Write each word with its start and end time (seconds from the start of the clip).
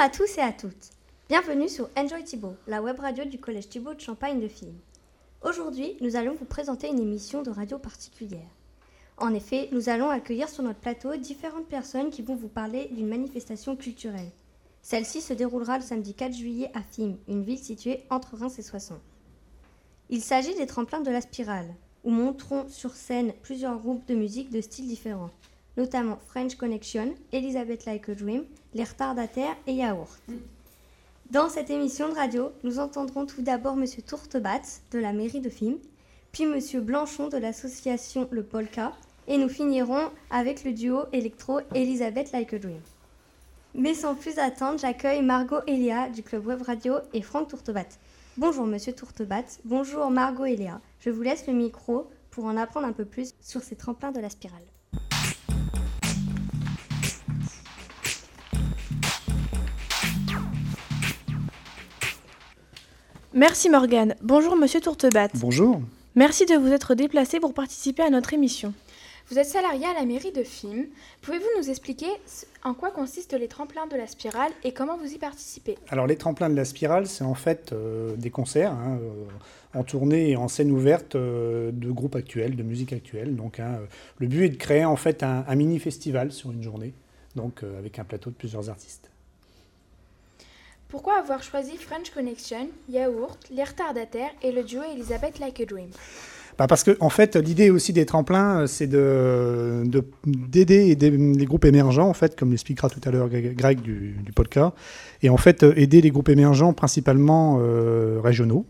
à 0.00 0.08
tous 0.08 0.38
et 0.38 0.42
à 0.42 0.52
toutes. 0.52 0.90
Bienvenue 1.28 1.68
sur 1.68 1.90
Enjoy 1.96 2.22
Thibault, 2.22 2.54
la 2.68 2.80
web 2.80 3.00
radio 3.00 3.24
du 3.24 3.40
Collège 3.40 3.68
Thibault 3.68 3.94
de 3.94 4.00
Champagne 4.00 4.38
de 4.38 4.46
Film. 4.46 4.76
Aujourd'hui, 5.42 5.96
nous 6.00 6.14
allons 6.14 6.36
vous 6.36 6.44
présenter 6.44 6.86
une 6.86 7.00
émission 7.00 7.42
de 7.42 7.50
radio 7.50 7.80
particulière. 7.80 8.46
En 9.16 9.34
effet, 9.34 9.68
nous 9.72 9.88
allons 9.88 10.08
accueillir 10.08 10.48
sur 10.48 10.62
notre 10.62 10.78
plateau 10.78 11.16
différentes 11.16 11.66
personnes 11.66 12.10
qui 12.10 12.22
vont 12.22 12.36
vous 12.36 12.46
parler 12.46 12.88
d'une 12.92 13.08
manifestation 13.08 13.74
culturelle. 13.74 14.30
Celle-ci 14.82 15.20
se 15.20 15.32
déroulera 15.32 15.78
le 15.78 15.84
samedi 15.84 16.14
4 16.14 16.32
juillet 16.32 16.70
à 16.74 16.82
Fim, 16.82 17.16
une 17.26 17.42
ville 17.42 17.58
située 17.58 18.04
entre 18.08 18.36
Reims 18.36 18.60
et 18.60 18.62
Soissons. 18.62 19.00
Il 20.10 20.22
s'agit 20.22 20.54
des 20.54 20.66
tremplins 20.68 21.00
de 21.00 21.10
la 21.10 21.22
spirale, 21.22 21.74
où 22.04 22.10
monteront 22.10 22.68
sur 22.68 22.94
scène 22.94 23.32
plusieurs 23.42 23.80
groupes 23.80 24.06
de 24.06 24.14
musique 24.14 24.50
de 24.50 24.60
styles 24.60 24.86
différents, 24.86 25.30
notamment 25.78 26.18
French 26.26 26.56
Connection, 26.56 27.14
Elizabeth 27.32 27.86
Like 27.86 28.08
a 28.10 28.14
Dream, 28.14 28.44
Les 28.74 28.84
Retardataires 28.84 29.56
et 29.66 29.74
Yaourt. 29.74 30.18
Dans 31.30 31.48
cette 31.48 31.70
émission 31.70 32.08
de 32.08 32.14
radio, 32.14 32.50
nous 32.64 32.80
entendrons 32.80 33.24
tout 33.24 33.42
d'abord 33.42 33.74
M. 33.74 33.86
Tourtebat 34.06 34.60
de 34.90 34.98
la 34.98 35.12
mairie 35.12 35.40
de 35.40 35.48
Fim, 35.48 35.74
puis 36.32 36.44
M. 36.44 36.58
Blanchon 36.80 37.28
de 37.28 37.38
l'association 37.38 38.28
Le 38.30 38.42
Polka, 38.42 38.92
et 39.28 39.38
nous 39.38 39.48
finirons 39.48 40.10
avec 40.30 40.64
le 40.64 40.72
duo 40.72 41.02
électro 41.12 41.60
Elizabeth 41.74 42.32
Like 42.32 42.54
a 42.54 42.58
Dream. 42.58 42.80
Mais 43.74 43.94
sans 43.94 44.14
plus 44.14 44.38
attendre, 44.38 44.80
j'accueille 44.80 45.22
Margot 45.22 45.60
Elia 45.66 46.08
du 46.08 46.22
Club 46.22 46.46
Web 46.46 46.62
Radio 46.62 46.94
et 47.12 47.22
Franck 47.22 47.48
Tourtebat. 47.48 47.88
Bonjour 48.36 48.66
Monsieur 48.66 48.94
Tourtebat, 48.94 49.44
bonjour 49.64 50.10
Margot 50.10 50.46
Elia. 50.46 50.80
Je 51.00 51.10
vous 51.10 51.22
laisse 51.22 51.46
le 51.46 51.52
micro 51.52 52.08
pour 52.30 52.46
en 52.46 52.56
apprendre 52.56 52.86
un 52.86 52.92
peu 52.92 53.04
plus 53.04 53.34
sur 53.40 53.62
ces 53.62 53.76
tremplins 53.76 54.12
de 54.12 54.20
la 54.20 54.30
spirale. 54.30 54.64
Merci 63.34 63.68
Morgane. 63.68 64.14
Bonjour 64.22 64.56
Monsieur 64.56 64.80
Tourtebat. 64.80 65.28
Bonjour. 65.34 65.82
Merci 66.14 66.46
de 66.46 66.54
vous 66.54 66.72
être 66.72 66.94
déplacé 66.94 67.40
pour 67.40 67.52
participer 67.52 68.02
à 68.02 68.08
notre 68.08 68.32
émission. 68.32 68.72
Vous 69.28 69.38
êtes 69.38 69.46
salarié 69.46 69.84
à 69.84 69.92
la 69.92 70.06
mairie 70.06 70.32
de 70.32 70.42
Film. 70.42 70.86
Pouvez-vous 71.20 71.44
nous 71.58 71.68
expliquer 71.68 72.06
en 72.64 72.72
quoi 72.72 72.90
consistent 72.90 73.34
les 73.34 73.46
tremplins 73.46 73.86
de 73.86 73.96
la 73.96 74.06
spirale 74.06 74.50
et 74.64 74.72
comment 74.72 74.96
vous 74.96 75.12
y 75.12 75.18
participez? 75.18 75.76
Alors 75.90 76.06
les 76.06 76.16
tremplins 76.16 76.48
de 76.48 76.56
la 76.56 76.64
spirale, 76.64 77.06
c'est 77.06 77.22
en 77.22 77.34
fait 77.34 77.74
euh, 77.74 78.16
des 78.16 78.30
concerts 78.30 78.72
hein, 78.72 78.98
euh, 79.02 79.78
en 79.78 79.84
tournée 79.84 80.30
et 80.30 80.36
en 80.36 80.48
scène 80.48 80.70
ouverte 80.70 81.14
euh, 81.14 81.70
de 81.70 81.90
groupes 81.90 82.16
actuels, 82.16 82.56
de 82.56 82.62
musique 82.62 82.94
actuelle. 82.94 83.36
Donc 83.36 83.60
hein, 83.60 83.80
le 84.16 84.26
but 84.26 84.44
est 84.44 84.48
de 84.48 84.56
créer 84.56 84.86
en 84.86 84.96
fait 84.96 85.22
un, 85.22 85.44
un 85.46 85.54
mini 85.54 85.78
festival 85.78 86.32
sur 86.32 86.50
une 86.50 86.62
journée, 86.62 86.94
donc 87.36 87.62
avec 87.62 87.98
un 87.98 88.04
plateau 88.04 88.30
de 88.30 88.36
plusieurs 88.36 88.70
artistes. 88.70 89.10
Pourquoi 90.88 91.18
avoir 91.18 91.42
choisi 91.42 91.76
French 91.76 92.10
Connection, 92.10 92.68
Yaourt, 92.88 93.38
Les 93.50 93.62
Retardataires 93.64 94.30
et 94.42 94.52
le 94.52 94.62
duo 94.62 94.80
Elizabeth 94.94 95.38
Like 95.38 95.60
a 95.60 95.64
Dream? 95.66 95.88
Bah 96.56 96.66
parce 96.66 96.82
que 96.82 96.96
en 97.00 97.10
fait, 97.10 97.36
l'idée 97.36 97.70
aussi 97.70 97.92
des 97.92 98.04
tremplins, 98.04 98.66
c'est 98.66 98.88
de 98.88 99.84
d'aider 100.24 100.96
les 100.96 101.44
groupes 101.44 101.66
émergents, 101.66 102.08
en 102.08 102.14
fait, 102.14 102.36
comme 102.36 102.50
l'expliquera 102.50 102.88
tout 102.88 103.00
à 103.04 103.10
l'heure 103.10 103.28
Greg 103.28 103.80
du, 103.80 104.32
podcast, 104.34 104.72
et 105.22 105.28
en 105.28 105.36
fait 105.36 105.62
aider 105.62 106.00
les 106.00 106.10
groupes 106.10 106.30
émergents 106.30 106.72
principalement 106.72 107.58
euh, 107.60 108.18
régionaux. 108.20 108.66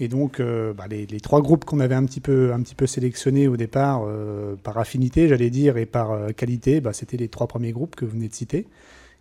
Et 0.00 0.08
donc, 0.08 0.40
euh, 0.40 0.72
bah, 0.72 0.86
les, 0.88 1.06
trois 1.20 1.40
groupes 1.40 1.64
qu'on 1.64 1.78
avait 1.78 1.94
un 1.94 2.04
petit 2.04 2.20
peu, 2.20 2.52
un 2.52 2.60
petit 2.60 2.74
peu 2.74 2.86
sélectionnés 2.86 3.46
au 3.46 3.56
départ, 3.56 4.02
euh, 4.06 4.56
par 4.56 4.76
affinité, 4.78 5.28
j'allais 5.28 5.50
dire, 5.50 5.76
et 5.76 5.86
par 5.86 6.10
euh, 6.10 6.28
qualité, 6.30 6.80
bah, 6.80 6.92
c'était 6.92 7.16
les 7.16 7.28
trois 7.28 7.46
premiers 7.46 7.70
groupes 7.70 7.94
que 7.94 8.04
vous 8.04 8.12
venez 8.12 8.28
de 8.28 8.34
citer. 8.34 8.66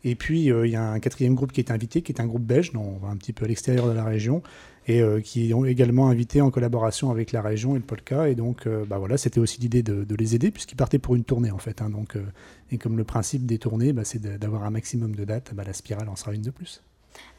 Et 0.03 0.15
puis, 0.15 0.51
euh, 0.51 0.67
il 0.67 0.71
y 0.71 0.75
a 0.75 0.91
un 0.91 0.99
quatrième 0.99 1.35
groupe 1.35 1.51
qui 1.51 1.61
est 1.61 1.71
invité, 1.71 2.01
qui 2.01 2.11
est 2.11 2.21
un 2.21 2.25
groupe 2.25 2.43
belge, 2.43 2.73
donc 2.73 3.01
un 3.07 3.15
petit 3.15 3.31
peu 3.31 3.45
à 3.45 3.47
l'extérieur 3.47 3.87
de 3.87 3.93
la 3.93 4.03
région, 4.03 4.43
et 4.85 5.01
euh, 5.01 5.21
qui 5.21 5.53
ont 5.53 5.63
également 5.63 6.09
invité 6.09 6.41
en 6.41 6.51
collaboration 6.51 7.09
avec 7.09 7.31
la 7.31 7.41
région 7.41 7.75
et 7.75 7.79
le 7.79 7.85
Polka. 7.85 8.27
Et 8.27 8.35
donc, 8.35 8.67
euh, 8.67 8.85
bah 8.85 8.97
voilà, 8.97 9.17
c'était 9.17 9.39
aussi 9.39 9.61
l'idée 9.61 9.81
de, 9.81 10.05
les 10.15 10.35
aider, 10.35 10.51
puisqu'ils 10.51 10.75
partaient 10.75 10.99
pour 10.99 11.15
une 11.15 11.23
tournée, 11.23 11.51
en 11.51 11.57
fait. 11.57 11.81
Hein, 11.81 11.89
donc, 11.89 12.17
et 12.71 12.77
comme 12.77 12.97
le 12.97 13.05
principe 13.05 13.45
des 13.45 13.59
tournées, 13.59 13.93
bah, 13.93 14.03
c'est 14.03 14.21
d'avoir 14.21 14.63
un 14.63 14.71
maximum 14.71 15.15
de 15.15 15.23
dates, 15.23 15.53
bah, 15.53 15.63
la 15.65 15.73
spirale 15.73 16.09
en 16.09 16.15
sera 16.15 16.33
une 16.33 16.41
de 16.41 16.51
plus. 16.51 16.83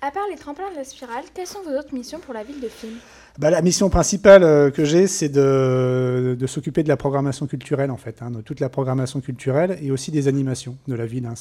À 0.07 0.11
part 0.11 0.25
les 0.31 0.37
tremplins 0.37 0.71
de 0.71 0.77
la 0.77 0.85
spirale, 0.85 1.25
quelles 1.33 1.47
sont 1.47 1.63
vos 1.63 1.71
autres 1.79 1.95
missions 1.95 2.19
pour 2.19 2.35
la 2.35 2.45
ville 2.45 2.61
de 2.61 2.69
Film 2.69 2.93
bah, 3.39 3.49
La 3.49 3.63
mission 3.63 3.89
principale 3.89 4.43
euh, 4.43 4.71
que 4.71 4.85
j'ai, 4.85 5.07
c'est 5.07 5.31
de, 5.31 6.37
s'occuper 6.47 6.83
de 6.83 6.89
la 6.89 6.99
programmation 6.99 7.47
culturelle, 7.47 7.91
en 7.91 7.97
fait, 7.97 8.21
hein, 8.21 8.31
de 8.31 8.43
toute 8.43 8.61
la 8.61 8.69
programmation 8.69 9.23
culturelle 9.23 9.79
et 9.81 9.91
aussi 9.91 10.11
des 10.11 10.29
animations 10.29 10.77
de 10.89 10.95
la 10.95 11.07
ville, 11.07 11.25
hein, 11.25 11.35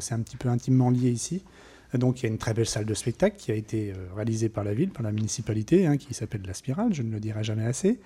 c'est 0.00 0.14
un 0.14 0.20
petit 0.20 0.36
peu 0.36 0.48
intimement 0.48 0.90
lié 0.90 1.10
ici. 1.10 1.44
Donc 1.94 2.20
il 2.20 2.24
y 2.24 2.26
a 2.26 2.28
une 2.28 2.38
très 2.38 2.52
belle 2.52 2.66
salle 2.66 2.84
de 2.84 2.92
spectacle 2.92 3.36
qui 3.38 3.50
a 3.50 3.54
été 3.54 3.92
euh, 3.92 3.94
réalisée 4.14 4.48
par 4.48 4.62
la 4.62 4.74
ville, 4.74 4.90
par 4.90 5.02
la 5.02 5.12
municipalité, 5.12 5.86
hein, 5.86 5.96
qui 5.96 6.12
s'appelle 6.12 6.42
La 6.46 6.52
Spirale, 6.52 6.92
je 6.92 7.02
ne 7.02 7.10
le 7.10 7.20
dirai 7.20 7.44
jamais 7.44 7.64
assez. 7.64 7.98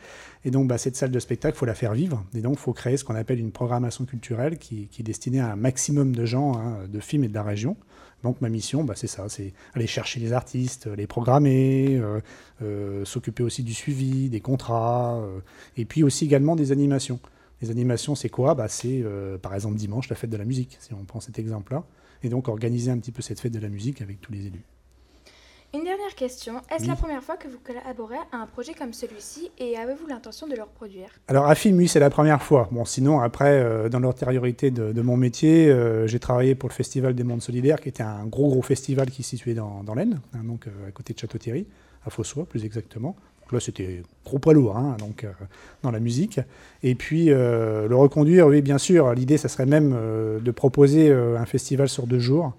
Et 0.44 0.50
donc 0.50 0.68
bah, 0.68 0.78
cette 0.78 0.94
salle 0.94 1.10
de 1.10 1.18
spectacle, 1.18 1.56
il 1.56 1.58
faut 1.58 1.66
la 1.66 1.74
faire 1.74 1.94
vivre. 1.94 2.22
Et 2.34 2.42
donc 2.42 2.58
il 2.58 2.60
faut 2.60 2.74
créer 2.74 2.96
ce 2.96 3.04
qu'on 3.04 3.16
appelle 3.16 3.40
une 3.40 3.50
programmation 3.50 4.04
culturelle 4.04 4.58
qui, 4.58 4.88
est 4.96 5.02
destinée 5.02 5.40
à 5.40 5.52
un 5.52 5.56
maximum 5.56 6.14
de 6.14 6.24
gens, 6.26 6.52
de 6.86 7.00
films 7.00 7.24
et 7.24 7.28
de 7.28 7.34
la 7.34 7.42
région. 7.42 7.76
Donc 8.22 8.40
ma 8.40 8.48
mission, 8.48 8.84
bah, 8.84 8.94
c'est 8.96 9.06
ça, 9.06 9.28
c'est 9.28 9.52
aller 9.74 9.86
chercher 9.86 10.20
les 10.20 10.32
artistes, 10.32 10.86
les 10.86 11.06
programmer, 11.06 11.96
euh, 11.96 12.20
euh, 12.62 13.04
s'occuper 13.04 13.42
aussi 13.42 13.62
du 13.62 13.74
suivi, 13.74 14.28
des 14.28 14.40
contrats, 14.40 15.16
euh, 15.16 15.40
et 15.76 15.84
puis 15.84 16.02
aussi 16.02 16.24
également 16.24 16.54
des 16.54 16.72
animations. 16.72 17.18
Les 17.60 17.70
animations, 17.70 18.14
c'est 18.14 18.28
quoi? 18.28 18.54
Bah, 18.54 18.68
C'est 18.68 19.04
par 19.40 19.54
exemple 19.54 19.76
dimanche 19.76 20.08
la 20.08 20.16
fête 20.16 20.30
de 20.30 20.36
la 20.36 20.44
musique, 20.44 20.78
si 20.80 20.94
on 20.94 21.04
prend 21.04 21.20
cet 21.20 21.38
exemple-là, 21.38 21.84
et 22.24 22.28
donc 22.28 22.48
organiser 22.48 22.90
un 22.90 22.98
petit 22.98 23.12
peu 23.12 23.22
cette 23.22 23.38
fête 23.38 23.52
de 23.52 23.60
la 23.60 23.68
musique 23.68 24.02
avec 24.02 24.20
tous 24.20 24.32
les 24.32 24.46
élus. 24.46 24.64
Une 25.74 25.84
dernière 25.84 26.14
question. 26.14 26.56
Est-ce 26.70 26.82
oui. 26.82 26.88
la 26.88 26.96
première 26.96 27.22
fois 27.22 27.38
que 27.38 27.48
vous 27.48 27.56
collaborez 27.64 28.18
à 28.30 28.36
un 28.36 28.46
projet 28.46 28.74
comme 28.74 28.92
celui-ci 28.92 29.50
et 29.56 29.78
avez-vous 29.78 30.06
l'intention 30.06 30.46
de 30.46 30.54
le 30.54 30.60
reproduire? 30.60 31.08
Alors 31.28 31.46
à 31.46 31.54
Film, 31.54 31.78
oui, 31.78 31.88
c'est 31.88 31.98
la 31.98 32.10
première 32.10 32.42
fois. 32.42 32.68
Bon, 32.70 32.84
sinon, 32.84 33.20
après, 33.20 33.62
euh, 33.62 33.88
dans 33.88 33.98
l'antériorité 33.98 34.70
de, 34.70 34.92
de, 34.92 35.00
mon 35.02 35.16
métier, 35.16 35.70
euh, 35.70 36.06
j'ai 36.06 36.18
travaillé 36.18 36.54
pour 36.54 36.68
le 36.68 36.74
Festival 36.74 37.14
des 37.14 37.24
Mondes 37.24 37.40
Solidaires, 37.40 37.80
qui 37.80 37.88
était 37.88 38.02
un 38.02 38.26
gros, 38.26 38.50
gros 38.50 38.60
festival 38.60 39.10
qui 39.10 39.22
se 39.22 39.30
situait 39.30 39.54
dans, 39.54 39.82
dans 39.82 39.94
l'Aisne, 39.94 40.20
hein, 40.34 40.44
donc 40.44 40.66
euh, 40.66 40.88
à 40.88 40.90
côté 40.90 41.14
de 41.14 41.18
Château-Thierry, 41.18 41.66
à 42.04 42.10
Fossois 42.10 42.44
plus 42.44 42.66
exactement. 42.66 43.16
Donc 43.40 43.52
là, 43.52 43.60
c'était 43.60 44.02
gros 44.26 44.38
poids 44.38 44.52
lourd, 44.52 44.76
hein, 44.76 44.98
donc 44.98 45.26
dans 45.82 45.90
la 45.90 46.00
musique. 46.00 46.38
Et 46.82 46.94
puis, 46.94 47.26
le 47.26 47.92
reconduire, 47.92 48.46
oui, 48.46 48.62
bien 48.62 48.78
sûr. 48.78 49.12
L'idée, 49.14 49.36
ça 49.36 49.48
serait 49.48 49.66
même 49.66 49.96
de 50.40 50.50
proposer 50.52 51.12
un 51.12 51.44
festival 51.44 51.88
sur 51.88 52.06
deux 52.06 52.20
jours. 52.20 52.54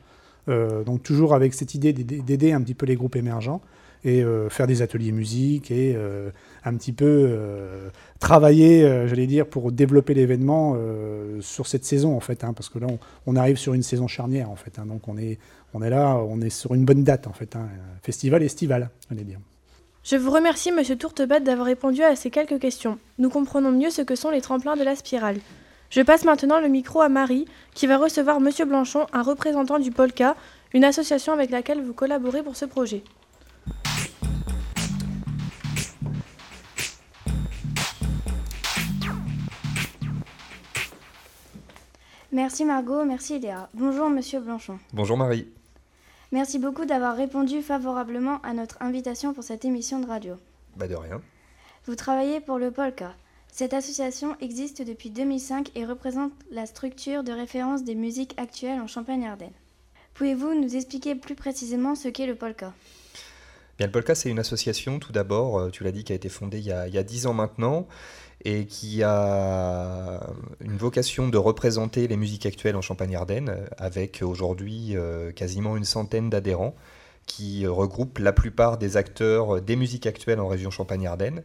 Euh, 0.50 0.84
donc 0.84 1.04
toujours 1.04 1.34
avec 1.34 1.54
cette 1.54 1.74
idée 1.74 1.94
d'aider 1.94 2.52
un 2.52 2.62
petit 2.62 2.74
peu 2.74 2.86
les 2.86 2.96
groupes 2.96 3.16
émergents 3.16 3.62
et 4.04 4.22
euh, 4.22 4.50
faire 4.50 4.68
des 4.68 4.82
ateliers 4.82 5.14
musique 5.14 5.72
et 5.72 5.94
euh, 5.96 6.32
un 6.66 6.76
petit 6.76 6.92
peu 6.92 7.40
travailler, 8.20 9.08
j'allais 9.08 9.28
dire, 9.28 9.48
pour 9.48 9.72
développer 9.72 10.14
l'événement 10.14 10.78
sur 11.42 11.68
cette 11.68 11.86
saison 11.86 12.16
en 12.16 12.20
fait, 12.20 12.44
hein, 12.44 12.54
parce 12.54 12.70
que 12.70 12.80
là 12.80 12.88
on, 13.26 13.36
arrive 13.36 13.58
sur 13.58 13.74
une 13.74 13.84
saison 13.84 14.08
charnière 14.08 14.50
en 14.50 14.56
fait, 14.56 14.80
hein, 14.80 14.86
donc 14.86 15.08
on 15.08 15.18
est, 15.18 15.40
on 15.74 15.82
est 15.82 15.90
là, 15.90 16.18
on 16.18 16.42
est 16.42 16.50
sur 16.50 16.74
une 16.74 16.86
bonne 16.86 17.04
date 17.04 17.28
en 17.28 17.34
fait, 17.34 17.56
hein, 17.56 17.68
festival 18.02 18.44
estival, 18.44 18.90
j'allais 19.10 19.24
dire. 19.24 19.40
Je 20.04 20.18
vous 20.18 20.32
remercie, 20.32 20.72
Monsieur 20.74 20.98
Tourtebat, 20.98 21.40
d'avoir 21.40 21.66
répondu 21.66 22.04
à 22.04 22.16
ces 22.18 22.30
quelques 22.30 22.60
questions. 22.60 23.00
Nous 23.20 23.30
comprenons 23.30 23.72
mieux 23.72 23.90
ce 23.90 24.02
que 24.02 24.16
sont 24.16 24.32
les 24.32 24.42
tremplins 24.42 24.76
de 24.76 24.84
la 24.84 24.98
spirale. 24.98 25.38
Je 25.94 26.02
passe 26.02 26.26
maintenant 26.26 26.60
le 26.60 26.70
micro 26.70 27.02
à 27.02 27.08
Marie, 27.08 27.46
qui 27.76 27.86
va 27.86 28.00
recevoir 28.00 28.40
Monsieur 28.40 28.66
Blanchon, 28.66 29.06
un 29.14 29.22
représentant 29.22 29.78
du 29.78 29.92
Polka, 29.92 30.36
une 30.74 30.84
association 30.84 31.34
avec 31.34 31.52
laquelle 31.52 31.84
vous 31.84 31.94
collaborez 31.94 32.42
pour 32.42 32.56
ce 32.56 32.66
projet. 32.66 33.04
Merci 42.32 42.66
Margot, 42.66 43.06
merci 43.06 43.38
Léa. 43.38 43.70
Bonjour 43.76 44.10
Monsieur 44.10 44.40
Blanchon. 44.40 44.80
Bonjour 44.94 45.16
Marie. 45.16 45.48
Merci 46.32 46.58
beaucoup 46.58 46.86
d'avoir 46.86 47.16
répondu 47.16 47.62
favorablement 47.62 48.40
à 48.42 48.56
notre 48.56 48.82
invitation 48.82 49.36
pour 49.36 49.44
cette 49.44 49.64
émission 49.64 50.00
de 50.00 50.08
radio. 50.08 50.38
Bah 50.76 50.88
de 50.88 50.96
rien. 50.96 51.22
Vous 51.86 51.96
travaillez 51.96 52.40
pour 52.40 52.58
le 52.58 52.72
Polka. 52.72 53.14
Cette 53.56 53.76
association 53.76 54.36
existe 54.42 54.82
depuis 54.82 55.12
2005 55.12 55.74
et 55.76 55.86
représente 55.86 56.32
la 56.50 56.66
structure 56.66 57.24
de 57.24 57.32
référence 57.32 57.84
des 57.84 57.94
musiques 57.94 58.34
actuelles 58.38 58.82
en 58.82 58.88
Champagne-Ardenne. 58.88 59.54
Pouvez-vous 60.16 60.60
nous 60.60 60.76
expliquer 60.76 61.14
plus 61.14 61.36
précisément 61.36 61.94
ce 61.94 62.08
qu'est 62.08 62.26
le 62.26 62.34
Polka? 62.34 62.74
Bien, 63.78 63.86
le 63.86 63.92
Polka, 63.92 64.16
c'est 64.16 64.32
une 64.32 64.40
association, 64.40 64.98
tout 64.98 65.12
d'abord, 65.12 65.70
tu 65.70 65.84
l'as 65.84 65.92
dit, 65.92 66.04
qui 66.04 66.14
a 66.14 66.16
été 66.16 66.30
fondée 66.30 66.58
il 66.58 66.66
y 66.66 66.72
a, 66.72 67.04
10 67.04 67.28
ans 67.28 67.36
maintenant 67.36 67.88
et 68.44 68.66
qui 68.66 69.04
a 69.04 70.20
une 70.60 70.78
vocation 70.78 71.28
de 71.28 71.38
représenter 71.38 72.08
les 72.08 72.18
musiques 72.18 72.48
actuelles 72.48 72.76
en 72.76 72.82
Champagne-Ardenne, 72.82 73.68
avec 73.78 74.24
aujourd'hui 74.24 74.98
euh, 74.98 75.32
quasiment 75.32 75.78
une 75.78 75.86
centaine 75.86 76.32
d'adhérents 76.32 76.74
qui 77.28 77.68
regroupent 77.68 78.18
la 78.18 78.34
plupart 78.34 78.80
des 78.80 78.98
acteurs 78.98 79.62
des 79.62 79.76
musiques 79.76 80.08
actuelles 80.08 80.40
en 80.40 80.48
région 80.48 80.72
Champagne-Ardenne. 80.72 81.44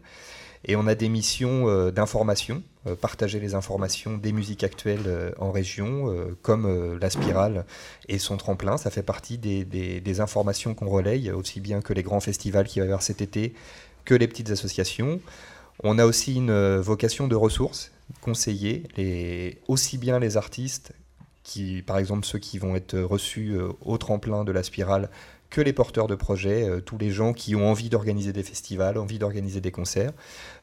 Et 0.65 0.77
on 0.77 0.87
a 0.87 0.95
des 0.95 1.09
missions 1.09 1.91
d'information, 1.91 2.63
partager 3.01 3.39
les 3.41 3.55
informations 3.55 4.17
des 4.17 4.33
musiques 4.33 4.65
actuelles 4.65 5.35
en 5.39 5.53
région, 5.53 6.13
comme 6.43 6.99
la 6.99 7.11
spirale 7.11 7.65
et 8.09 8.19
son 8.19 8.37
tremplin. 8.37 8.77
Ça 8.77 8.91
fait 8.91 9.03
partie 9.03 9.39
des, 9.39 10.21
informations 10.21 10.75
qu'on 10.75 10.89
relaye, 10.89 11.31
aussi 11.31 11.61
bien 11.61 11.81
que 11.81 11.93
les 11.93 12.03
grands 12.03 12.21
festivals 12.21 12.67
qui 12.67 12.81
va 12.81 12.87
y 12.87 12.89
avoir 12.89 13.03
cet 13.03 13.23
été, 13.23 13.55
que 14.05 14.15
les 14.15 14.27
petites 14.27 14.51
associations. 14.51 15.21
On 15.85 15.99
a 15.99 16.05
aussi 16.05 16.35
une 16.35 16.79
vocation 16.79 17.29
de 17.29 17.37
ressources, 17.37 17.93
conseiller 18.21 18.85
les, 18.97 19.59
aussi 19.69 19.97
bien 19.97 20.19
les 20.19 20.37
artistes 20.37 20.93
qui, 21.49 21.83
par 21.83 21.97
exemple, 21.97 22.27
ceux 22.27 22.39
qui 22.39 22.59
vont 22.59 22.77
être 22.77 22.99
reçus 22.99 23.53
euh, 23.53 23.71
au 23.81 23.97
tremplin 23.97 24.45
de 24.45 24.53
la 24.53 24.63
spirale, 24.63 25.09
que 25.51 25.61
les 25.61 25.73
porteurs 25.73 26.07
de 26.07 26.15
projets, 26.15 26.69
euh, 26.69 26.81
tous 26.81 26.99
les 26.99 27.11
gens 27.11 27.33
qui 27.33 27.57
ont 27.57 27.71
envie 27.71 27.89
d'organiser 27.89 28.33
des 28.33 28.43
festivals, 28.43 28.99
envie 28.99 29.19
d'organiser 29.19 29.61
des 29.61 29.71
concerts, 29.71 30.13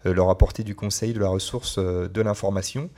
euh, 0.06 0.14
leur 0.14 0.30
apporter 0.30 0.64
du 0.64 0.76
conseil, 0.76 1.14
de 1.14 1.20
la 1.20 1.28
ressource, 1.28 1.80
de 1.80 2.22
l'information. 2.22 2.90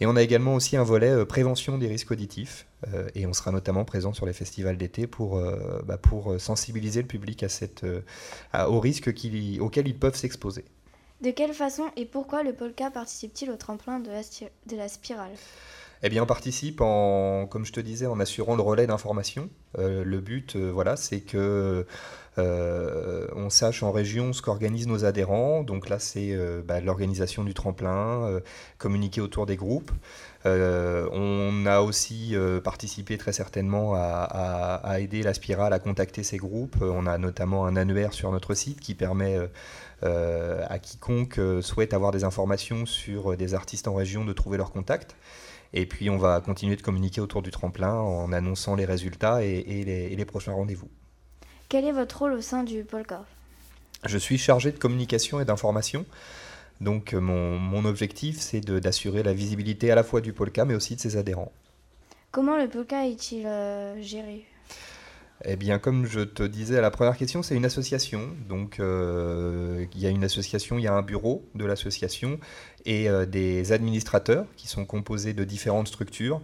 Et 0.00 0.06
on 0.06 0.16
a 0.16 0.22
également 0.22 0.54
aussi 0.54 0.76
un 0.76 0.82
volet 0.82 1.26
prévention 1.26 1.76
des 1.76 1.86
risques 1.86 2.10
auditifs, 2.10 2.66
et 3.14 3.26
on 3.26 3.34
sera 3.34 3.50
notamment 3.50 3.84
présent 3.84 4.14
sur 4.14 4.24
les 4.24 4.32
festivals 4.32 4.78
d'été 4.78 5.06
pour, 5.06 5.38
bah, 5.84 5.98
sensibiliser 6.38 7.02
le 7.02 7.06
public 7.06 7.42
à 7.42 7.50
cette, 7.50 7.84
aux 8.54 8.80
risques 8.80 9.10
auxquels 9.60 9.88
ils 9.88 9.98
peuvent 9.98 10.16
s'exposer. 10.16 10.64
De 11.20 11.30
quelle 11.30 11.52
façon 11.52 11.84
et 11.96 12.06
pourquoi 12.06 12.42
le 12.42 12.54
Polka 12.54 12.90
participe-t-il 12.90 13.50
au 13.50 13.56
tremplin 13.56 14.00
de 14.00 14.76
la 14.76 14.88
spirale? 14.88 15.32
Eh 16.02 16.08
bien, 16.08 16.22
on 16.22 16.26
participe, 16.26 16.80
en, 16.80 17.46
comme 17.46 17.66
je 17.66 17.72
te 17.72 17.80
disais, 17.80 18.06
en 18.06 18.20
assurant 18.20 18.56
le 18.56 18.62
relais 18.62 18.86
d'information. 18.86 19.50
Euh, 19.78 20.02
le 20.02 20.20
but, 20.20 20.56
euh, 20.56 20.70
voilà, 20.72 20.96
c'est 20.96 21.20
que 21.20 21.86
euh, 22.38 23.26
on 23.36 23.50
sache 23.50 23.82
en 23.82 23.92
région 23.92 24.32
ce 24.32 24.40
qu'organisent 24.40 24.86
nos 24.86 25.04
adhérents. 25.04 25.62
Donc 25.62 25.90
là, 25.90 25.98
c'est 25.98 26.34
bah, 26.64 26.80
l'organisation 26.80 27.44
du 27.44 27.52
tremplin, 27.52 28.40
communiquer 28.78 29.20
autour 29.20 29.44
des 29.44 29.56
groupes. 29.56 29.90
on 30.46 31.66
a 31.66 31.80
aussi 31.80 32.34
participé 32.64 33.18
très 33.18 33.32
certainement 33.32 33.94
à, 33.94 34.80
à, 34.82 35.00
aider 35.00 35.22
la 35.22 35.34
spirale 35.34 35.74
à 35.74 35.78
contacter 35.80 36.22
ces 36.22 36.38
groupes. 36.38 36.76
On 36.80 37.06
a 37.06 37.18
notamment 37.18 37.66
un 37.66 37.76
annuaire 37.76 38.14
sur 38.14 38.30
notre 38.30 38.54
site 38.54 38.80
qui 38.80 38.94
permet 38.94 39.36
à 40.02 40.78
quiconque 40.78 41.38
souhaite 41.60 41.92
avoir 41.92 42.10
des 42.10 42.24
informations 42.24 42.86
sur 42.86 43.36
des 43.36 43.52
artistes 43.54 43.86
en 43.86 43.94
région 43.94 44.24
de 44.24 44.32
trouver 44.32 44.56
leurs 44.56 44.72
contacts. 44.72 45.14
Et 45.72 45.86
puis 45.86 46.10
on 46.10 46.18
va 46.18 46.40
continuer 46.40 46.76
de 46.76 46.82
communiquer 46.82 47.20
autour 47.20 47.42
du 47.42 47.50
tremplin 47.50 47.94
en 47.94 48.32
annonçant 48.32 48.74
les 48.74 48.84
résultats 48.84 49.44
et, 49.44 49.62
les, 50.16 50.24
prochains 50.24 50.52
rendez-vous. 50.52 50.88
Quel 51.68 51.84
est 51.84 51.92
votre 51.92 52.18
rôle 52.18 52.32
au 52.32 52.40
sein 52.40 52.64
du 52.64 52.84
Polka 52.84 53.24
Je 54.04 54.18
suis 54.18 54.38
chargé 54.38 54.72
de 54.72 54.78
communication 54.78 55.40
et 55.40 55.44
d'information. 55.44 56.04
Donc 56.80 57.12
mon, 57.12 57.58
mon 57.58 57.84
objectif, 57.84 58.40
c'est 58.40 58.60
d'assurer 58.60 59.22
la 59.22 59.32
visibilité 59.32 59.90
à 59.90 59.94
la 59.94 60.02
fois 60.02 60.20
du 60.20 60.32
Polka, 60.32 60.64
mais 60.64 60.74
aussi 60.74 60.96
de 60.96 61.00
ses 61.00 61.16
adhérents. 61.16 61.52
Comment 62.32 62.56
le 62.56 62.68
Polka 62.68 63.06
est-il 63.06 63.46
euh, 63.46 64.00
géré? 64.00 64.46
Eh 65.44 65.56
bien, 65.56 65.78
comme 65.78 66.04
je 66.04 66.20
te 66.20 66.42
disais 66.42 66.76
à 66.76 66.82
la 66.82 66.90
première 66.90 67.16
question, 67.16 67.42
c'est 67.42 67.56
une 67.56 67.64
association. 67.64 68.28
Donc, 68.46 68.78
euh, 68.78 69.86
il 69.94 70.00
y 70.00 70.06
a 70.06 70.10
une 70.10 70.22
association, 70.22 70.76
il 70.76 70.84
y 70.84 70.86
a 70.86 70.92
un 70.92 71.00
bureau 71.00 71.48
de 71.54 71.64
l'association 71.64 72.38
et 72.84 73.08
euh, 73.08 73.24
des 73.24 73.72
administrateurs 73.72 74.44
qui 74.56 74.68
sont 74.68 74.84
composés 74.84 75.32
de 75.32 75.44
différentes 75.44 75.88
structures. 75.88 76.42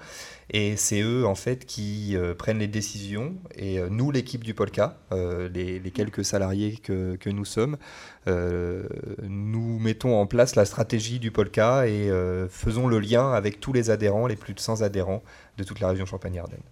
Et 0.51 0.77
c'est 0.77 1.03
eux, 1.03 1.27
en 1.27 1.35
fait, 1.35 1.67
qui 1.67 2.17
euh, 2.17 2.35
prennent 2.35 2.59
les 2.59 2.69
décisions. 2.69 3.35
Et 3.55 3.81
nous, 3.91 4.11
l'équipe 4.11 4.43
du 4.43 4.55
Polka, 4.55 4.97
les, 5.13 5.93
quelques 5.95 6.25
salariés 6.25 6.79
que, 6.83 7.17
que 7.17 7.29
nous 7.29 7.45
sommes, 7.45 7.77
nous 8.27 9.79
mettons 9.79 10.19
en 10.19 10.27
place 10.27 10.57
la 10.57 10.65
stratégie 10.65 11.19
du 11.19 11.31
Polka 11.31 11.87
et 11.87 12.11
faisons 12.49 12.87
le 12.87 12.99
lien 12.99 13.33
avec 13.33 13.61
tous 13.61 13.73
les 13.73 13.91
adhérents, 13.91 14.27
les 14.27 14.37
plus 14.37 14.55
de 14.55 14.61
100 14.61 14.83
adhérents 14.83 15.23
de 15.59 15.65
toute 15.65 15.81
la 15.81 15.89
région 15.89 16.07
Champagne-Ardenne. 16.07 16.63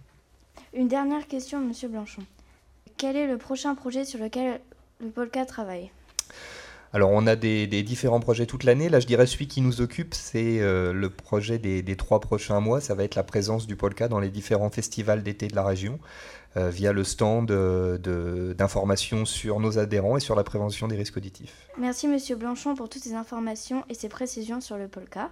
Une 0.75 0.89
dernière 0.89 1.25
question, 1.27 1.61
Monsieur 1.61 1.87
Blanchon. 1.87 2.21
Quel 2.97 3.15
est 3.15 3.27
le 3.27 3.37
prochain 3.37 3.75
projet 3.75 4.03
sur 4.03 4.19
lequel 4.19 4.59
le 4.99 5.07
Polka 5.07 5.45
travaille? 5.45 5.89
Alors 6.91 7.11
on 7.11 7.27
a 7.27 7.37
des, 7.37 7.67
différents 7.83 8.19
projets 8.19 8.45
toute 8.45 8.65
l'année. 8.65 8.89
Là 8.89 8.99
je 8.99 9.07
dirais 9.07 9.25
celui 9.25 9.47
qui 9.47 9.61
nous 9.61 9.79
occupe 9.79 10.13
c'est 10.13 10.59
euh, 10.59 10.91
le 10.91 11.09
projet 11.09 11.59
des, 11.59 11.95
trois 11.95 12.19
prochains 12.19 12.59
mois. 12.59 12.81
Ça 12.81 12.93
va 12.93 13.05
être 13.05 13.15
la 13.15 13.23
présence 13.23 13.67
du 13.67 13.77
Polka 13.77 14.09
dans 14.09 14.19
les 14.19 14.29
différents 14.29 14.69
festivals 14.69 15.23
d'été 15.23 15.47
de 15.47 15.55
la 15.55 15.63
région 15.63 15.97
euh, 16.57 16.69
via 16.69 16.91
le 16.91 17.05
stand 17.05 17.51
euh, 17.51 18.53
d'information 18.53 19.23
sur 19.23 19.61
nos 19.61 19.77
adhérents 19.77 20.17
et 20.17 20.21
sur 20.21 20.35
la 20.35 20.43
prévention 20.43 20.89
des 20.89 20.97
risques 20.97 21.15
auditifs. 21.15 21.69
Merci 21.77 22.09
Monsieur 22.09 22.35
Blanchon 22.35 22.75
pour 22.75 22.89
toutes 22.89 23.03
ces 23.03 23.13
informations 23.13 23.85
et 23.89 23.93
ces 23.93 24.09
précisions 24.09 24.59
sur 24.59 24.77
le 24.77 24.89
Polka. 24.89 25.31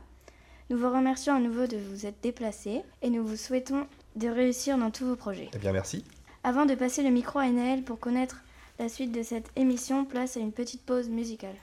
Nous 0.70 0.78
vous 0.78 0.90
remercions 0.90 1.36
à 1.36 1.40
nouveau 1.40 1.68
de 1.68 1.76
vous 1.76 2.06
être 2.06 2.22
déplacé 2.24 2.82
et 3.02 3.10
nous 3.10 3.26
vous 3.26 3.36
souhaitons 3.36 3.86
de 4.16 4.28
réussir 4.28 4.78
dans 4.78 4.92
tous 4.92 5.06
vos 5.06 5.16
projets. 5.16 5.50
Eh 5.54 5.58
bien, 5.58 5.72
merci. 5.72 6.04
Avant 6.44 6.66
de 6.66 6.76
passer 6.76 7.04
le 7.04 7.10
micro 7.10 7.40
à 7.40 7.50
Naël 7.50 7.84
pour 7.84 8.00
connaître 8.00 8.44
la 8.80 8.90
suite 8.90 9.12
de 9.12 9.24
cette 9.24 9.50
émission, 9.56 10.06
place 10.06 10.38
à 10.38 10.40
une 10.40 10.52
petite 10.52 10.86
pause 10.86 11.10
musicale. 11.10 11.56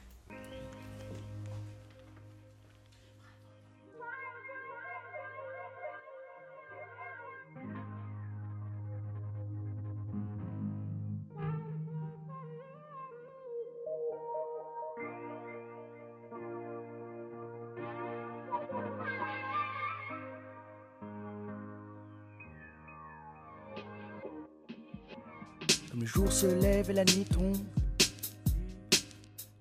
Jour 26.12 26.32
se 26.32 26.46
lève 26.46 26.90
et 26.90 26.92
la 26.92 27.04
nuit 27.04 27.24
tombe, 27.24 27.56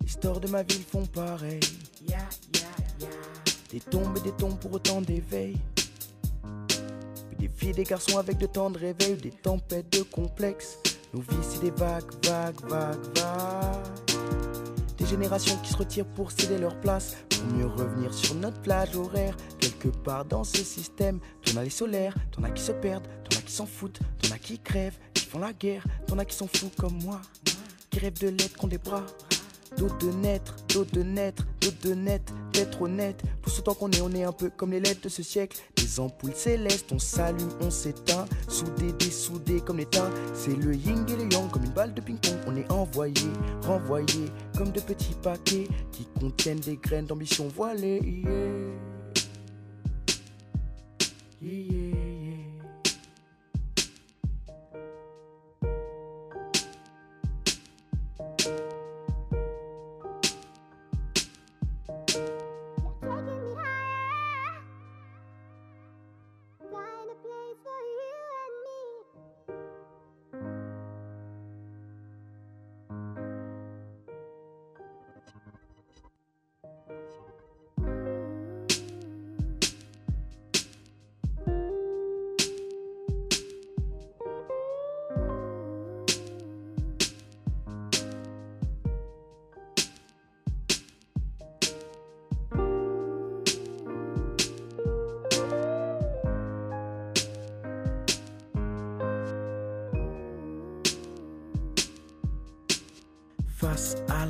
les 0.01 0.07
stores 0.07 0.39
de 0.39 0.47
ma 0.47 0.63
ville 0.63 0.83
font 0.83 1.05
pareil. 1.05 1.59
Des 3.71 3.79
tombes 3.79 4.17
et 4.17 4.21
des 4.21 4.31
tombes 4.31 4.57
pour 4.59 4.73
autant 4.73 4.99
d'éveil. 5.01 5.57
Puis 6.67 7.37
des 7.37 7.49
filles, 7.49 7.73
des 7.73 7.83
garçons 7.83 8.17
avec 8.17 8.39
de 8.39 8.47
temps 8.47 8.71
de 8.71 8.79
réveil, 8.79 9.15
des 9.17 9.29
tempêtes 9.29 9.93
de 9.93 10.01
complexes. 10.01 10.79
Nos 11.13 11.21
vies, 11.21 11.37
c'est 11.47 11.61
des 11.61 11.71
vagues, 11.71 12.11
vagues, 12.25 12.67
vagues, 12.67 13.17
vagues. 13.17 14.17
Des 14.97 15.05
générations 15.05 15.55
qui 15.57 15.71
se 15.71 15.77
retirent 15.77 16.07
pour 16.07 16.31
céder 16.31 16.57
leur 16.57 16.79
place, 16.79 17.15
pour 17.29 17.45
mieux 17.53 17.67
revenir 17.67 18.11
sur 18.11 18.33
notre 18.33 18.59
plage 18.61 18.95
horaire. 18.95 19.37
Quelque 19.59 19.89
part 19.89 20.25
dans 20.25 20.43
ce 20.43 20.63
système, 20.63 21.19
t'en 21.45 21.57
as 21.57 21.63
les 21.63 21.69
solaires, 21.69 22.15
t'en 22.31 22.43
as 22.43 22.49
qui 22.49 22.63
se 22.63 22.71
perdent, 22.71 23.07
t'en 23.29 23.37
as 23.37 23.41
qui 23.41 23.53
s'en 23.53 23.67
foutent, 23.67 23.99
t'en 24.21 24.33
as 24.33 24.39
qui 24.39 24.57
crèvent, 24.57 24.97
font 25.29 25.39
la 25.39 25.53
guerre. 25.53 25.83
T'en 26.07 26.17
as 26.17 26.25
qui 26.25 26.35
sont 26.35 26.47
fous 26.47 26.71
comme 26.77 27.01
moi, 27.03 27.21
qui 27.89 27.99
rêvent 27.99 28.19
de 28.19 28.29
l'être 28.29 28.57
qu'on 28.57 28.67
des 28.67 28.77
bras. 28.77 29.05
D'autres 29.77 29.99
de 29.99 30.11
naître, 30.11 30.55
d'autres 30.73 30.91
de 30.91 31.03
naître, 31.03 31.45
d'autres 31.61 31.87
de 31.87 31.93
naître, 31.93 32.33
d'être 32.53 32.81
honnête. 32.81 33.21
Tout 33.43 33.51
ce 33.51 33.61
temps 33.61 33.75
qu'on 33.75 33.91
est, 33.91 34.01
on 34.01 34.11
est 34.11 34.23
un 34.23 34.31
peu 34.31 34.49
comme 34.49 34.71
les 34.71 34.79
lettres 34.79 35.01
de 35.03 35.09
ce 35.09 35.21
siècle. 35.21 35.59
Des 35.75 35.99
ampoules 35.99 36.33
célestes, 36.33 36.91
on 36.91 36.97
s'allume, 36.97 37.51
on 37.61 37.69
s'éteint. 37.69 38.25
Soudés, 38.47 38.93
dessoudés 38.93 39.61
comme 39.61 39.77
les. 39.77 39.87
C'est 40.33 40.55
le 40.55 40.73
yin 40.73 41.05
et 41.07 41.15
le 41.15 41.31
yang, 41.31 41.49
comme 41.51 41.63
une 41.63 41.71
balle 41.71 41.93
de 41.93 42.01
ping-pong. 42.01 42.37
On 42.47 42.55
est 42.55 42.69
envoyé, 42.71 43.13
renvoyé, 43.61 44.25
comme 44.57 44.71
de 44.71 44.81
petits 44.81 45.15
paquets 45.21 45.67
qui 45.91 46.07
contiennent 46.19 46.59
des 46.59 46.77
graines 46.77 47.05
d'ambition 47.05 47.47
voilées. 47.47 48.23
yeah. 51.41 51.59
Face 51.69 51.88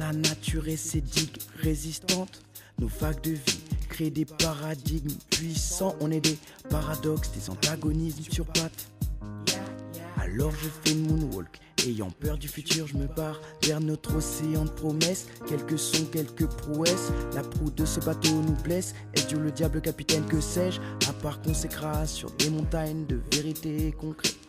la 0.09 0.15
nature 0.15 0.67
et 0.67 0.75
ses 0.75 1.01
digues 1.01 1.37
résistantes, 1.61 2.41
nos 2.79 2.87
vagues 2.87 3.21
de 3.21 3.31
vie 3.31 3.59
créent 3.89 4.09
des 4.09 4.25
paradigmes 4.25 5.13
puissants. 5.29 5.95
On 5.99 6.09
est 6.09 6.21
des 6.21 6.37
paradoxes, 6.69 7.31
des 7.31 7.49
antagonismes 7.49 8.23
sur 8.31 8.45
pattes. 8.45 8.89
Alors 10.17 10.51
je 10.51 10.67
fais 10.81 10.95
une 10.95 11.07
moonwalk. 11.07 11.59
Ayant 11.85 12.09
peur 12.09 12.39
du 12.39 12.47
futur, 12.47 12.87
je 12.87 12.97
me 12.97 13.05
barre 13.05 13.39
vers 13.63 13.79
notre 13.79 14.15
océan 14.15 14.65
de 14.65 14.71
promesses. 14.71 15.27
Quelques 15.47 15.77
sons, 15.77 16.05
quelques 16.05 16.47
prouesses. 16.47 17.11
La 17.35 17.43
proue 17.43 17.69
de 17.69 17.85
ce 17.85 17.99
bateau 17.99 18.31
nous 18.31 18.57
blesse. 18.63 18.95
Et 19.13 19.21
Dieu 19.21 19.37
le 19.37 19.51
diable 19.51 19.79
capitaine, 19.79 20.25
que 20.25 20.41
sais-je? 20.41 20.81
À 21.07 21.13
part 21.13 21.39
qu'on 21.41 21.53
s'écrase 21.53 22.09
sur 22.09 22.31
des 22.31 22.49
montagnes 22.49 23.05
de 23.05 23.21
vérité 23.33 23.93
concrète. 23.97 24.39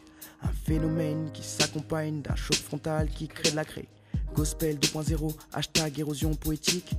Un 0.43 0.53
phénomène 0.65 1.31
qui 1.33 1.43
s'accompagne 1.43 2.23
d'un 2.23 2.35
choc 2.35 2.57
frontal 2.57 3.11
qui 3.11 3.29
crée 3.29 3.51
de 3.51 3.57
la 3.57 3.65
craie. 3.67 3.89
Gospel 4.35 4.77
2.0, 4.77 5.35
hashtag 5.53 5.99
érosion 5.99 6.35
poétique. 6.35 6.95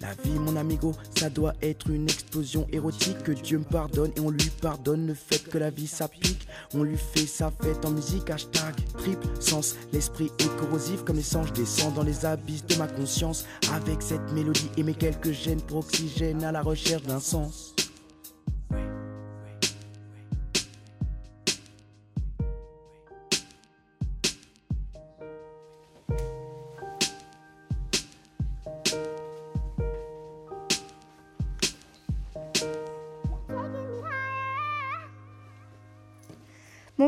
La 0.00 0.14
vie, 0.22 0.38
mon 0.38 0.54
amigo, 0.56 0.92
ça 1.18 1.28
doit 1.28 1.54
être 1.60 1.90
une 1.90 2.04
explosion 2.04 2.66
érotique. 2.72 3.22
Que 3.24 3.32
Dieu 3.32 3.58
me 3.58 3.64
pardonne 3.64 4.12
et 4.16 4.20
on 4.20 4.30
lui 4.30 4.50
pardonne 4.62 5.08
le 5.08 5.14
fait 5.14 5.42
que 5.48 5.58
la 5.58 5.70
vie 5.70 5.88
ça 5.88 6.06
pique. 6.06 6.46
On 6.72 6.84
lui 6.84 6.96
fait 6.96 7.26
sa 7.26 7.50
fête 7.50 7.84
en 7.84 7.90
musique, 7.90 8.30
hashtag 8.30 8.74
triple 8.96 9.26
sens. 9.40 9.74
L'esprit 9.92 10.30
est 10.38 10.56
corrosif 10.56 11.04
comme 11.04 11.16
l'essence, 11.16 11.48
je 11.48 11.52
descends 11.54 11.90
dans 11.90 12.04
les 12.04 12.24
abysses 12.24 12.66
de 12.66 12.76
ma 12.76 12.86
conscience. 12.86 13.44
Avec 13.72 14.00
cette 14.00 14.32
mélodie 14.32 14.70
et 14.76 14.84
mes 14.84 14.94
quelques 14.94 15.32
gènes 15.32 15.62
pour 15.62 15.78
oxygène 15.78 16.44
à 16.44 16.52
la 16.52 16.62
recherche 16.62 17.02
d'un 17.02 17.20
sens. 17.20 17.74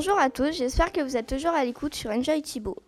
Bonjour 0.03 0.19
à 0.19 0.31
tous, 0.31 0.53
j'espère 0.53 0.93
que 0.93 1.03
vous 1.03 1.19
êtes 1.19 1.27
toujours 1.27 1.51
à 1.51 1.63
l'écoute 1.63 1.95
sur 1.95 2.11
Enjoy 2.11 2.41
Thibault. 2.41 2.83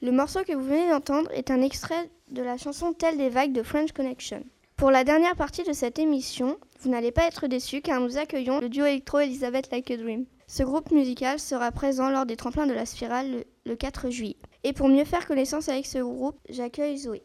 Le 0.00 0.12
morceau 0.12 0.44
que 0.44 0.54
vous 0.54 0.64
venez 0.64 0.88
d'entendre 0.88 1.30
est 1.34 1.50
un 1.50 1.60
extrait 1.60 2.08
de 2.30 2.40
la 2.40 2.56
chanson 2.56 2.94
Telle 2.94 3.18
des 3.18 3.28
vagues 3.28 3.52
de 3.52 3.62
French 3.62 3.92
Connection. 3.92 4.42
Pour 4.78 4.90
la 4.90 5.04
dernière 5.04 5.36
partie 5.36 5.62
de 5.62 5.74
cette 5.74 5.98
émission, 5.98 6.56
vous 6.80 6.88
n'allez 6.88 7.12
pas 7.12 7.26
être 7.26 7.48
déçus 7.48 7.82
car 7.82 8.00
nous 8.00 8.16
accueillons 8.16 8.60
le 8.60 8.70
duo 8.70 8.86
électro 8.86 9.18
Elizabeth 9.18 9.70
Like 9.70 9.90
a 9.90 9.98
Dream. 9.98 10.24
Ce 10.46 10.62
groupe 10.62 10.90
musical 10.90 11.38
sera 11.38 11.70
présent 11.70 12.08
lors 12.08 12.24
des 12.24 12.36
tremplins 12.36 12.66
de 12.66 12.72
la 12.72 12.86
spirale 12.86 13.30
le, 13.30 13.44
le 13.66 13.76
4 13.76 14.08
juillet. 14.08 14.38
Et 14.64 14.72
pour 14.72 14.88
mieux 14.88 15.04
faire 15.04 15.26
connaissance 15.26 15.68
avec 15.68 15.84
ce 15.84 15.98
groupe, 15.98 16.38
j'accueille 16.48 16.96
Zoé. 16.96 17.24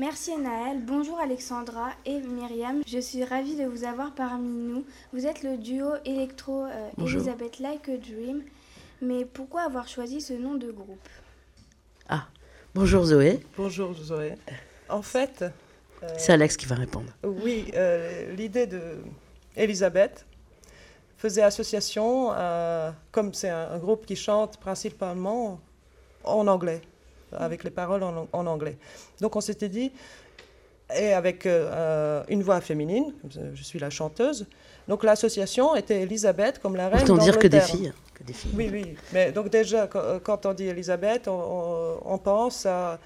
Merci 0.00 0.34
Naël, 0.38 0.80
bonjour 0.82 1.18
Alexandra 1.20 1.90
et 2.06 2.20
Myriam. 2.20 2.80
Je 2.86 2.98
suis 2.98 3.22
ravie 3.22 3.54
de 3.54 3.64
vous 3.64 3.84
avoir 3.84 4.14
parmi 4.14 4.48
nous. 4.48 4.86
Vous 5.12 5.26
êtes 5.26 5.42
le 5.42 5.58
duo 5.58 5.90
électro 6.06 6.64
euh. 6.64 6.88
Elizabeth 6.98 7.58
Like 7.58 7.86
a 7.90 7.98
Dream. 7.98 8.42
Mais 9.02 9.26
pourquoi 9.26 9.60
avoir 9.60 9.88
choisi 9.88 10.22
ce 10.22 10.32
nom 10.32 10.54
de 10.54 10.70
groupe? 10.70 11.06
Ah, 12.08 12.26
bonjour 12.74 13.04
Zoé. 13.04 13.40
Bonjour 13.58 13.92
Zoé. 13.92 14.36
En 14.88 15.02
fait, 15.02 15.44
euh, 16.02 16.08
C'est 16.16 16.32
Alex 16.32 16.56
qui 16.56 16.64
va 16.64 16.76
répondre. 16.76 17.12
oui, 17.22 17.70
euh, 17.74 18.32
l'idée 18.34 18.66
de 18.66 18.80
Elisabeth 19.54 20.24
faisait 21.18 21.42
association, 21.42 22.32
euh, 22.32 22.90
comme 23.12 23.34
c'est 23.34 23.50
un, 23.50 23.72
un 23.72 23.78
groupe 23.78 24.06
qui 24.06 24.16
chante 24.16 24.56
principalement 24.56 25.60
en 26.24 26.46
anglais, 26.46 26.80
avec 27.36 27.64
les 27.64 27.70
paroles 27.70 28.02
en, 28.02 28.28
en 28.32 28.46
anglais. 28.46 28.76
Donc 29.20 29.36
on 29.36 29.40
s'était 29.40 29.68
dit, 29.68 29.92
et 30.98 31.12
avec 31.12 31.46
euh, 31.46 32.24
une 32.28 32.42
voix 32.42 32.60
féminine, 32.60 33.12
je 33.54 33.62
suis 33.62 33.78
la 33.78 33.90
chanteuse, 33.90 34.46
donc 34.88 35.04
l'association 35.04 35.76
était 35.76 36.00
Elisabeth 36.02 36.58
comme 36.58 36.74
la 36.76 36.88
reine 36.88 37.04
Autant 37.04 37.16
dire 37.18 37.38
que 37.38 37.46
des 37.46 37.58
d'Angleterre. 37.60 37.76
filles. 37.76 37.92
Que 38.14 38.24
des 38.24 38.32
filles. 38.32 38.50
Oui, 38.56 38.68
oui. 38.72 38.94
Mais 39.12 39.30
donc 39.30 39.50
déjà, 39.50 39.86
quand, 39.86 40.46
on 40.46 40.52
dit 40.52 40.66
Elisabeth, 40.66 41.28
on, 41.28 42.18
pense 42.22 42.66
à 42.66 42.98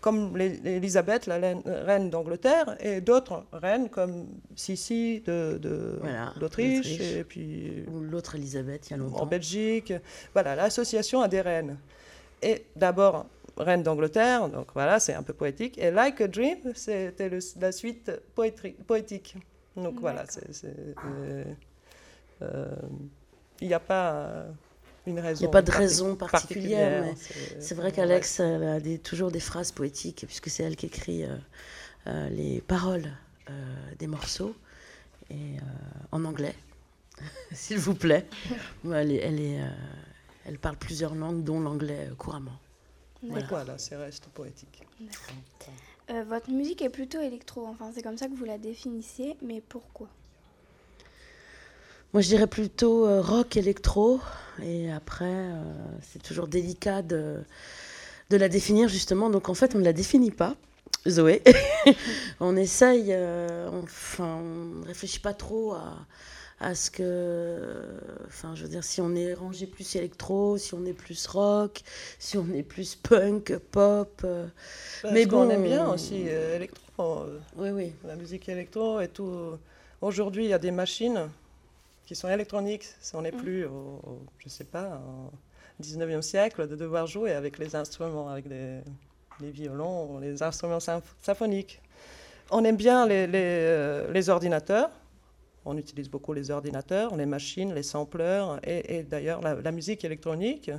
comme 0.00 0.36
Elisabeth, 0.40 1.26
la 1.26 1.36
reine 1.64 2.10
d'Angleterre, 2.10 2.76
et 2.80 3.00
d'autres 3.00 3.44
reines 3.52 3.88
comme 3.88 4.26
Sissi 4.56 5.20
de, 5.26 5.58
de- 5.62 5.98
Voilà, 6.00 6.32
d'Autriche, 6.40 6.88
d'Autriche. 6.90 7.12
et 7.16 7.24
puis 7.24 7.84
Ou 7.88 8.00
l'autre 8.00 8.34
Elisabeth, 8.34 8.90
il 8.90 8.96
y 8.96 9.00
a 9.00 9.02
en 9.02 9.06
longtemps. 9.06 9.26
Belgique. 9.26 9.92
Voilà, 10.32 10.56
l'association 10.56 11.22
a 11.22 11.28
des 11.28 11.40
reines. 11.40 11.76
Et 12.42 12.64
d'abord, 12.74 13.26
reine 13.56 13.82
d'Angleterre, 13.82 14.48
donc 14.48 14.68
voilà, 14.74 14.98
c'est 15.00 15.14
un 15.14 15.22
peu 15.22 15.32
poétique. 15.32 15.78
Et 15.78 15.90
Like 15.90 16.20
a 16.20 16.28
Dream, 16.28 16.58
c'était 16.74 17.30
la 17.60 17.72
suite 17.72 18.10
poétique. 18.34 19.36
Donc 19.76 20.00
voilà, 20.00 20.24
euh, 20.64 21.44
euh, 22.42 22.66
Il 23.60 23.68
n'y 23.68 23.74
a 23.74 23.80
pas 23.80 24.12
euh, 24.12 24.50
une 25.06 25.18
raison. 25.20 25.40
Il 25.40 25.42
n'y 25.44 25.48
a 25.48 25.50
pas 25.50 25.62
de 25.62 25.70
raison 25.70 26.16
particulière, 26.16 27.04
mais 27.04 27.14
c'est- 27.60 27.74
vrai 27.74 27.92
qu'Alex 27.92 28.40
a 28.40 28.80
des- 28.80 28.98
toujours 28.98 29.30
des 29.30 29.40
phrases 29.40 29.72
poétiques, 29.72 30.24
puisque 30.26 30.48
c'est 30.50 30.62
elle 30.64 30.76
qui 30.76 30.86
écrit 30.86 31.24
euh, 31.24 31.36
euh, 32.08 32.28
les 32.30 32.60
paroles 32.60 33.10
euh, 33.50 33.52
des 33.98 34.06
morceaux, 34.06 34.54
et 35.30 35.56
en 36.10 36.24
anglais, 36.24 36.54
s'il 37.52 37.78
vous 37.78 37.94
plaît. 37.94 38.26
Elle, 38.92 39.12
est, 39.12 39.16
elle, 39.16 39.40
est, 39.40 39.60
elle 40.44 40.58
parle 40.58 40.76
plusieurs 40.76 41.14
langues, 41.14 41.42
dont 41.44 41.60
l'anglais 41.60 42.10
couramment. 42.18 42.58
Voilà, 43.22 43.46
voilà 43.46 43.78
c'est 43.78 43.96
reste 43.96 44.26
poétique. 44.26 44.82
Euh, 46.10 46.24
Votre 46.24 46.50
musique 46.50 46.82
est 46.82 46.90
plutôt 46.90 47.20
électro, 47.20 47.66
enfin 47.66 47.90
c'est 47.94 48.02
comme 48.02 48.18
ça 48.18 48.26
que 48.26 48.34
vous 48.34 48.44
la 48.44 48.58
définissez, 48.58 49.36
mais 49.42 49.60
pourquoi? 49.60 50.08
Moi, 52.12 52.20
je 52.20 52.28
dirais 52.28 52.46
plutôt 52.46 53.06
euh, 53.06 53.22
rock 53.22 53.56
électro. 53.56 54.20
Et 54.62 54.92
après, 54.92 55.24
euh, 55.24 55.62
c'est 56.02 56.22
toujours 56.22 56.46
délicat 56.46 57.00
de, 57.00 57.38
de 58.28 58.36
la 58.36 58.50
définir, 58.50 58.88
justement. 58.88 59.30
Donc, 59.30 59.48
en 59.48 59.54
fait, 59.54 59.74
on 59.74 59.78
ne 59.78 59.84
la 59.84 59.94
définit 59.94 60.30
pas, 60.30 60.54
Zoé. 61.08 61.42
on 62.40 62.54
essaye, 62.54 63.06
euh, 63.14 63.70
enfin, 63.82 64.40
on 64.42 64.80
ne 64.80 64.86
réfléchit 64.86 65.20
pas 65.20 65.32
trop 65.32 65.72
à, 65.72 66.06
à 66.62 66.74
ce 66.74 66.90
que. 66.90 67.84
Enfin, 68.26 68.54
je 68.54 68.62
veux 68.62 68.68
dire, 68.68 68.84
si 68.84 69.00
on 69.00 69.14
est 69.14 69.34
rangé 69.34 69.66
plus 69.66 69.96
électro, 69.96 70.56
si 70.58 70.74
on 70.74 70.84
est 70.86 70.92
plus 70.92 71.26
rock, 71.26 71.82
si 72.18 72.38
on 72.38 72.46
est 72.54 72.62
plus 72.62 72.94
punk, 72.94 73.56
pop. 73.70 74.22
euh, 74.24 74.46
mais 75.12 75.26
bon. 75.26 75.50
aime 75.50 75.64
bien 75.64 75.88
aussi 75.90 76.24
euh, 76.28 76.56
électro, 76.56 76.80
euh, 77.24 77.38
Oui, 77.56 77.70
oui. 77.70 77.92
la 78.04 78.16
musique 78.16 78.48
électro 78.48 79.00
et 79.00 79.08
tout. 79.08 79.58
Aujourd'hui, 80.00 80.44
il 80.44 80.50
y 80.50 80.54
a 80.54 80.58
des 80.58 80.70
machines 80.70 81.28
qui 82.06 82.14
sont 82.14 82.28
électroniques. 82.28 82.86
On 83.14 83.22
n'est 83.22 83.32
plus, 83.32 83.64
au, 83.66 83.70
au- 84.06 84.22
je 84.38 84.48
sais 84.48 84.64
pas, 84.64 85.00
au 85.80 85.82
19e 85.82 86.22
siècle, 86.22 86.68
de 86.68 86.76
devoir 86.76 87.06
jouer 87.06 87.32
avec 87.32 87.58
les 87.58 87.74
instruments, 87.76 88.28
avec 88.28 88.46
les, 88.48 88.80
les 89.40 89.50
violons, 89.50 90.18
les 90.20 90.42
instruments 90.42 90.78
symph- 90.80 91.14
symphoniques. 91.20 91.80
On 92.50 92.64
aime 92.64 92.76
bien 92.76 93.06
les, 93.06 93.26
les, 93.26 93.32
euh, 93.34 94.12
les 94.12 94.28
ordinateurs. 94.28 94.90
On 95.64 95.76
utilise 95.76 96.08
beaucoup 96.10 96.32
les 96.32 96.50
ordinateurs, 96.50 97.16
les 97.16 97.26
machines, 97.26 97.72
les 97.74 97.82
sampleurs 97.84 98.58
et, 98.66 98.96
et 98.98 99.02
d'ailleurs 99.04 99.40
la, 99.40 99.54
la 99.54 99.72
musique 99.72 100.04
électronique. 100.04 100.70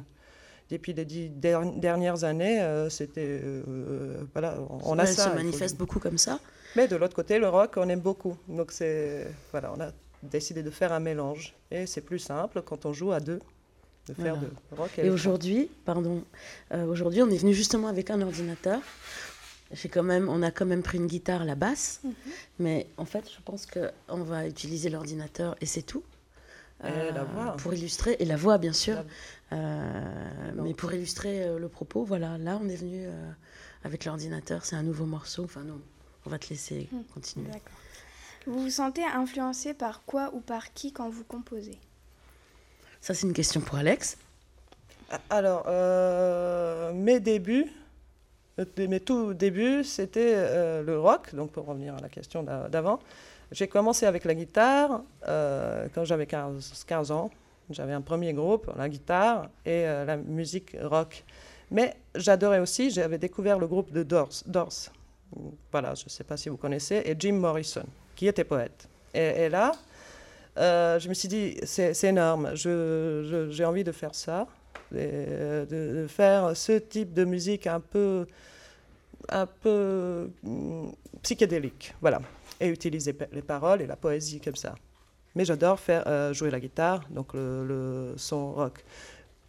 Depuis 0.70 0.94
les 0.94 1.06
dix 1.06 1.30
der- 1.30 1.72
dernières 1.78 2.24
années, 2.24 2.62
euh, 2.62 2.90
c'était 2.90 3.42
euh, 3.44 4.24
voilà, 4.34 4.58
on 4.84 4.98
a 4.98 5.04
elle 5.04 5.08
ça. 5.10 5.30
se 5.30 5.36
manifeste 5.36 5.78
beaucoup 5.78 6.00
comme 6.00 6.18
ça. 6.18 6.40
mais 6.76 6.88
de 6.88 6.96
l'autre 6.96 7.16
côté, 7.16 7.38
le 7.38 7.48
rock, 7.50 7.74
on 7.78 7.88
aime 7.90 8.00
beaucoup. 8.00 8.36
Donc 8.48 8.72
c'est 8.72 9.28
voilà, 9.52 9.74
on 9.76 9.80
a 9.82 9.92
décidé 10.24 10.64
de 10.64 10.70
faire 10.70 10.92
un 10.94 11.02
mélange 11.02 11.54
et 11.70 11.86
c'est 11.86 12.02
plus 12.02 12.20
simple 12.20 12.62
quand 12.66 12.86
on 12.86 12.94
joue 12.94 13.12
à 13.12 13.20
deux 13.20 13.40
de 14.08 14.14
faire 14.14 14.36
Voilà. 14.36 14.50
de 14.72 14.76
rock 14.78 14.90
Et 14.98 15.02
électro. 15.02 15.14
aujourd'hui, 15.16 15.70
pardon, 15.86 16.24
euh, 16.74 16.86
aujourd'hui, 16.86 17.22
on 17.22 17.30
est 17.30 17.38
venu 17.38 17.54
justement 17.54 17.88
avec 17.88 18.10
un 18.10 18.22
ordinateur. 18.22 18.80
J'ai 19.74 19.90
quand 19.90 20.04
même, 20.04 20.30
on 20.30 20.42
a 20.44 20.52
quand 20.52 20.66
même 20.66 20.84
pris 20.84 20.98
une 20.98 21.08
guitare, 21.08 21.46
la 21.46 21.56
basse, 21.56 22.02
mais 22.60 22.88
en 22.98 23.06
fait, 23.06 23.26
je 23.30 23.42
pense 23.44 23.66
que 23.66 23.92
on 24.08 24.24
va 24.24 24.48
utiliser 24.48 24.90
l'ordinateur 24.90 25.56
et 25.62 25.66
c'est 25.66 25.82
tout. 25.82 26.04
Et 26.86 27.12
la 27.14 27.24
voix. 27.24 27.56
Pour 27.58 27.74
illustrer, 27.74 28.18
et 28.20 28.26
la 28.26 28.36
voix, 28.36 28.58
bien 28.58 28.74
sûr. 28.74 28.96
La- 28.96 29.04
Euh, 29.54 30.52
mais 30.56 30.74
pour 30.74 30.92
illustrer 30.94 31.44
euh, 31.44 31.60
le 31.60 31.70
propos, 31.70 32.04
voilà, 32.04 32.40
là, 32.40 32.60
on 32.60 32.68
est 32.68 32.76
venu 32.76 33.06
euh, 33.06 33.32
avec 33.84 34.04
l'ordinateur. 34.06 34.66
C'est 34.66 34.76
un 34.76 34.82
nouveau 34.82 35.06
morceau. 35.06 35.44
Enfin, 35.44 35.62
non, 35.62 35.80
on 36.26 36.30
va 36.32 36.40
te 36.40 36.50
laisser 36.50 36.90
Hmm. 36.92 37.04
continuer. 37.14 37.48
D'accord. 37.52 37.78
Vous 38.48 38.60
vous 38.64 38.70
sentez 38.72 39.04
influencé 39.06 39.74
par 39.76 40.02
quoi 40.06 40.32
ou 40.34 40.40
par 40.40 40.74
qui 40.74 40.92
quand 40.92 41.08
vous 41.10 41.24
composez? 41.24 41.78
Ça, 43.00 43.14
c'est 43.14 43.28
une 43.28 43.34
question 43.34 43.62
pour 43.62 43.76
Alex. 43.78 44.18
Alors, 45.30 45.66
euh, 45.68 46.92
mes 46.94 47.20
débuts, 47.20 47.68
euh, 47.68 47.83
mes 48.78 49.00
tout 49.00 49.34
débuts, 49.34 49.84
c'était 49.84 50.34
euh, 50.36 50.84
le 50.84 51.00
rock. 51.00 51.34
Donc, 51.34 51.52
pour 51.52 51.66
revenir 51.66 51.96
à 51.96 52.00
la 52.00 52.10
question 52.10 52.44
d'a- 52.44 52.70
d'avant, 52.70 53.00
J'ai 53.52 53.68
commencé 53.68 54.06
avec 54.06 54.26
la 54.26 54.34
guitare 54.36 55.04
euh, 55.28 55.88
quand 55.94 56.06
j'avais 56.06 56.26
15, 56.26 56.86
15 56.88 57.12
ans. 57.12 57.30
J'avais 57.70 57.94
un 57.94 58.02
premier 58.02 58.34
groupe, 58.34 58.70
la 58.78 58.90
guitare 58.90 59.44
et 59.66 59.86
euh, 59.88 60.06
la 60.06 60.18
musique 60.18 60.76
rock. 60.82 61.24
Mais 61.72 61.96
j'adorais 62.16 62.60
aussi, 62.60 62.90
j'avais 62.92 63.18
découvert 63.18 63.58
le 63.60 63.68
groupe 63.68 63.92
de 63.92 64.04
Doors. 64.04 64.30
Voilà, 65.72 65.96
je 65.96 66.06
ne 66.06 66.10
sais 66.10 66.24
pas 66.24 66.38
si 66.38 66.50
vous 66.50 66.58
connaissez, 66.58 67.02
et 67.06 67.16
Jim 67.18 67.34
Morrison, 67.34 67.86
qui 68.16 68.28
était 68.28 68.44
poète. 68.44 68.88
Et, 69.16 69.50
là, 69.50 69.72
euh, 70.58 71.00
je 71.00 71.10
me 71.10 71.14
suis 71.16 71.28
dit, 71.28 71.58
c'est 71.64 72.04
énorme, 72.04 72.52
j'ai 72.56 73.66
envie 73.66 73.84
de 73.84 73.92
faire 73.92 74.14
ça, 74.14 74.42
euh, 74.42 74.46
de, 74.94 75.66
de 75.70 76.08
faire 76.08 76.56
ce 76.56 76.74
type 76.74 77.14
de 77.14 77.26
musique 77.26 77.68
un 77.68 77.80
peu, 77.80 78.26
un 79.30 79.46
peu 79.46 80.30
hum, 80.46 80.92
psychédélique, 81.22 81.94
voilà, 82.02 82.22
et 82.60 82.68
utiliser 82.68 83.16
les 83.32 83.42
paroles 83.42 83.82
et 83.82 83.88
la 83.88 83.96
poésie 83.96 84.40
comme 84.40 84.56
ça. 84.56 84.76
Mais 85.36 85.46
j'adore 85.46 85.80
faire 85.80 86.04
euh, 86.08 86.34
jouer 86.34 86.52
la 86.52 86.60
guitare, 86.60 87.02
donc 87.10 87.34
le, 87.34 88.14
son 88.18 88.54
rock. 88.54 88.84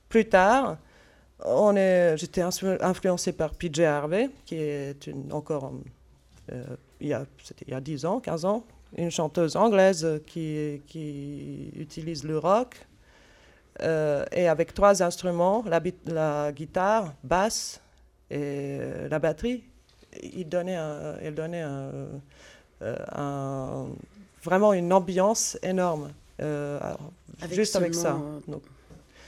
Plus 0.09 0.29
tard, 0.29 0.79
on 1.45 1.77
est, 1.77 2.17
j'étais 2.17 2.41
influ- 2.43 2.79
influencé 2.83 3.33
par 3.33 3.53
PJ 3.55 3.81
Harvey, 3.81 4.31
qui 4.47 4.57
est 4.57 5.07
une, 5.07 5.33
encore, 5.33 5.73
euh, 6.53 6.65
il, 7.01 7.09
y 7.09 7.13
a, 7.13 7.27
il 7.67 7.73
y 7.73 7.77
a 7.77 7.81
10 7.81 8.07
ans, 8.07 8.21
15 8.21 8.45
ans, 8.45 8.65
une 8.97 9.11
chanteuse 9.11 9.57
anglaise 9.57 10.23
qui, 10.27 10.81
qui 10.87 11.71
utilise 11.77 12.25
le 12.25 12.39
rock. 12.39 12.77
Euh, 13.83 14.25
et 14.33 14.49
avec 14.49 14.73
trois 14.75 15.03
instruments, 15.03 15.65
la, 15.67 15.81
la 16.07 16.53
guitare, 16.53 17.13
basse 17.23 17.81
et 18.31 18.79
la 19.11 19.19
batterie, 19.19 19.65
il 20.23 20.49
donnait, 20.49 20.77
un, 20.77 21.17
il 21.23 21.35
donnait 21.35 21.63
un, 21.63 21.91
euh, 22.83 22.97
un- 23.13 23.87
vraiment 24.43 24.73
une 24.73 24.93
ambiance 24.93 25.59
énorme. 25.63 26.13
euh, 26.41 26.79
alors, 26.81 27.11
Avec 27.43 27.55
juste 27.55 27.75
avec 27.77 27.95
ça. 27.95 28.13
seulement, 28.13 28.35
euh, 28.37 28.41
Donc, 28.53 28.63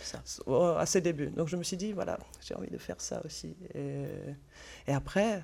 ça. 0.02 0.20
euh, 0.48 0.76
à 0.76 0.86
ses 0.86 1.00
débuts. 1.00 1.28
Donc 1.36 1.48
je 1.48 1.56
me 1.56 1.62
suis 1.62 1.76
dit, 1.76 1.92
voilà, 1.92 2.18
j'ai 2.40 2.54
envie 2.54 2.70
de 2.70 2.78
faire 2.78 3.00
ça 3.00 3.20
aussi. 3.24 3.56
Et, 3.74 4.04
et 4.86 4.92
après, 4.94 5.42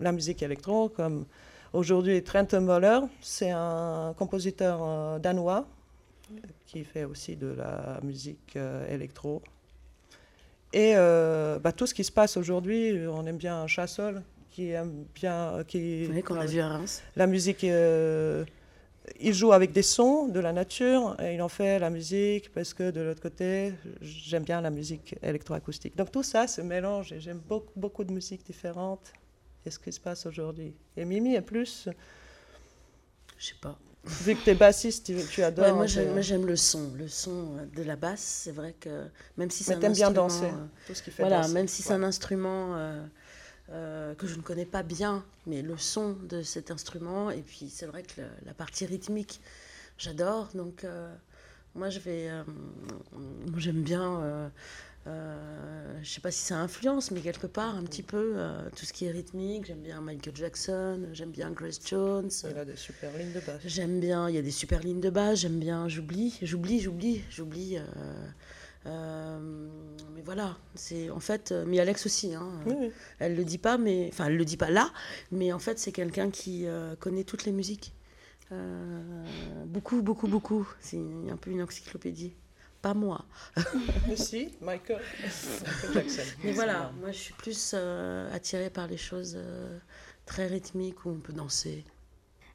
la 0.00 0.12
musique 0.12 0.42
électro, 0.42 0.88
comme 0.88 1.24
aujourd'hui 1.72 2.22
Trent 2.22 2.46
Moller, 2.60 3.00
c'est 3.20 3.50
un 3.50 4.14
compositeur 4.18 4.78
euh, 4.82 5.18
danois 5.18 5.66
qui 6.66 6.84
fait 6.84 7.04
aussi 7.04 7.36
de 7.36 7.48
la 7.48 8.00
musique 8.02 8.56
euh, 8.56 8.86
électro. 8.88 9.42
Et 10.72 10.94
euh, 10.96 11.58
bah, 11.58 11.72
tout 11.72 11.86
ce 11.86 11.94
qui 11.94 12.04
se 12.04 12.12
passe 12.12 12.36
aujourd'hui, 12.36 13.06
on 13.06 13.26
aime 13.26 13.36
bien 13.36 13.66
Chassol, 13.66 14.22
qui 14.50 14.70
aime 14.70 15.04
bien... 15.14 15.62
Qui, 15.66 16.08
Oui, 16.10 16.22
qu'on 16.22 16.36
a 16.36 16.46
vu 16.46 16.60
à 16.60 16.68
Reims. 16.68 17.02
la 17.14 17.26
musique, 17.26 17.64
euh, 17.64 18.44
il 19.20 19.34
joue 19.34 19.52
avec 19.52 19.72
des 19.72 19.82
sons 19.82 20.28
de 20.28 20.40
la 20.40 20.52
nature 20.52 21.16
et 21.20 21.34
il 21.34 21.42
en 21.42 21.48
fait 21.48 21.78
la 21.78 21.90
musique 21.90 22.52
parce 22.52 22.72
que 22.72 22.90
de 22.90 23.00
l'autre 23.00 23.20
côté, 23.20 23.74
j'aime 24.00 24.44
bien 24.44 24.60
la 24.60 24.70
musique 24.70 25.14
électroacoustique. 25.22 25.96
Donc 25.96 26.10
tout 26.10 26.22
ça 26.22 26.46
se 26.46 26.62
mélange 26.62 27.12
et 27.12 27.20
j'aime 27.20 27.40
beaucoup, 27.46 27.72
beaucoup 27.76 28.04
de 28.04 28.12
musiques 28.12 28.44
différentes. 28.44 29.12
Et 29.66 29.70
ce 29.70 29.78
qui 29.78 29.92
se 29.92 30.00
passe 30.00 30.26
aujourd'hui? 30.26 30.74
Et 30.96 31.04
Mimi 31.04 31.34
est 31.34 31.42
plus, 31.42 31.88
Je 33.38 33.46
sais 33.46 33.54
pas. 33.60 33.78
Vu 34.04 34.36
que 34.36 34.44
tu 34.44 34.50
es 34.50 34.54
bassiste, 34.54 35.06
tu, 35.06 35.16
tu 35.28 35.42
adores. 35.42 35.66
Ouais, 35.66 35.72
moi, 35.72 35.86
j'aime, 35.86 36.46
le 36.46 36.56
son. 36.56 36.92
Le 36.94 37.08
son 37.08 37.66
de 37.74 37.82
la 37.82 37.96
basse, 37.96 38.20
c'est 38.44 38.52
vrai 38.52 38.74
que 38.80 39.06
même 39.36 39.50
si 39.50 39.64
c'est 39.64 39.74
un 39.74 39.78
t'aimes 39.78 39.94
bien 39.94 40.10
instrument, 40.10 40.10
danser. 40.10 40.54
euh, 40.54 40.66
Tout 40.84 40.94
ce 40.94 41.02
qui 41.02 41.10
fait 41.10 41.26
voilà, 41.26 41.26
danser. 41.26 41.52
même 41.54 41.68
si 41.68 41.82
c'est 41.82 41.92
Ouais. 41.92 41.98
un 41.98 42.02
instrument 42.02 42.76
euh, 42.76 43.04
euh, 43.70 44.14
que 44.16 44.26
je 44.26 44.36
ne 44.36 44.42
connais 44.42 44.66
pas 44.66 44.82
bien, 44.82 45.24
mais 45.46 45.62
le 45.62 45.76
son 45.78 46.14
de 46.14 46.42
cet 46.42 46.70
instrument, 46.70 47.30
et 47.30 47.42
puis 47.42 47.70
c'est 47.70 47.86
vrai 47.86 48.02
que 48.04 48.22
le- 48.22 48.28
la 48.46 48.54
partie 48.54 48.86
rythmique, 48.86 49.40
j'adore. 49.98 50.48
Donc, 50.54 50.84
euh, 50.84 51.14
moi, 51.76 51.90
je 51.90 52.00
vais. 52.00 52.30
moi, 53.16 53.58
j'aime 53.60 53.82
bien. 53.82 54.50
Euh, 55.08 55.98
je 56.02 56.08
sais 56.08 56.20
pas 56.20 56.30
si 56.30 56.40
ça 56.40 56.58
influence, 56.58 57.10
mais 57.10 57.20
quelque 57.20 57.46
part, 57.48 57.76
un 57.76 57.82
petit 57.82 58.02
peu, 58.04 58.34
euh, 58.36 58.68
tout 58.76 58.84
ce 58.84 58.92
qui 58.92 59.04
est 59.06 59.10
rythmique. 59.10 59.64
J'aime 59.66 59.80
bien 59.82 60.00
Michael 60.00 60.36
Jackson, 60.36 61.08
j'aime 61.12 61.30
bien 61.30 61.50
Grace 61.50 61.80
Jones. 61.84 62.30
Il 62.48 62.56
a 62.58 62.64
des 62.64 62.76
super 62.76 63.10
lignes 63.18 63.32
de 63.32 63.40
basse. 63.40 63.60
J'aime 63.64 63.98
bien, 64.00 64.28
il 64.28 64.34
y 64.34 64.38
a 64.38 64.42
des 64.42 64.50
super 64.52 64.80
lignes 64.80 65.00
de 65.00 65.10
base, 65.10 65.40
j'aime 65.40 65.58
bien, 65.58 65.88
j'oublie, 65.88 66.38
j'oublie, 66.42 66.80
j'oublie, 66.80 67.22
j'oublie. 67.30 67.78
euh, 67.78 67.82
euh, 68.86 69.68
mais 70.14 70.22
voilà, 70.22 70.56
c'est 70.74 71.10
en 71.10 71.20
fait, 71.20 71.52
mais 71.66 71.78
Alex 71.78 72.06
aussi, 72.06 72.34
hein, 72.34 72.50
Oui, 72.66 72.74
oui. 72.78 72.92
elle 73.20 73.36
le 73.36 73.44
dit 73.44 73.58
pas, 73.58 73.78
mais 73.78 74.08
enfin, 74.12 74.26
elle 74.26 74.36
le 74.36 74.44
dit 74.44 74.56
pas 74.56 74.70
là, 74.70 74.90
mais 75.30 75.52
en 75.52 75.58
fait, 75.60 75.78
c'est 75.78 75.92
quelqu'un 75.92 76.30
qui 76.30 76.66
connaît 77.00 77.24
toutes 77.24 77.44
les 77.44 77.52
musiques. 77.52 77.92
Beaucoup, 79.66 80.02
beaucoup, 80.02 80.28
beaucoup. 80.28 80.68
C'est 80.80 80.98
un 81.30 81.36
peu 81.36 81.50
une 81.50 81.62
encyclopédie. 81.62 82.34
Pas 82.82 82.94
moi. 82.94 83.24
Mais 84.08 84.16
si, 84.16 84.52
Michael, 84.60 85.00
Michael 85.22 85.94
Jackson. 85.94 86.22
Mais 86.42 86.52
voilà, 86.52 86.90
moi 87.00 87.12
je 87.12 87.18
suis 87.18 87.34
plus 87.34 87.72
euh, 87.74 88.28
attirée 88.34 88.70
par 88.70 88.88
les 88.88 88.96
choses 88.96 89.34
euh, 89.36 89.78
très 90.26 90.46
rythmiques 90.48 91.04
où 91.04 91.10
on 91.10 91.20
peut 91.20 91.32
danser. 91.32 91.84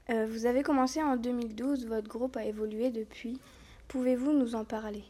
Euh, 0.10 0.26
vous 0.30 0.46
avez 0.46 0.64
commencé 0.64 1.02
en 1.02 1.16
2012, 1.18 1.86
votre 1.88 2.08
groupe 2.08 2.36
a 2.38 2.44
évolué 2.46 2.92
depuis. 2.92 3.40
Pouvez-vous 3.88 4.34
nous 4.34 4.56
en 4.56 4.66
parler? 4.66 5.04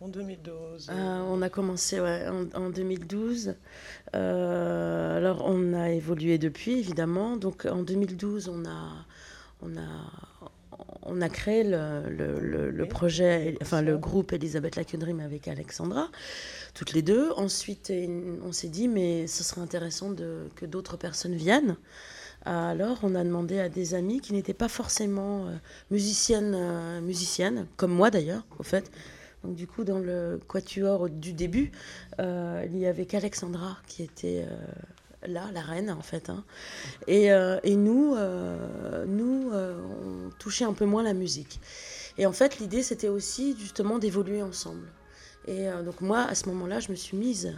En 0.00 0.08
2012. 0.08 0.88
Euh, 0.90 1.20
on 1.26 1.40
a 1.40 1.48
commencé 1.48 2.00
ouais, 2.00 2.26
en, 2.28 2.48
en 2.60 2.68
2012. 2.70 3.54
Euh, 4.14 5.16
alors, 5.16 5.42
on 5.46 5.72
a 5.72 5.90
évolué 5.90 6.36
depuis, 6.36 6.78
évidemment. 6.78 7.36
Donc, 7.38 7.64
en 7.64 7.82
2012, 7.82 8.50
on 8.50 8.66
a, 8.66 9.06
on 9.62 9.74
a, 9.78 10.10
on 11.08 11.20
a 11.22 11.28
créé 11.28 11.64
le, 11.64 12.02
le- 12.10 12.40
le- 12.40 12.70
le 12.70 12.82
Oui. 12.82 12.88
projet, 12.88 13.56
enfin 13.62 13.82
le 13.82 13.96
groupe 13.98 14.32
Elisabeth 14.32 14.76
Lacudrim 14.76 15.20
avec 15.20 15.48
Alexandra, 15.48 16.08
toutes 16.74 16.92
les 16.92 17.02
deux. 17.02 17.30
Ensuite, 17.36 17.92
on 18.44 18.52
s'est 18.52 18.68
dit, 18.68 18.88
mais 18.88 19.26
ce 19.26 19.42
serait 19.44 19.60
intéressant 19.60 20.10
de, 20.10 20.48
que 20.56 20.66
d'autres 20.66 20.96
personnes 20.96 21.34
viennent. 21.34 21.76
Alors, 22.44 22.98
on 23.02 23.14
a 23.16 23.24
demandé 23.24 23.58
à 23.58 23.68
des 23.68 23.94
amis 23.94 24.20
qui 24.20 24.32
n'étaient 24.32 24.54
pas 24.54 24.68
forcément 24.68 25.46
euh, 25.46 25.56
musiciennes, 25.90 26.54
euh, 26.56 27.00
musiciennes, 27.00 27.66
comme 27.76 27.92
moi 27.92 28.10
d'ailleurs, 28.10 28.46
au 28.58 28.62
fait. 28.62 28.90
Donc, 29.42 29.56
du 29.56 29.66
coup, 29.66 29.82
dans 29.84 29.98
le 29.98 30.40
quatuor 30.46 31.08
du 31.08 31.32
début, 31.32 31.72
euh, 32.20 32.64
il 32.70 32.78
y 32.78 32.86
avait 32.86 33.06
qu'Alexandra 33.06 33.78
qui 33.88 34.02
était 34.04 34.44
euh, 34.48 34.56
là, 35.26 35.50
la 35.52 35.60
reine, 35.62 35.90
en 35.90 36.02
fait. 36.02 36.30
hein. 36.30 36.44
Et, 37.06 37.32
euh, 37.32 37.58
et 37.62 37.76
nous, 37.76 38.14
euh, 38.16 39.04
nous 39.06 39.50
euh, 39.52 39.80
on 40.26 40.30
touchait 40.38 40.64
un 40.64 40.72
peu 40.74 40.84
moins 40.86 41.02
la 41.02 41.14
musique. 41.14 41.60
Et 42.18 42.26
en 42.26 42.32
fait, 42.32 42.58
l'idée, 42.58 42.82
c'était 42.82 43.08
aussi 43.08 43.56
justement 43.58 43.98
d'évoluer 43.98 44.42
ensemble. 44.42 44.88
Et 45.46 45.68
euh, 45.68 45.82
donc, 45.82 46.00
moi, 46.00 46.20
à 46.22 46.34
ce 46.34 46.48
moment-là, 46.48 46.80
je 46.80 46.90
me 46.90 46.96
suis 46.96 47.16
mise 47.16 47.54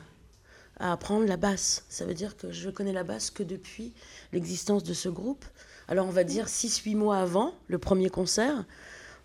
à 0.81 0.93
apprendre 0.93 1.27
la 1.27 1.37
basse. 1.37 1.85
Ça 1.89 2.05
veut 2.05 2.15
dire 2.15 2.37
que 2.37 2.51
je 2.53 2.71
connais 2.71 2.93
la 2.93 3.05
basse 3.05 3.31
que 3.31 3.43
depuis 3.43 3.93
l'existence 4.33 4.85
de 4.85 4.95
ce 4.95 5.09
groupe. 5.09 5.45
Alors, 5.89 6.07
on 6.07 6.11
va 6.11 6.25
dire 6.25 6.49
6-8 6.49 6.95
mois 6.97 7.19
avant 7.19 7.55
le 7.69 7.79
premier 7.79 8.11
concert. 8.11 8.65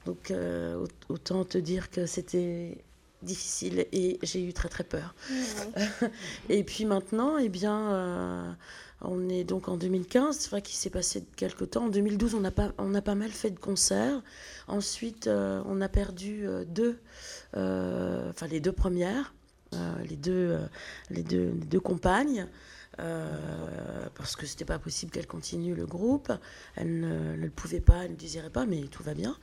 Donc, 0.06 0.32
au- 0.32 0.88
autant 1.14 1.46
te 1.46 1.58
dire 1.58 1.90
que 1.90 2.06
c'était 2.06 2.84
difficile 3.24 3.86
et 3.92 4.20
j'ai 4.24 4.44
eu 4.44 4.54
très 4.54 4.70
très 4.70 4.84
peur. 4.84 5.16
et 6.50 6.64
puis 6.64 6.86
maintenant, 6.86 7.38
eh 7.38 7.50
bien, 7.50 7.92
euh, 7.92 8.52
on 9.02 9.30
est 9.30 9.44
donc 9.44 9.68
en 9.68 9.78
2015. 9.78 10.38
C'est 10.38 10.50
vrai 10.50 10.62
qu'il 10.62 10.76
s'est 10.76 10.90
passé 10.90 11.24
quelques 11.36 11.72
temps. 11.72 11.86
En 11.86 11.90
2012, 11.90 12.36
on 12.36 12.44
a 12.44 12.52
pas, 12.52 12.72
on 12.78 12.94
a 12.94 13.02
pas 13.02 13.16
mal 13.16 13.32
fait 13.32 13.52
de 13.52 13.60
concerts. 13.60 14.22
Ensuite, 14.68 15.28
euh, 15.28 15.62
on 15.66 15.82
a 15.82 15.90
perdu 15.90 16.48
euh, 16.48 16.66
deux, 16.66 17.00
enfin 17.54 18.48
les 18.48 18.60
deux 18.60 18.72
premières, 18.72 19.34
les 20.08 20.16
deux, 20.16 20.58
les 21.10 21.24
deux, 21.24 21.52
les 21.52 21.66
deux 21.66 21.80
compagnes. 21.80 22.48
Euh, 23.00 24.08
parce 24.16 24.36
que 24.36 24.46
c'était 24.46 24.66
pas 24.66 24.78
possible 24.78 25.12
qu'elle 25.12 25.26
continue 25.26 25.74
le 25.74 25.86
groupe, 25.86 26.32
elle 26.76 27.00
ne, 27.00 27.36
le 27.36 27.50
pouvait 27.50 27.80
pas, 27.80 28.04
elle 28.04 28.12
ne 28.12 28.16
désirait 28.16 28.52
pas, 28.52 28.66
mais 28.66 28.82
tout 28.84 29.02
va 29.02 29.14
bien. 29.16 29.36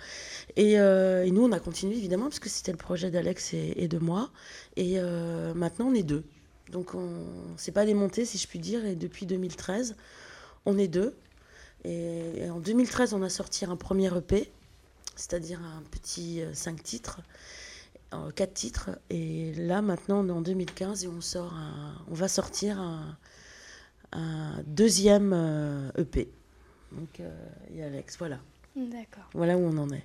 Et, 0.56 0.78
euh, 0.78 1.24
et 1.24 1.30
nous, 1.32 1.42
on 1.42 1.52
a 1.52 1.58
continué 1.58 1.96
évidemment, 1.96 2.24
parce 2.24 2.38
que 2.38 2.48
c'était 2.48 2.70
le 2.70 2.78
projet 2.78 3.10
d'Alex 3.10 3.54
et, 3.54 3.88
de 3.88 3.98
moi. 3.98 4.30
Et 4.76 4.94
euh, 4.98 5.52
maintenant, 5.54 5.86
on 5.86 5.94
est 5.94 6.04
deux. 6.04 6.24
Donc, 6.70 6.94
on 6.94 7.08
ne 7.08 7.56
s'est 7.56 7.72
pas 7.72 7.84
démonté, 7.84 8.24
si 8.24 8.38
je 8.38 8.46
puis 8.46 8.60
dire. 8.60 8.84
Et 8.84 8.94
depuis 8.94 9.26
2013, 9.26 9.96
on 10.64 10.78
est 10.78 10.88
deux. 10.88 11.16
Et, 11.84 12.48
en 12.50 12.60
2013, 12.60 13.14
on 13.14 13.22
a 13.22 13.28
sorti 13.28 13.64
un 13.64 13.76
premier 13.76 14.16
EP, 14.16 14.52
c'est-à-dire 15.16 15.60
un 15.60 15.82
petit 15.90 16.42
5 16.52 16.80
titres, 16.84 17.20
4 18.36 18.54
titres. 18.54 18.90
Et 19.08 19.52
là, 19.54 19.82
maintenant, 19.82 20.24
on 20.24 20.28
est 20.28 20.32
en 20.32 20.40
2015 20.40 21.04
et 21.04 21.08
on, 21.08 21.20
sort 21.20 21.52
on 22.08 22.14
va 22.14 22.28
sortir 22.28 22.78
un, 22.78 23.16
un 24.12 24.62
deuxième 24.66 25.32
euh, 25.34 25.90
EP. 25.98 26.28
Donc, 26.92 27.20
euh, 27.20 27.30
et 27.74 27.82
Alex, 27.82 28.16
voilà. 28.18 28.38
D'accord. 28.76 29.28
Voilà 29.34 29.56
où 29.56 29.60
on 29.60 29.76
en 29.78 29.90
est. 29.90 30.04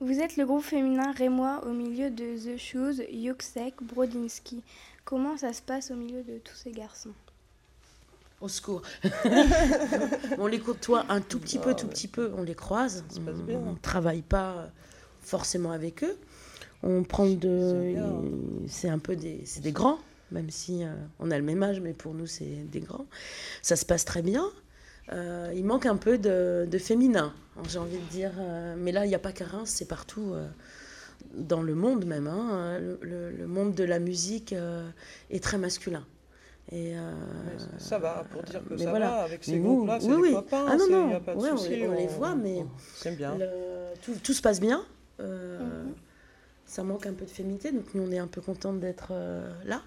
Vous 0.00 0.20
êtes 0.20 0.36
le 0.36 0.46
groupe 0.46 0.62
féminin 0.62 1.10
rémois 1.12 1.64
au 1.66 1.72
milieu 1.72 2.10
de 2.10 2.36
The 2.36 2.56
Shoes, 2.56 3.02
Yuksek, 3.10 3.82
Brodinski. 3.82 4.62
Comment 5.04 5.36
ça 5.36 5.52
se 5.52 5.62
passe 5.62 5.90
au 5.90 5.96
milieu 5.96 6.22
de 6.22 6.38
tous 6.38 6.54
ces 6.54 6.70
garçons? 6.70 7.12
Au 8.40 8.46
secours. 8.46 8.82
on 10.38 10.46
les 10.46 10.60
côtoie 10.60 11.04
un 11.08 11.20
tout 11.20 11.40
petit 11.40 11.58
peu, 11.58 11.74
tout 11.74 11.86
ouais. 11.86 11.92
petit 11.92 12.06
peu, 12.06 12.32
on 12.36 12.44
les 12.44 12.54
croise. 12.54 13.04
Ça 13.08 13.16
se 13.16 13.20
passe 13.20 13.38
On 13.40 13.44
bien. 13.44 13.58
ne 13.58 13.74
travaille 13.76 14.22
pas 14.22 14.70
forcément 15.20 15.72
avec 15.72 16.04
eux. 16.04 16.16
On 16.84 17.02
prend 17.02 17.26
de. 17.28 17.92
bien. 17.94 18.22
C'est 18.68 18.88
un 18.88 19.00
peu 19.00 19.16
des. 19.16 19.42
C'est 19.44 19.62
des 19.62 19.72
grands, 19.72 19.98
même 20.30 20.50
si 20.50 20.84
euh, 20.84 20.88
on 21.18 21.30
a 21.30 21.38
le 21.38 21.44
même 21.44 21.62
âge, 21.62 21.80
mais 21.80 21.92
pour 21.92 22.14
nous, 22.14 22.26
c'est 22.26 22.64
des 22.70 22.80
grands. 22.80 23.06
Ça 23.62 23.76
se 23.76 23.84
passe 23.84 24.04
très 24.04 24.22
bien. 24.22 24.44
Euh, 25.12 25.52
il 25.56 25.64
manque 25.64 25.86
un 25.86 25.96
peu 25.96 26.18
de, 26.18 26.66
de 26.70 26.78
féminin, 26.78 27.32
hein, 27.56 27.62
j'ai 27.68 27.78
envie 27.78 27.96
de 27.98 28.10
dire. 28.10 28.32
euh, 28.38 28.74
mais 28.78 28.92
là, 28.92 29.06
il 29.06 29.08
n'y 29.08 29.14
a 29.14 29.18
pas 29.18 29.32
qu'à 29.32 29.46
Reims, 29.46 29.70
c'est 29.74 29.88
partout. 29.88 30.32
euh, 30.34 30.46
dans 31.34 31.62
le 31.62 31.74
monde 31.74 32.04
même, 32.06 32.26
hein, 32.28 32.78
le, 32.78 32.98
le- 33.02 33.30
le 33.30 33.46
monde 33.48 33.74
de 33.74 33.82
la 33.84 33.98
musique 33.98 34.52
euh, 34.52 34.88
est 35.30 35.42
très 35.42 35.58
masculin. 35.58 36.06
Et, 36.70 36.96
euh, 36.96 37.10
ça 37.78 37.98
va, 37.98 38.24
pour 38.30 38.42
dire 38.44 38.62
que 38.68 38.76
ça 38.76 38.90
voilà. 38.90 39.08
va, 39.08 39.16
avec 39.24 39.42
ces 39.42 39.58
groupes-là, 39.58 39.98
c'est 40.00 40.06
oui, 40.06 40.14
oui. 40.22 40.32
copains, 40.34 40.66
Ah 40.68 40.76
non, 40.76 40.88
non, 40.88 41.10
y 41.10 41.14
a 41.14 41.20
pas 41.20 41.34
de 41.34 41.40
ouais, 41.40 41.50
on 41.50 41.62
les- 41.68 41.88
on 41.88 41.94
les 41.94 42.06
voit, 42.06 42.34
mais- 42.36 42.64
C'est 42.94 43.16
bien. 43.16 43.36
le- 43.36 43.46
tout, 44.02 44.14
tout 44.22 44.32
se 44.32 44.40
passe 44.42 44.60
bien. 44.60 44.84
euh, 45.20 45.84
Mhm. 45.86 45.94
Ça 46.66 46.84
manque 46.84 47.06
un 47.06 47.14
peu 47.14 47.24
de 47.24 47.30
féminité, 47.30 47.72
donc 47.72 47.92
nous 47.94 48.02
on 48.02 48.12
est 48.12 48.18
un 48.18 48.26
peu 48.28 48.40
contente 48.40 48.78
d'être 48.78 49.08
euh, 49.10 49.50
là. 49.64 49.82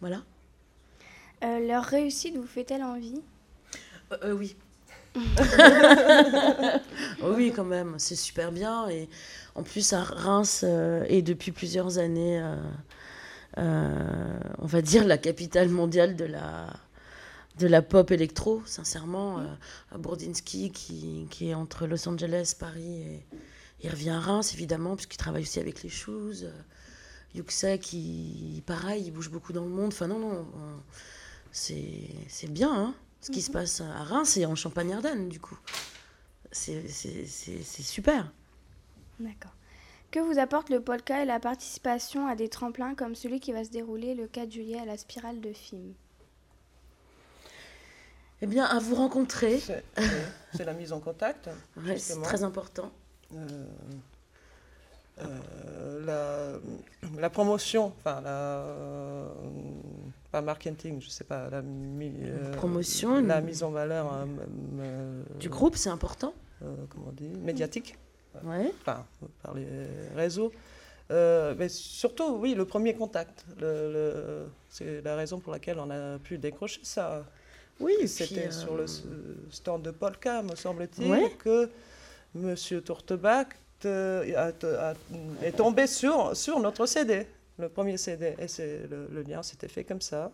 Voilà. 0.00 0.22
Euh, 1.42 1.66
leur 1.66 1.84
réussite 1.84 2.36
vous 2.36 2.46
fait-elle 2.46 2.82
envie? 2.82 3.20
Euh, 4.22 4.32
oui. 4.32 4.56
Oh 5.16 5.20
oui, 7.34 7.52
quand 7.54 7.64
même, 7.64 7.94
c'est 7.98 8.16
super 8.16 8.52
bien. 8.52 8.88
Et 8.88 9.08
en 9.54 9.62
plus, 9.62 9.92
à 9.92 10.02
Reims 10.02 10.62
euh, 10.64 11.04
est 11.08 11.22
depuis 11.22 11.50
plusieurs 11.52 11.98
années, 11.98 12.40
euh, 12.40 12.56
euh, 13.58 14.38
on 14.58 14.66
va 14.66 14.82
dire, 14.82 15.04
la 15.04 15.18
capitale 15.18 15.68
mondiale 15.68 16.14
de 16.14 16.24
la, 16.24 16.68
de 17.58 17.66
la 17.66 17.82
pop 17.82 18.10
électro, 18.10 18.62
sincèrement. 18.66 19.40
Euh, 19.40 19.98
Bourdinsky, 19.98 20.70
qui, 20.70 21.26
qui 21.30 21.50
est 21.50 21.54
entre 21.54 21.86
Los 21.86 22.08
Angeles, 22.08 22.54
Paris, 22.58 23.02
et 23.02 23.26
il 23.82 23.90
revient 23.90 24.10
à 24.10 24.20
Reims, 24.20 24.54
évidemment, 24.54 24.94
puisqu'il 24.94 25.16
travaille 25.16 25.42
aussi 25.42 25.58
avec 25.58 25.82
les 25.82 25.88
Shoes. 25.88 26.46
Yuxek, 27.34 27.80
qui, 27.82 28.62
pareil, 28.66 29.04
il 29.06 29.10
bouge 29.12 29.30
beaucoup 29.30 29.52
dans 29.52 29.64
le 29.64 29.70
monde. 29.70 29.88
Enfin, 29.92 30.06
non, 30.08 30.18
non, 30.18 30.46
on- 30.54 30.82
c'est 31.52 32.08
c'est 32.28 32.50
bien, 32.50 32.72
hein, 32.74 32.94
ce 33.20 33.30
qui 33.30 33.42
se 33.42 33.50
passe 33.50 33.80
à 33.80 34.02
Reims 34.04 34.36
et 34.36 34.46
en 34.46 34.54
Champagne-Ardenne, 34.54 35.28
du 35.28 35.40
coup. 35.40 35.58
C'est 36.52 36.88
c'est- 36.88 37.26
c'est- 37.26 37.62
c'est 37.62 37.82
super. 37.82 38.32
D'accord. 39.20 39.52
Que 40.10 40.18
vous 40.18 40.40
apporte 40.40 40.70
le 40.70 40.80
polka 40.80 41.22
et 41.22 41.26
la 41.26 41.38
participation 41.38 42.26
à 42.26 42.34
des 42.34 42.48
tremplins 42.48 42.94
comme 42.96 43.14
celui 43.14 43.38
qui 43.38 43.52
va 43.52 43.62
se 43.62 43.70
dérouler 43.70 44.14
le 44.16 44.26
4 44.26 44.50
juillet 44.50 44.80
à 44.80 44.84
la 44.84 44.96
Spirale 44.96 45.40
de 45.40 45.52
Film 45.52 45.94
Eh 48.42 48.46
bien, 48.46 48.64
à 48.64 48.78
vous 48.80 48.94
rencontrer, 48.96 49.60
C'est 49.60 50.64
la 50.64 50.72
mise 50.72 50.92
en 50.92 51.00
contact. 51.00 51.48
Ouais, 51.76 51.98
c'est 51.98 52.20
très 52.22 52.42
important. 52.42 52.90
Euh, 53.36 53.64
la, 56.06 56.52
la 57.18 57.30
promotion, 57.30 57.92
enfin 57.98 58.20
la 58.20 58.30
euh, 58.30 59.26
pas 60.30 60.40
marketing, 60.42 61.00
je 61.00 61.08
sais 61.08 61.24
pas, 61.24 61.48
la 61.50 61.62
mi- 61.62 62.12
euh, 62.22 62.52
Promotion, 62.54 63.20
la 63.22 63.40
mise 63.40 63.62
en 63.62 63.70
valeur 63.70 64.12
euh, 64.12 64.22
m- 64.24 64.38
m- 64.78 65.24
Du 65.38 65.48
groupe, 65.48 65.76
c'est 65.76 65.90
important. 65.90 66.32
euh, 66.62 66.74
comment 66.88 67.06
on 67.08 67.12
dit, 67.12 67.28
médiatique, 67.28 67.96
Ouais. 68.44 68.72
enfin 68.80 69.04
par 69.42 69.54
les 69.54 69.66
réseaux. 70.14 70.52
Euh, 71.10 71.54
mais 71.58 71.68
surtout, 71.68 72.36
oui, 72.36 72.54
le 72.54 72.64
premier 72.64 72.94
contact. 72.94 73.44
Le, 73.60 73.92
le- 73.92 74.46
c'est 74.68 75.02
la 75.02 75.16
raison 75.16 75.40
pour 75.40 75.52
laquelle 75.52 75.78
on 75.80 75.90
a 75.90 76.18
pu 76.20 76.38
décrocher 76.38 76.80
ça. 76.84 77.24
Oui, 77.80 78.06
C'était 78.06 78.46
euh, 78.46 78.50
sur 78.52 78.76
le 78.76 78.86
stand 79.50 79.82
de 79.82 79.90
Polka, 79.90 80.42
me 80.42 80.54
semble-t-il, 80.54 81.10
Ouais. 81.10 81.30
que 81.42 81.68
Monsieur 82.34 82.80
Tourtebac 82.82 83.48
te- 83.48 83.54
a- 83.54 83.54
te- 83.54 83.56
a- 83.56 83.69
est 83.88 85.56
tombé 85.56 85.86
sur, 85.86 86.36
sur 86.36 86.60
notre 86.60 86.86
CD, 86.86 87.26
le 87.58 87.68
premier 87.68 87.96
CD. 87.96 88.34
Et 88.38 88.48
c'est, 88.48 88.86
le, 88.90 89.08
le 89.10 89.22
lien 89.22 89.42
s'était 89.42 89.68
fait 89.68 89.84
comme 89.84 90.00
ça. 90.00 90.32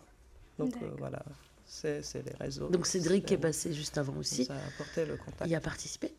Donc 0.59 0.74
euh, 0.82 0.88
voilà, 0.98 1.22
c'est, 1.66 2.02
c'est 2.02 2.22
les 2.24 2.35
réseaux. 2.40 2.68
Donc 2.68 2.87
Cédric 2.87 3.26
qui 3.26 3.35
est 3.35 3.38
passé 3.38 3.72
juste 3.72 3.98
avant 3.98 4.16
aussi, 4.16 4.46
Ça 4.46 4.54
a 4.54 4.66
apporté 4.66 5.04
le 5.04 5.16
contact. 5.16 5.50
il 5.50 5.54
a 5.54 5.61
participé. 5.61 6.12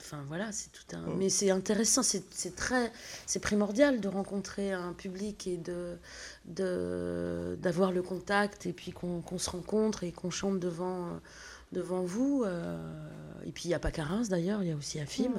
Enfin 0.00 0.24
voilà, 0.28 0.50
c'est 0.50 0.70
tout 0.72 0.96
un. 0.96 1.00
Mm. 1.02 1.18
Mais 1.18 1.28
c'est 1.28 1.50
intéressant, 1.50 2.02
c'est 2.02 2.24
c'est 2.32 2.56
très, 2.56 2.90
c'est 3.26 3.40
primordial 3.40 4.00
de 4.00 4.08
rencontrer 4.08 4.72
un 4.72 4.94
public 4.94 5.46
et 5.46 5.58
de 5.58 5.98
de 6.46 7.58
d'avoir 7.60 7.92
le 7.92 8.02
contact 8.02 8.64
et 8.66 8.72
puis 8.72 8.92
qu'on 8.92 9.20
qu'on 9.20 9.38
se 9.38 9.50
rencontre 9.50 10.04
et 10.04 10.12
qu'on 10.12 10.30
chante 10.30 10.58
devant 10.58 11.20
devant 11.72 12.02
vous. 12.02 12.42
euh, 12.44 12.78
Et 13.46 13.52
puis 13.52 13.64
il 13.64 13.68
n'y 13.68 13.74
a 13.74 13.78
pas 13.78 13.90
qu'à 13.90 14.04
Reims 14.04 14.28
d'ailleurs, 14.28 14.62
il 14.62 14.68
y 14.68 14.72
a 14.72 14.76
aussi 14.76 15.00
à 15.00 15.06
Film. 15.06 15.32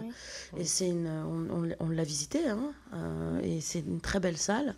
Oui. 0.53 0.61
Et 0.61 0.65
c'est 0.65 0.87
une, 0.87 1.07
on, 1.07 1.49
on 1.57 1.61
l'a- 1.61 1.75
on 1.79 1.89
l'a 1.89 2.03
visité, 2.03 2.47
hein, 2.47 2.73
euh, 2.93 3.39
et 3.43 3.61
c'est 3.61 3.79
une 3.79 4.01
très 4.01 4.19
belle 4.19 4.37
salle. 4.37 4.75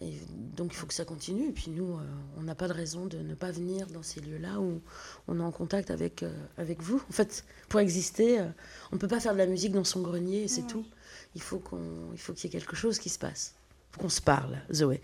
Et 0.00 0.12
donc 0.56 0.72
il 0.72 0.76
faut 0.76 0.86
que 0.86 0.94
ça 0.94 1.04
continue. 1.04 1.48
Et 1.48 1.52
puis 1.52 1.70
nous, 1.72 1.94
euh, 1.96 2.02
on 2.38 2.42
n'a 2.42 2.54
pas 2.54 2.68
de 2.68 2.72
raison 2.72 3.06
de 3.06 3.18
ne 3.18 3.34
pas 3.34 3.50
venir 3.50 3.86
dans 3.88 4.02
ces 4.04 4.20
lieux-là 4.20 4.60
où 4.60 4.80
on 5.26 5.40
est 5.40 5.42
en 5.42 5.50
contact 5.50 5.90
avec, 5.90 6.22
euh, 6.22 6.32
avec 6.56 6.80
vous. 6.82 7.02
En 7.08 7.12
fait, 7.12 7.44
pour 7.68 7.80
exister, 7.80 8.38
euh, 8.40 8.46
on 8.92 8.96
ne 8.96 9.00
peut 9.00 9.08
pas 9.08 9.18
faire 9.20 9.32
de 9.32 9.38
la 9.38 9.46
musique 9.46 9.72
dans 9.72 9.82
son 9.84 10.00
grenier 10.00 10.44
et 10.44 10.48
c'est 10.48 10.66
tout. 10.68 10.86
Il 11.34 11.42
faut 11.42 11.58
qu'on, 11.58 12.10
il 12.12 12.18
faut 12.18 12.32
qu'il 12.32 12.44
y 12.44 12.46
ait 12.54 12.58
quelque 12.60 12.76
chose 12.76 12.98
qui 13.00 13.08
se 13.08 13.18
passe. 13.18 13.54
Il 13.90 13.94
faut 13.96 14.00
qu'on 14.02 14.08
se 14.08 14.20
parle, 14.22 14.58
Zoé. 14.72 15.00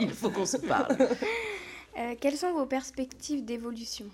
Il 0.00 0.10
faut 0.12 0.30
qu'on 0.30 0.46
se 0.46 0.56
parle. 0.56 0.96
Euh, 1.98 2.14
quelles 2.20 2.36
sont 2.36 2.52
vos 2.52 2.66
perspectives 2.66 3.44
d'évolution 3.44 4.06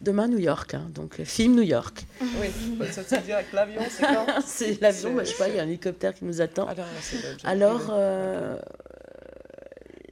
Demain, 0.00 0.28
New 0.28 0.38
York, 0.38 0.74
hein, 0.74 0.88
donc 0.90 1.22
film 1.24 1.54
New 1.54 1.62
York. 1.62 2.04
Oui, 2.20 2.48
ça 2.92 3.02
se 3.02 3.14
dit 3.16 3.32
avec 3.32 3.52
l'avion, 3.52 3.80
c'est 3.88 4.02
quand 4.02 4.26
c'est 4.46 4.80
l'avion, 4.80 5.14
bah, 5.14 5.24
je 5.24 5.30
sais 5.30 5.38
pas, 5.38 5.48
il 5.48 5.56
y 5.56 5.58
a 5.58 5.62
un 5.62 5.66
hélicoptère 5.66 6.12
qui 6.14 6.24
nous 6.26 6.40
attend. 6.42 6.66
Ah 6.68 6.74
Alors, 7.48 7.86
euh, 7.90 8.58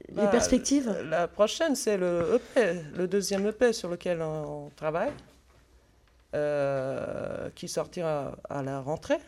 les 0.09 0.15
Bah, 0.15 0.29
perspectives 0.29 0.91
La 1.11 1.29
prochaine, 1.29 1.77
c'est 1.77 1.99
le 1.99 2.37
EP, 2.57 2.81
le 2.97 3.07
deuxième 3.07 3.47
EP 3.47 3.73
sur 3.75 3.91
lequel 3.91 4.23
on 4.23 4.71
travaille, 4.75 5.13
euh, 6.35 7.49
qui 7.55 7.69
sortira 7.69 8.37
à 8.49 8.63
la 8.63 8.81
rentrée. 8.81 9.19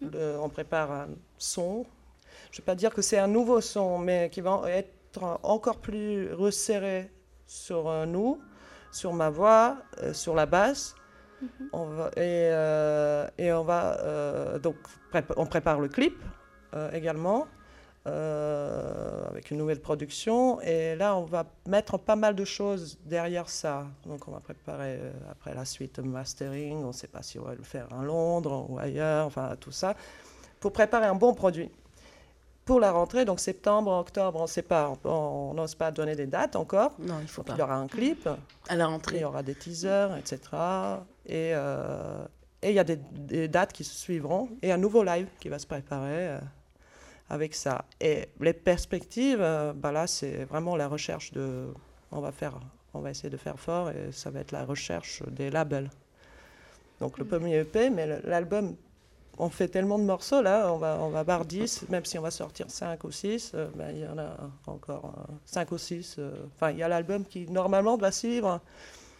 Le- 0.00 0.36
on 0.40 0.48
prépare 0.48 0.90
un 0.90 1.08
son. 1.38 1.84
Je 2.50 2.58
ne 2.58 2.62
vais 2.62 2.64
pas 2.66 2.74
dire 2.74 2.92
que 2.94 3.02
c'est 3.02 3.18
un 3.18 3.28
nouveau 3.28 3.60
son, 3.60 3.98
mais 3.98 4.30
qui 4.30 4.40
va 4.40 4.62
être 4.68 4.90
encore 5.20 5.78
plus 5.78 6.32
resserré 6.32 7.10
sur 7.46 7.88
euh, 7.88 8.06
nous, 8.06 8.40
sur 8.90 9.12
ma 9.12 9.30
voix, 9.30 9.78
euh, 9.98 10.12
sur 10.12 10.34
la 10.34 10.46
basse. 10.46 10.94
On 11.72 11.86
va, 11.86 12.08
et, 12.16 12.48
euh, 12.52 13.26
et 13.36 13.52
on 13.52 13.64
va 13.64 14.58
donc 14.60 14.76
prépa- 15.12 15.34
on 15.36 15.44
prépare 15.44 15.80
le 15.80 15.88
clip 15.88 16.22
également 16.92 17.48
avec 18.04 19.50
une 19.50 19.58
nouvelle 19.58 19.80
production. 19.80 20.60
Et 20.60 20.94
là, 20.94 21.16
on 21.16 21.24
va 21.24 21.44
mettre 21.66 21.98
pas 21.98 22.14
mal 22.14 22.36
de 22.36 22.44
choses 22.44 22.96
derrière 23.04 23.48
ça. 23.48 23.88
Donc, 24.06 24.28
on 24.28 24.30
va 24.30 24.38
préparer 24.38 25.00
après 25.28 25.52
la 25.52 25.64
suite 25.64 25.98
mastering. 25.98 26.84
On 26.84 26.88
ne 26.88 26.92
sait 26.92 27.08
pas 27.08 27.22
si 27.22 27.40
on 27.40 27.44
va 27.44 27.56
le 27.56 27.64
faire 27.64 27.88
à 27.92 28.04
Londres 28.04 28.66
ou 28.68 28.78
ailleurs, 28.78 29.26
enfin 29.26 29.56
tout 29.58 29.72
ça, 29.72 29.96
pour 30.60 30.72
préparer 30.72 31.06
un 31.06 31.16
bon 31.16 31.34
produit. 31.34 31.72
Pour 32.64 32.78
la 32.78 32.92
rentrée, 32.92 33.24
donc 33.24 33.40
septembre, 33.40 33.90
octobre, 33.90 34.38
on 34.38 34.42
ne 34.42 34.46
sait 34.46 34.62
pas, 34.62 34.92
on- 35.04 35.52
n'ose 35.54 35.74
pas 35.74 35.90
donner 35.90 36.14
des 36.14 36.26
dates 36.26 36.54
encore. 36.54 36.92
Non, 37.00 37.16
il 37.20 37.26
faut 37.28 37.42
Il 37.48 37.54
y 37.54 37.56
pas. 37.56 37.64
aura 37.64 37.74
un 37.76 37.88
clip, 37.88 38.28
À 38.68 38.76
la 38.76 38.84
il 38.84 38.86
rentrée. 38.86 39.18
y 39.20 39.24
aura 39.24 39.42
des 39.42 39.54
teasers, 39.56 40.16
etc. 40.16 40.38
Et 41.26 41.52
euh, 41.54 42.24
et 42.64 42.68
il 42.70 42.74
y 42.76 42.78
a 42.78 42.84
des, 42.84 42.96
des 43.10 43.48
dates 43.48 43.72
qui 43.72 43.82
se 43.82 43.92
suivront 43.96 44.48
et 44.62 44.70
un 44.70 44.76
nouveau 44.76 45.02
live 45.02 45.26
qui 45.40 45.48
va 45.48 45.58
se 45.58 45.66
préparer 45.66 46.28
euh, 46.28 46.38
avec 47.28 47.56
ça. 47.56 47.84
Et 48.00 48.28
les 48.38 48.52
perspectives, 48.52 49.40
euh, 49.40 49.72
bah 49.74 49.90
là, 49.90 50.06
c'est 50.06 50.44
vraiment 50.44 50.76
la 50.76 50.86
recherche 50.86 51.32
de. 51.32 51.66
On 52.12 52.20
va 52.20 52.30
faire, 52.30 52.60
on 52.94 53.00
va 53.00 53.10
essayer 53.10 53.30
de 53.30 53.36
faire 53.36 53.58
fort 53.58 53.90
et 53.90 54.12
ça 54.12 54.30
va 54.30 54.38
être 54.38 54.52
la 54.52 54.64
recherche 54.64 55.24
des 55.32 55.50
labels. 55.50 55.90
Donc 57.00 57.18
le 57.18 57.24
premier 57.24 57.56
EP, 57.58 57.90
mais 57.90 58.06
l'album, 58.22 58.76
on 59.38 59.48
fait 59.48 59.68
tellement 59.68 59.98
de 59.98 60.04
morceaux 60.04 60.42
là, 60.42 60.72
on 60.72 60.76
va, 60.78 60.98
on 61.00 61.08
va 61.10 61.24
barre 61.24 61.44
10, 61.44 61.86
même 61.88 62.04
si 62.04 62.18
on 62.18 62.22
va 62.22 62.30
sortir 62.30 62.66
5 62.70 63.02
ou 63.04 63.10
6, 63.10 63.52
euh, 63.54 63.68
ben, 63.74 63.90
il 63.90 64.00
y 64.00 64.06
en 64.06 64.18
a 64.18 64.36
encore 64.66 65.12
5 65.46 65.72
ou 65.72 65.78
6. 65.78 66.16
euh, 66.18 66.32
Enfin, 66.54 66.70
il 66.70 66.78
y 66.78 66.82
a 66.82 66.88
l'album 66.88 67.24
qui 67.24 67.46
normalement 67.50 67.96
doit 67.96 68.12
suivre 68.12 68.60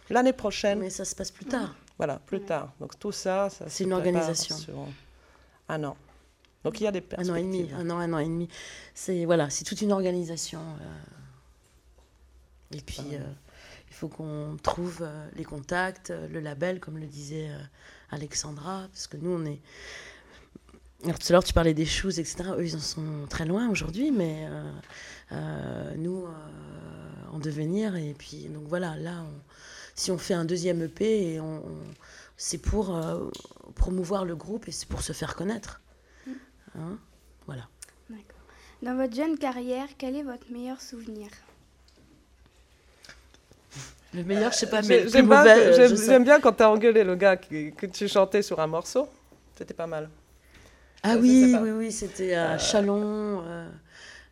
l'année 0.09 0.33
prochaine. 0.33 0.79
Mais 0.79 0.89
ça 0.89 1.05
se 1.05 1.15
passe 1.15 1.31
plus 1.31 1.45
tard. 1.45 1.75
Voilà, 1.97 2.19
plus 2.25 2.41
tard. 2.41 2.71
Donc 2.79 2.97
tout 2.99 3.11
ça, 3.11 3.49
ça 3.49 3.65
C'est 3.67 3.79
se 3.79 3.83
une 3.83 3.93
organisation. 3.93 4.55
Sur 4.57 4.75
un 5.69 5.83
an. 5.83 5.95
Donc 6.63 6.79
il 6.79 6.83
y 6.85 6.87
a 6.87 6.91
des 6.91 6.99
Un 6.99 7.01
perspectives. 7.01 7.33
an 7.33 7.35
et 7.35 7.43
demi, 7.43 7.69
un 7.77 7.89
an, 7.89 7.97
un 7.99 8.13
an 8.13 8.19
et 8.19 8.25
demi. 8.25 8.47
C'est 8.93 9.25
voilà, 9.25 9.49
c'est 9.49 9.63
toute 9.65 9.81
une 9.81 9.91
organisation. 9.91 10.59
Et 12.73 12.81
puis 12.81 13.01
euh, 13.13 13.19
il 13.89 13.93
faut 13.93 14.07
qu'on 14.07 14.57
trouve 14.61 14.99
euh, 15.01 15.27
les 15.35 15.43
contacts, 15.43 16.09
euh, 16.11 16.27
le 16.27 16.39
label, 16.39 16.79
comme 16.79 16.97
le 16.97 17.05
disait 17.07 17.49
Alexandra, 18.09 18.87
parce 18.91 19.07
que 19.07 19.17
nous 19.17 19.31
on 19.31 19.45
est 19.45 19.59
Alors 21.03 21.19
tout 21.19 21.27
à 21.29 21.33
l'heure, 21.33 21.43
tu 21.43 21.53
parlais 21.53 21.73
des 21.73 21.85
choses, 21.85 22.17
etc. 22.19 22.51
Eux, 22.57 22.65
ils 22.65 22.75
en 22.75 22.79
sont 22.79 23.25
très 23.29 23.45
loin 23.45 23.69
aujourd'hui, 23.69 24.11
mais 24.11 24.47
euh, 24.49 24.71
euh, 25.33 25.95
nous, 25.97 26.25
euh, 26.25 26.31
en 27.31 27.39
devenir. 27.39 27.95
Et 27.97 28.13
puis, 28.17 28.47
donc 28.47 28.63
voilà, 28.67 28.95
là, 28.95 29.23
on- 29.23 29.41
si 29.95 30.11
on 30.11 30.17
fait 30.17 30.33
un 30.33 30.45
deuxième 30.45 30.81
EP, 30.81 31.33
et 31.33 31.39
on, 31.41 31.57
on- 31.65 31.83
c'est 32.37 32.57
pour 32.57 32.97
promouvoir 33.75 34.23
le 34.25 34.35
groupe 34.35 34.67
et 34.67 34.71
c'est 34.71 34.87
pour 34.87 35.01
se 35.01 35.13
faire 35.13 35.35
connaître. 35.35 35.81
Hein? 36.75 36.97
Voilà. 37.45 37.67
D'accord. 38.09 38.41
Dans 38.81 38.95
votre 38.95 39.13
jeune 39.15 39.37
carrière, 39.37 39.87
quel 39.97 40.15
est 40.15 40.23
votre 40.23 40.51
meilleur 40.51 40.81
souvenir? 40.81 41.29
Le 44.13 44.23
meilleur, 44.23 44.51
je 44.51 44.57
sais 44.57 44.69
pas, 44.69 44.81
mais 44.81 45.07
J'aime 45.09 45.31
euh, 45.31 46.19
bien 46.19 46.39
quand 46.39 46.53
t'as 46.53 46.69
engueulé 46.69 47.03
le 47.03 47.15
gars 47.15 47.35
que 47.37 47.85
tu 47.87 48.07
chantais 48.07 48.41
sur 48.41 48.59
un 48.59 48.67
morceau. 48.67 49.07
C'était 49.57 49.73
pas 49.73 49.87
mal. 49.87 50.09
Ah 51.03 51.13
Je 51.15 51.19
oui, 51.19 51.55
oui, 51.61 51.71
oui, 51.71 51.91
c'était 51.91 52.33
à 52.33 52.53
Euh, 52.53 52.57
Chalon, 52.57 53.41
euh, 53.45 53.69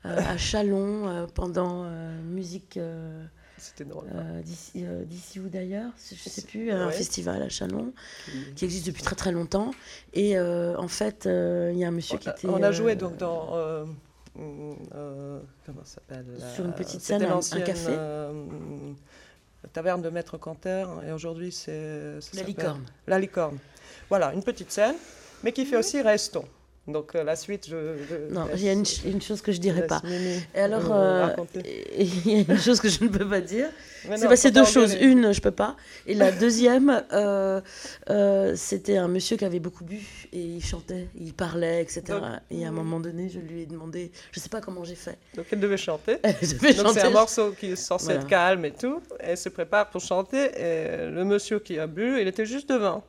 euh, 0.05 0.17
à 0.25 0.37
Chalon, 0.37 1.07
euh, 1.07 1.25
pendant 1.33 1.83
euh, 1.83 2.21
musique 2.21 2.77
euh, 2.77 3.25
C'était 3.57 3.83
drôle. 3.83 4.05
euh, 4.15 4.41
d'ici 4.41 4.85
euh, 4.85 5.03
ou 5.43 5.49
d'ailleurs, 5.49 5.91
je 6.09 6.29
sais 6.29 6.41
plus, 6.43 6.71
un 6.71 6.89
festival 6.91 7.41
à 7.43 7.49
Chalon 7.49 7.93
Qui- 8.25 8.53
qui 8.55 8.65
existe 8.65 8.87
depuis 8.87 9.03
très 9.03 9.15
très 9.15 9.31
longtemps. 9.33 9.71
Et 10.13 10.37
euh, 10.37 10.75
en 10.77 10.87
fait, 10.87 11.25
euh, 11.25 11.71
il 11.73 11.79
y 11.79 11.83
a 11.83 11.89
un 11.89 11.91
monsieur 11.91 12.17
qui 12.17 12.29
était. 12.29 12.47
On 12.47 12.63
a 12.63 12.71
joué 12.71 12.93
euh, 12.93 12.95
donc 12.95 13.17
dans. 13.17 13.49
euh, 13.55 13.83
mm, 14.35 14.73
euh, 14.95 15.39
comment 15.65 15.83
ça 15.83 15.95
s'appelle 15.95 16.25
Sur 16.55 16.65
une 16.65 16.73
petite 16.73 17.01
scène, 17.01 17.23
un- 17.23 17.39
un 17.51 17.61
café. 17.61 17.91
Mm, 19.63 19.67
taverne 19.73 20.01
de 20.01 20.09
Maître 20.09 20.37
Canter. 20.37 20.85
Et 21.07 21.11
aujourd'hui, 21.11 21.51
c'est. 21.51 22.19
La 22.33 22.43
licorne. 22.43 22.85
La 23.07 23.19
licorne. 23.19 23.57
Voilà, 24.09 24.33
une 24.33 24.43
petite 24.43 24.71
scène, 24.71 24.95
mais 25.43 25.51
qui 25.51 25.65
fait 25.65 25.77
aussi 25.77 26.01
resto. 26.01 26.45
Donc 26.87 27.13
euh, 27.15 27.23
la 27.23 27.35
suite, 27.35 27.67
je. 27.69 27.95
je 28.09 28.33
Non, 28.33 28.47
il 28.55 28.63
y 28.63 28.67
a 28.69 28.73
une, 28.73 28.85
ch- 28.85 29.05
une 29.05 29.21
chose 29.21 29.41
que 29.41 29.51
je 29.51 29.59
dirais 29.59 29.81
laisse 29.81 29.87
pas. 29.87 30.01
Mimi, 30.03 30.41
Et 30.55 30.59
alors, 30.59 30.91
euh, 30.91 31.27
il 31.97 32.27
y 32.27 32.35
a 32.37 32.39
une 32.53 32.57
chose 32.57 32.81
que 32.81 32.89
je 32.89 33.03
ne 33.03 33.09
peux 33.09 33.27
pas 33.29 33.39
dire. 33.39 33.69
C'est 34.15 34.27
passé 34.27 34.49
deux 34.49 34.65
choses. 34.65 34.93
engueuler. 34.95 35.05
Une, 35.11 35.31
je 35.31 35.41
peux 35.41 35.51
pas. 35.51 35.75
Et 36.07 36.15
la 36.15 36.31
deuxième, 36.31 37.03
euh, 37.13 37.61
c'était 38.55 38.97
un 38.97 39.07
monsieur 39.07 39.37
qui 39.37 39.45
avait 39.45 39.59
beaucoup 39.59 39.83
bu 39.85 40.01
et 40.33 40.39
il 40.41 40.63
chantait, 40.63 41.07
il 41.15 41.33
parlait, 41.33 41.83
etc. 41.83 42.01
Donc- 42.09 42.23
et 42.49 42.65
à 42.65 42.69
un 42.69 42.71
moment 42.71 42.99
donné, 42.99 43.29
je 43.29 43.39
lui 43.39 43.61
ai 43.61 43.65
demandé, 43.67 44.11
je 44.31 44.39
sais 44.39 44.49
pas 44.49 44.59
comment 44.59 44.83
j'ai 44.83 44.95
fait. 44.95 45.19
Donc 45.35 45.45
elle 45.51 45.59
devait 45.59 45.77
chanter. 45.77 46.17
Donc 46.23 46.93
c'est 46.93 47.01
un 47.03 47.09
morceau 47.11 47.51
qui 47.51 47.67
est 47.67 47.75
censé 47.75 48.05
Voilà. 48.05 48.21
être 48.21 48.27
calme 48.27 48.65
et 48.65 48.71
tout. 48.71 49.01
Elle 49.19 49.37
se 49.37 49.49
prépare 49.49 49.89
pour 49.91 50.01
chanter. 50.01 50.49
Et 50.59 51.09
le 51.11 51.23
monsieur 51.25 51.59
qui 51.59 51.77
a 51.77 51.85
bu, 51.85 52.19
il 52.19 52.27
était 52.27 52.45
juste 52.47 52.69
devant. 52.69 53.03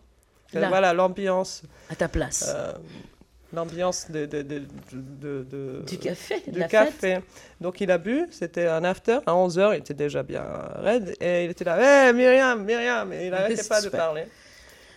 Là. 0.52 0.68
Voilà 0.68 0.92
l'ambiance. 0.92 1.62
À 1.88 1.94
ta 1.96 2.08
place. 2.08 2.54
L'ambiance 3.52 4.10
de, 4.10 4.26
de- 4.26 4.42
de- 4.42 5.82
du 5.86 5.98
café, 5.98 6.42
du 6.46 6.58
la 6.58 6.68
café. 6.68 7.20
Donc 7.60 7.80
il 7.80 7.90
a 7.90 7.98
bu, 7.98 8.26
c'était 8.30 8.66
un 8.66 8.82
after, 8.84 9.18
à 9.26 9.32
11h, 9.32 9.74
il 9.74 9.78
était 9.78 9.94
déjà 9.94 10.22
bien 10.22 10.44
raide, 10.76 11.14
et 11.20 11.44
il 11.44 11.50
était 11.50 11.64
là, 11.64 12.08
hé 12.08 12.12
Myriam, 12.12 12.64
Myriam, 12.64 13.12
et 13.12 13.26
il 13.26 13.30
n'arrêtait 13.30 13.62
pas 13.64 13.78
de 13.80 13.84
super. 13.84 14.00
parler. 14.00 14.24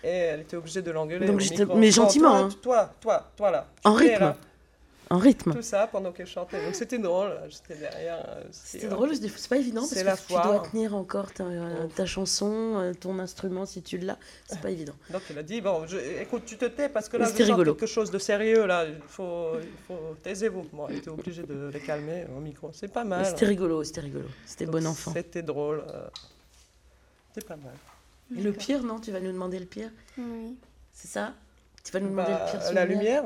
Et 0.04 0.08
elle 0.10 0.41
était 0.41 0.56
obligée 0.56 0.82
de 0.84 0.91
l'engueuler. 0.91 1.28
Micro. 1.32 1.76
mais 1.76 1.89
gentiment, 1.91 2.48
Toi, 2.48 2.48
hein. 2.48 2.50
toi, 2.62 2.94
toi, 3.02 3.32
toi 3.36 3.52
là. 3.52 3.65
En 3.84 3.94
rythme. 3.94 4.20
là. 4.20 4.36
En 5.12 5.18
rythme. 5.20 5.54
Tout 5.54 5.62
ça 5.62 5.88
pendant 5.88 6.12
qu'elle 6.12 6.26
chantait. 6.28 6.63
Donc 6.65 6.74
c'était 6.74 6.98
drôle, 6.98 7.32
j'étais 7.50 7.76
derrière. 7.80 8.26
euh, 8.28 8.44
C'était 8.52 8.88
euh, 8.88 8.89
drôle, 8.89 9.15
c'est 9.15 9.28
c'est 9.30 9.48
pas 9.50 9.58
évident 9.58 9.82
parce 9.82 9.94
c'est 9.94 10.02
que 10.02 10.06
la 10.08 10.18
tu 10.18 10.34
dois 10.34 10.41
foire. 10.41 10.72
tenir 10.72 10.96
encore 10.96 11.32
ta, 11.32 11.44
euh, 11.44 11.88
ta 11.96 12.06
chanson, 12.08 12.78
euh, 12.78 12.94
ton 12.94 13.20
instrument 13.20 13.65
si 13.68 13.84
tu 13.84 13.98
l'as. 14.00 14.18
C'est 14.48 14.62
pas 14.62 14.72
évident. 14.72 14.96
Donc 15.12 15.22
il 15.30 15.38
a 15.38 15.44
dit 15.44 15.62
bon, 15.62 15.86
je- 15.86 15.98
écoute, 16.22 16.44
tu 16.46 16.58
te 16.58 16.65
tais 16.65 16.89
parce 16.89 17.08
que 17.08 17.18
là, 17.18 17.26
je 17.26 17.32
c'était 17.32 17.44
chante 17.46 17.52
rigolo. 17.58 17.76
quelque 17.76 17.88
chose 17.88 18.10
de 18.10 18.18
sérieux 18.18 18.65
là. 18.65 18.86
Il 18.86 18.96
faut, 19.08 19.52
il 19.62 19.78
faut 19.88 20.15
taisez-vous. 20.24 20.63
Bon, 20.74 20.88
il 20.89 20.98
était 20.98 21.10
obligé 21.10 21.44
de 21.44 21.70
les 21.72 21.80
calmer 21.82 22.26
au 22.36 22.39
micro. 22.39 22.72
C'est 22.74 22.91
pas 22.91 23.04
mal. 23.04 23.26
C'était 23.26 23.46
rigolo, 23.46 23.84
c'était 23.84 24.02
rigolo. 24.02 24.26
C'était 24.46 24.65
bon 24.65 24.88
enfant. 24.88 25.12
C'était 25.13 25.44
drôle. 25.44 25.84
euh, 25.88 26.08
C'était 27.34 27.48
pas 27.48 27.58
mal. 27.58 27.74
Et 28.36 28.41
Le 28.41 28.52
pire, 28.54 28.82
non 28.84 29.00
Tu 29.00 29.12
vas 29.12 29.20
nous 29.20 29.32
demander 29.32 29.60
le 29.60 29.65
pire 29.65 29.89
Oui. 30.18 30.58
C'est 30.91 31.08
ça? 31.10 31.34
Tu 31.84 31.91
vas 31.91 32.00
nous 32.00 32.10
demander 32.10 32.32
Bah, 32.32 32.46
le 32.54 32.60
pire 32.60 32.74
la 32.74 32.86
lumière? 32.86 33.24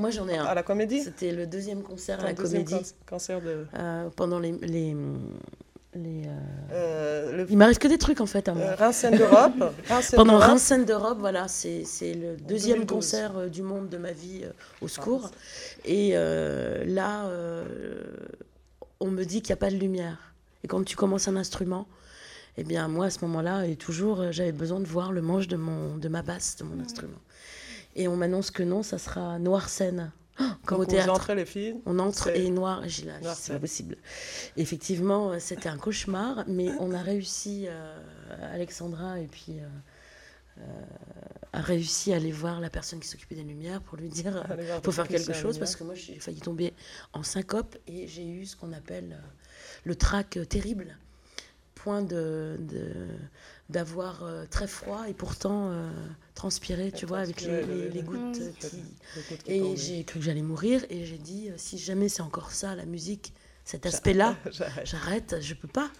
Moi, 0.00 0.10
j'en 0.10 0.26
ai 0.28 0.36
un. 0.38 0.44
à 0.44 0.54
la 0.54 0.62
comédie. 0.62 1.02
C'était 1.02 1.30
le 1.32 1.46
deuxième 1.46 1.82
concert 1.82 2.20
à 2.20 2.24
la 2.24 2.34
comédie. 2.34 2.74
cancer 3.06 3.40
de. 3.40 3.66
euh, 3.78 4.08
pendant 4.16 4.38
les. 4.38 4.52
les, 4.62 4.96
les, 5.94 6.22
euh, 6.26 6.30
Euh, 6.72 7.36
le 7.36 7.46
Il 7.50 7.58
m'arrive 7.58 7.78
que 7.78 7.88
des 7.88 7.98
trucs 7.98 8.20
en 8.20 8.26
fait 8.26 8.48
à 8.48 8.54
moi. 8.54 8.64
d'Europe. 9.12 9.74
Pendant. 10.16 10.38
Rinsen 10.38 10.84
d'Europe, 10.84 11.18
voilà, 11.20 11.48
c'est 11.48 11.84
le 12.14 12.36
deuxième 12.36 12.78
2012. 12.78 12.86
concert 12.86 13.50
du 13.50 13.62
monde 13.62 13.88
de 13.88 13.98
ma 13.98 14.12
vie 14.12 14.42
au 14.80 14.88
secours. 14.88 15.30
Et 15.84 16.12
là, 16.14 17.28
on 19.00 19.10
me 19.10 19.24
dit 19.24 19.42
qu'il 19.42 19.50
n'y 19.52 19.58
a 19.58 19.62
pas 19.64 19.70
de 19.70 19.76
lumière. 19.76 20.32
Et 20.64 20.68
quand 20.68 20.84
tu 20.84 20.94
commences 20.96 21.26
un 21.28 21.36
instrument, 21.36 21.86
eh 22.58 22.64
bien 22.64 22.86
moi 22.88 23.06
à 23.06 23.10
ce 23.10 23.20
moment-là, 23.24 23.64
et 23.66 23.76
toujours, 23.76 24.30
j'avais 24.30 24.52
besoin 24.52 24.78
de 24.80 24.86
voir 24.86 25.10
le 25.12 25.22
manche 25.22 25.48
de, 25.48 25.56
mon, 25.56 25.96
de 25.96 26.08
ma 26.08 26.22
basse, 26.22 26.56
de 26.56 26.64
mon 26.64 26.78
instrument. 26.82 27.18
Et 28.00 28.08
on 28.08 28.16
m'annonce 28.16 28.50
que 28.50 28.62
non, 28.62 28.82
ça 28.82 28.96
sera 28.96 29.38
noir 29.38 29.68
scène, 29.68 30.10
oh, 30.40 30.44
comme 30.64 30.78
Donc, 30.78 30.88
au 30.88 30.90
théâtre. 30.90 31.12
entrez 31.12 31.34
les 31.34 31.44
filles. 31.44 31.76
On 31.84 31.98
entre 31.98 32.28
et 32.34 32.48
noir, 32.48 32.82
j'ai 32.86 33.04
là, 33.04 33.34
c'est 33.34 33.52
pas 33.52 33.58
possible. 33.58 33.96
Effectivement, 34.56 35.32
euh, 35.32 35.36
c'était 35.38 35.68
un 35.68 35.76
cauchemar, 35.76 36.44
mais 36.48 36.70
on 36.80 36.92
a 36.92 37.02
réussi, 37.02 37.66
euh, 38.30 38.54
Alexandra 38.54 39.20
et 39.20 39.26
puis 39.26 39.58
euh, 39.58 39.66
euh, 40.58 40.82
a 41.52 41.60
réussi 41.60 42.12
à 42.12 42.16
aller 42.16 42.32
voir 42.32 42.60
la 42.60 42.70
personne 42.70 43.00
qui 43.00 43.08
s'occupait 43.08 43.34
des 43.34 43.42
lumières 43.42 43.80
pour 43.80 43.98
lui 43.98 44.08
dire 44.08 44.44
faut 44.82 44.92
faire 44.92 45.08
quelque 45.08 45.32
chose 45.32 45.58
parce 45.58 45.76
que 45.76 45.84
moi 45.84 45.94
j'ai 45.94 46.18
failli 46.18 46.40
tomber 46.40 46.74
en 47.12 47.22
syncope 47.22 47.76
et 47.86 48.06
j'ai 48.06 48.26
eu 48.26 48.46
ce 48.46 48.56
qu'on 48.56 48.72
appelle 48.72 49.20
le 49.84 49.94
trac 49.94 50.38
terrible, 50.48 50.96
point 51.74 52.02
de 52.02 52.58
d'avoir 53.68 54.24
très 54.50 54.66
froid 54.66 55.08
et 55.08 55.14
pourtant 55.14 55.72
transpirer, 56.40 56.90
tu 56.90 57.04
vois, 57.06 57.18
avec 57.18 57.42
les, 57.42 57.60
les- 57.60 57.66
le- 57.66 57.88
les 57.88 58.00
le- 58.00 58.02
gouttes 58.02 58.40
Mm. 58.40 58.52
qui, 59.44 59.52
et 59.52 59.76
j'ai 59.76 60.04
cru 60.04 60.20
que 60.20 60.24
j'allais 60.24 60.42
mourir 60.42 60.84
et 60.88 61.04
j'ai 61.04 61.18
dit 61.18 61.50
euh, 61.50 61.54
si 61.56 61.76
jamais 61.78 62.08
c'est 62.08 62.22
encore 62.22 62.52
ça 62.52 62.74
la 62.74 62.86
musique, 62.86 63.34
cet 63.64 63.84
aspect-là, 63.84 64.36
J'arrête. 64.50 64.86
j'arrête, 64.86 65.36
je 65.42 65.54
peux 65.54 65.68
pas. 65.68 65.90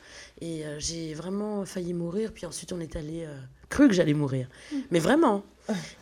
Et 0.40 0.64
euh, 0.64 0.78
j'ai 0.78 1.12
vraiment 1.14 1.64
failli 1.66 1.92
mourir. 1.92 2.32
Puis 2.32 2.46
ensuite 2.46 2.72
on 2.72 2.80
est 2.80 2.96
allé, 2.96 3.24
euh, 3.26 3.38
cru 3.68 3.86
que 3.88 3.94
j'allais 3.94 4.14
mourir, 4.14 4.48
mais 4.90 4.98
vraiment. 4.98 5.44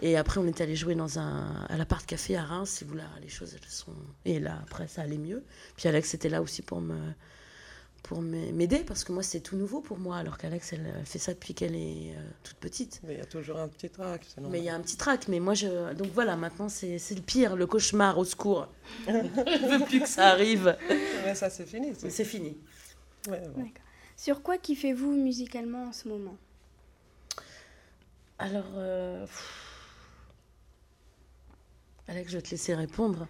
Et 0.01 0.17
après 0.17 0.39
on 0.41 0.47
est 0.47 0.61
allé 0.63 0.77
jouer 0.77 0.95
dans 0.95 1.19
un 1.19 1.67
à 1.69 1.77
l'appart 1.77 2.07
café 2.07 2.37
à 2.37 2.45
Reims. 2.45 2.81
Et 2.83 2.85
voilà, 2.87 3.09
les 3.21 3.29
choses 3.29 3.53
elles 3.55 3.69
sont. 3.69 3.93
Et 4.25 4.39
là 4.39 4.61
après 4.63 4.87
ça 4.89 5.03
allait 5.03 5.19
mieux. 5.19 5.43
Puis 5.77 5.89
Alex 5.89 6.15
était 6.15 6.31
là 6.31 6.41
aussi 6.43 6.63
pour 6.63 6.81
me 6.81 6.97
pour 8.03 8.23
me- 8.23 8.53
m'aider 8.53 8.79
parce 8.85 9.05
que 9.05 9.13
moi 9.13 9.23
c'est 9.23 9.41
tout 9.41 9.57
nouveau 9.57 9.81
pour 9.81 9.99
moi 9.99 10.17
alors 10.17 10.39
qu'Alex 10.39 10.73
elle, 10.73 10.95
elle 10.99 11.05
fait 11.05 11.19
ça 11.19 11.35
depuis 11.35 11.53
qu'elle 11.55 11.75
est 11.75 12.15
euh, 12.17 12.21
toute 12.43 12.57
petite. 12.57 13.01
Mais 13.05 13.15
il 13.15 13.19
y 13.19 13.23
a 13.23 13.27
toujours 13.27 13.59
un 13.59 13.69
petit 13.69 13.91
trac. 13.91 14.25
Mais 14.39 14.59
il 14.59 14.65
y 14.65 14.71
a 14.71 14.75
un 14.75 14.81
petit 14.81 14.97
trac, 14.97 15.29
mais 15.29 15.41
moi 15.41 15.55
je. 15.55 15.93
Donc 15.95 16.09
voilà, 16.15 16.37
maintenant 16.37 16.69
c'est 16.69 16.99
c'est 16.99 17.15
le 17.15 17.23
pire, 17.23 17.55
le 17.57 17.67
cauchemar, 17.67 18.17
au 18.19 18.25
secours. 18.25 18.69
je 19.07 19.79
veux 19.79 19.85
plus 19.85 20.01
que 20.01 20.09
ça 20.09 20.29
arrive. 20.29 20.77
Mais 21.25 21.35
ça, 21.35 21.51
c'est 21.51 21.67
fini. 21.67 21.93
c'est- 21.99 22.11
C'est 22.11 22.25
fini. 22.25 22.57
Ouais, 23.29 23.43
bon. 23.55 23.65
Sur 24.17 24.43
quoi 24.43 24.59
kiffez-vous 24.59 25.13
musicalement 25.13 25.89
en 25.89 25.93
ce 25.93 26.09
moment? 26.09 26.37
Alors. 28.39 28.65
euh. 28.77 29.27
Alex, 32.09 32.31
je 32.33 32.37
vais 32.39 32.43
te 32.43 32.51
laisser 32.51 32.75
répondre. 32.75 33.27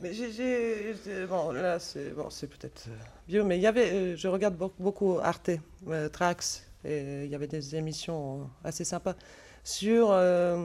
Mais 0.00 0.12
j'ai- 0.12 0.94
Bon, 1.28 1.52
là, 1.52 1.78
c'est 1.78 2.10
bon, 2.10 2.28
peut-être 2.46 2.86
euh, 2.88 2.92
vieux, 3.28 3.42
mais 3.44 3.56
il 3.58 3.62
y 3.62 3.66
avait. 3.66 3.90
euh, 3.92 4.16
je 4.16 4.28
regarde 4.28 4.56
beaucoup, 4.78 5.18
Arte, 5.22 5.50
euh, 5.88 6.08
Trax, 6.08 6.64
et 6.84 7.24
il 7.24 7.30
y 7.30 7.34
avait 7.34 7.46
des 7.46 7.74
émissions 7.76 8.48
assez 8.64 8.84
sympas 8.84 9.14
sur. 9.62 10.08
euh, 10.10 10.56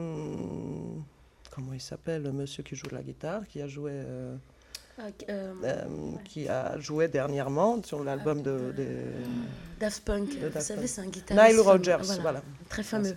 comment 1.50 1.72
il 1.72 1.80
s'appelle, 1.80 2.22
le 2.22 2.32
monsieur 2.32 2.62
qui 2.62 2.76
joue 2.76 2.88
de 2.88 2.94
la 2.94 3.02
guitare, 3.02 3.46
qui 3.48 3.60
a 3.62 3.68
joué. 3.68 3.92
euh, 3.94 4.36
euh, 5.64 5.84
qui 6.24 6.46
a 6.48 6.78
joué 6.78 7.08
dernièrement 7.08 7.82
sur 7.82 8.04
l'album 8.04 8.42
de, 8.42 8.72
de 8.76 8.84
Daft 9.78 10.04
Punk, 10.04 10.38
De 10.38 10.48
vous 10.48 10.60
savez, 10.60 10.86
c'est 10.86 11.00
un 11.00 11.06
guitariste. 11.06 11.54
Nile 11.56 11.60
Rodgers, 11.60 11.98
fameux, 12.04 12.20
voilà. 12.20 12.42
Très 12.68 12.82
fameux. 12.82 13.16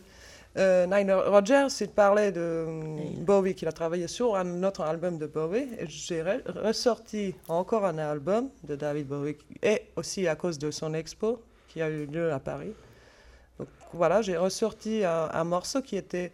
Euh, 0.55 0.85
Nile 0.85 1.11
Rodgers, 1.13 1.67
il 1.81 1.89
parlait 1.89 2.31
de 2.31 2.65
Nile. 2.69 3.23
Bowie, 3.23 3.55
qu'il 3.55 3.67
a 3.67 3.71
travaillé 3.71 4.07
sur 4.07 4.35
un 4.35 4.63
autre 4.63 4.81
album 4.81 5.17
de 5.17 5.25
Bowie. 5.25 5.67
Et 5.79 5.87
j'ai 5.87 6.21
re- 6.21 6.43
ressorti 6.59 7.33
encore 7.47 7.85
un 7.85 7.97
album 7.97 8.49
de 8.63 8.75
David 8.75 9.07
Bowie, 9.07 9.37
et 9.63 9.83
aussi 9.95 10.27
à 10.27 10.35
cause 10.35 10.59
de 10.59 10.69
son 10.69 10.93
expo 10.93 11.41
qui 11.67 11.81
a 11.81 11.89
eu 11.89 12.05
lieu 12.05 12.31
à 12.31 12.39
Paris. 12.39 12.73
Donc 13.57 13.67
voilà, 13.93 14.21
j'ai 14.21 14.37
ressorti 14.37 15.03
un, 15.03 15.29
un 15.33 15.43
morceau 15.43 15.81
qui 15.81 15.95
était 15.97 16.31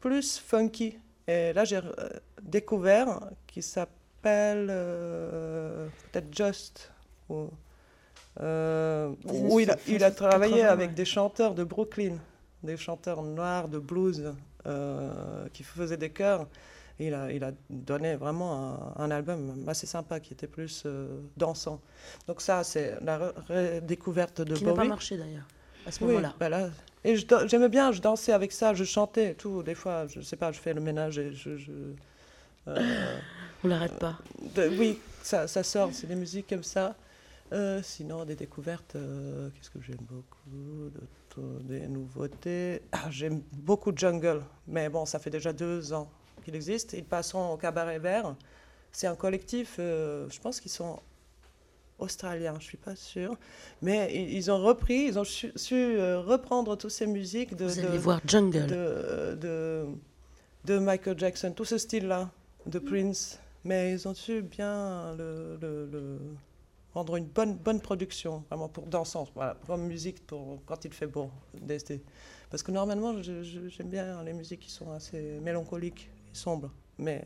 plus 0.00 0.38
funky. 0.38 0.98
Et 1.26 1.54
là, 1.54 1.64
j'ai 1.64 1.76
euh, 1.76 2.08
découvert 2.42 3.20
qui 3.46 3.62
s'appelle 3.62 4.68
euh, 4.70 5.88
peut-être 6.12 6.34
Just. 6.36 6.90
Ou, 7.30 7.48
euh, 8.40 9.14
où 9.24 9.60
il 9.60 9.70
a, 9.70 9.74
instruments 9.74 9.96
il 9.96 10.04
a 10.04 10.10
travaillé 10.10 10.60
80, 10.60 10.68
avec 10.68 10.88
ouais. 10.90 10.94
des 10.94 11.04
chanteurs 11.06 11.54
de 11.54 11.64
Brooklyn, 11.64 12.18
des 12.64 12.76
chanteurs 12.76 13.22
noirs 13.22 13.68
de 13.68 13.78
blues 13.78 14.32
euh, 14.66 15.46
qui 15.52 15.62
faisaient 15.62 15.96
des 15.96 16.10
chœurs. 16.10 16.46
il 16.98 17.14
a, 17.14 17.30
il 17.30 17.44
a 17.44 17.52
donné 17.70 18.16
vraiment 18.16 18.94
un, 18.96 19.10
album 19.10 19.64
assez 19.66 19.86
sympa 19.86 20.20
qui 20.20 20.32
était 20.32 20.46
plus 20.46 20.84
euh, 20.86 21.20
dansant. 21.36 21.80
Donc 22.26 22.40
ça, 22.40 22.64
c'est 22.64 22.96
la 23.02 23.32
redécouverte 23.48 24.40
de 24.40 24.54
qui 24.54 24.64
Bowie. 24.64 24.72
Qui 24.72 24.78
n'a 24.78 24.82
pas 24.82 24.88
marché 24.88 25.16
d'ailleurs 25.16 25.46
à 25.86 25.92
ce 25.92 26.02
oui, 26.02 26.14
moment-là. 26.14 26.34
Bah 26.38 26.70
et 27.04 27.16
j'aimais 27.46 27.68
bien, 27.68 27.92
je 27.92 28.00
dansais 28.00 28.32
avec 28.32 28.50
ça, 28.50 28.72
je 28.72 28.84
chantais 28.84 29.34
tout. 29.34 29.62
Des 29.62 29.74
fois, 29.74 30.06
je 30.06 30.22
sais 30.22 30.36
pas, 30.36 30.52
je 30.52 30.58
fais 30.58 30.72
le 30.72 30.80
ménage 30.80 31.18
et 31.18 31.32
je. 31.32 31.56
je 31.58 31.72
euh, 32.68 33.18
On 33.64 33.68
l'arrête 33.68 33.98
pas. 33.98 34.18
De, 34.54 34.68
oui, 34.78 34.98
ça, 35.22 35.46
ça 35.46 35.62
sort, 35.62 35.90
c'est 35.92 36.06
des 36.06 36.14
musiques 36.14 36.48
comme 36.48 36.62
ça. 36.62 36.96
Euh, 37.52 37.80
sinon, 37.82 38.24
des 38.24 38.36
découvertes, 38.36 38.96
euh, 38.96 39.50
qu'est-ce 39.50 39.70
que 39.70 39.80
j'aime 39.80 39.98
beaucoup 40.00 40.90
Des 41.62 41.88
nouveautés. 41.88 42.82
Ah, 42.92 43.10
j'aime 43.10 43.42
beaucoup 43.52 43.92
Jungle, 43.94 44.42
mais 44.68 44.88
bon, 44.88 45.04
ça 45.04 45.18
fait 45.18 45.30
déjà 45.30 45.52
deux 45.52 45.92
ans 45.92 46.08
qu'il 46.44 46.54
existe. 46.54 46.92
Ils 46.92 47.04
passeront 47.04 47.52
au 47.52 47.56
Cabaret 47.56 47.98
Vert. 47.98 48.36
C'est 48.92 49.06
un 49.08 49.16
collectif, 49.16 49.76
euh, 49.78 50.28
je 50.30 50.38
pense 50.40 50.60
qu'ils 50.60 50.70
sont 50.70 51.00
australiens, 51.98 52.54
je 52.60 52.64
suis 52.64 52.76
pas 52.76 52.94
sûre. 52.94 53.36
Mais 53.82 54.12
ils, 54.14 54.34
ils 54.34 54.50
ont 54.50 54.62
repris, 54.62 55.06
ils 55.06 55.18
ont 55.18 55.24
su, 55.24 55.52
su 55.56 55.74
euh, 55.74 56.20
reprendre 56.20 56.76
toutes 56.76 56.90
ces 56.90 57.06
musiques 57.06 57.56
de. 57.56 57.66
Vous 57.66 57.80
de, 57.80 57.86
allez 57.86 57.98
voir 57.98 58.20
Jungle. 58.26 58.66
De, 58.66 59.34
de, 59.40 59.86
de 60.64 60.78
Michael 60.78 61.18
Jackson, 61.18 61.52
tout 61.52 61.64
ce 61.64 61.78
style-là, 61.78 62.30
de 62.66 62.78
Prince. 62.78 63.40
Mais 63.64 63.92
ils 63.92 64.06
ont 64.06 64.14
su 64.14 64.42
bien 64.42 65.14
le, 65.16 65.58
le, 65.60 65.88
le 65.90 66.18
rendre 66.94 67.16
une 67.16 67.26
bonne, 67.26 67.56
bonne 67.56 67.80
production, 67.80 68.44
vraiment 68.48 68.68
pour 68.68 68.86
dansant, 68.86 69.28
voilà, 69.34 69.56
comme 69.66 69.86
musique 69.86 70.24
pour 70.26 70.60
quand 70.64 70.84
il 70.84 70.92
fait 70.92 71.06
beau 71.06 71.30
d'été. 71.54 72.02
Parce 72.50 72.62
que 72.62 72.70
normalement, 72.70 73.20
j'aime 73.22 73.88
bien 73.88 74.22
les 74.22 74.32
musiques 74.32 74.60
qui 74.60 74.70
sont 74.70 74.92
assez 74.92 75.40
mélancoliques 75.40 76.08
et 76.32 76.36
sombres. 76.36 76.70
Mais 76.98 77.24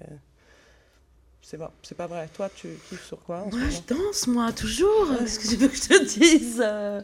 c'est 1.42 1.56
pas, 1.56 1.72
c'est 1.82 1.94
pas 1.94 2.06
vrai. 2.06 2.28
Toi, 2.34 2.50
tu 2.54 2.68
kiffes 2.88 3.06
sur 3.06 3.22
quoi 3.22 3.46
Moi, 3.50 3.60
je 3.70 3.94
danse, 3.94 4.26
moi, 4.26 4.52
toujours. 4.52 5.08
Qu'est-ce 5.18 5.38
que 5.40 5.48
tu 5.48 5.56
veux 5.56 5.68
que 5.68 5.76
je 5.76 5.88
te 5.88 6.18
dise 6.18 6.62
euh, 6.64 7.00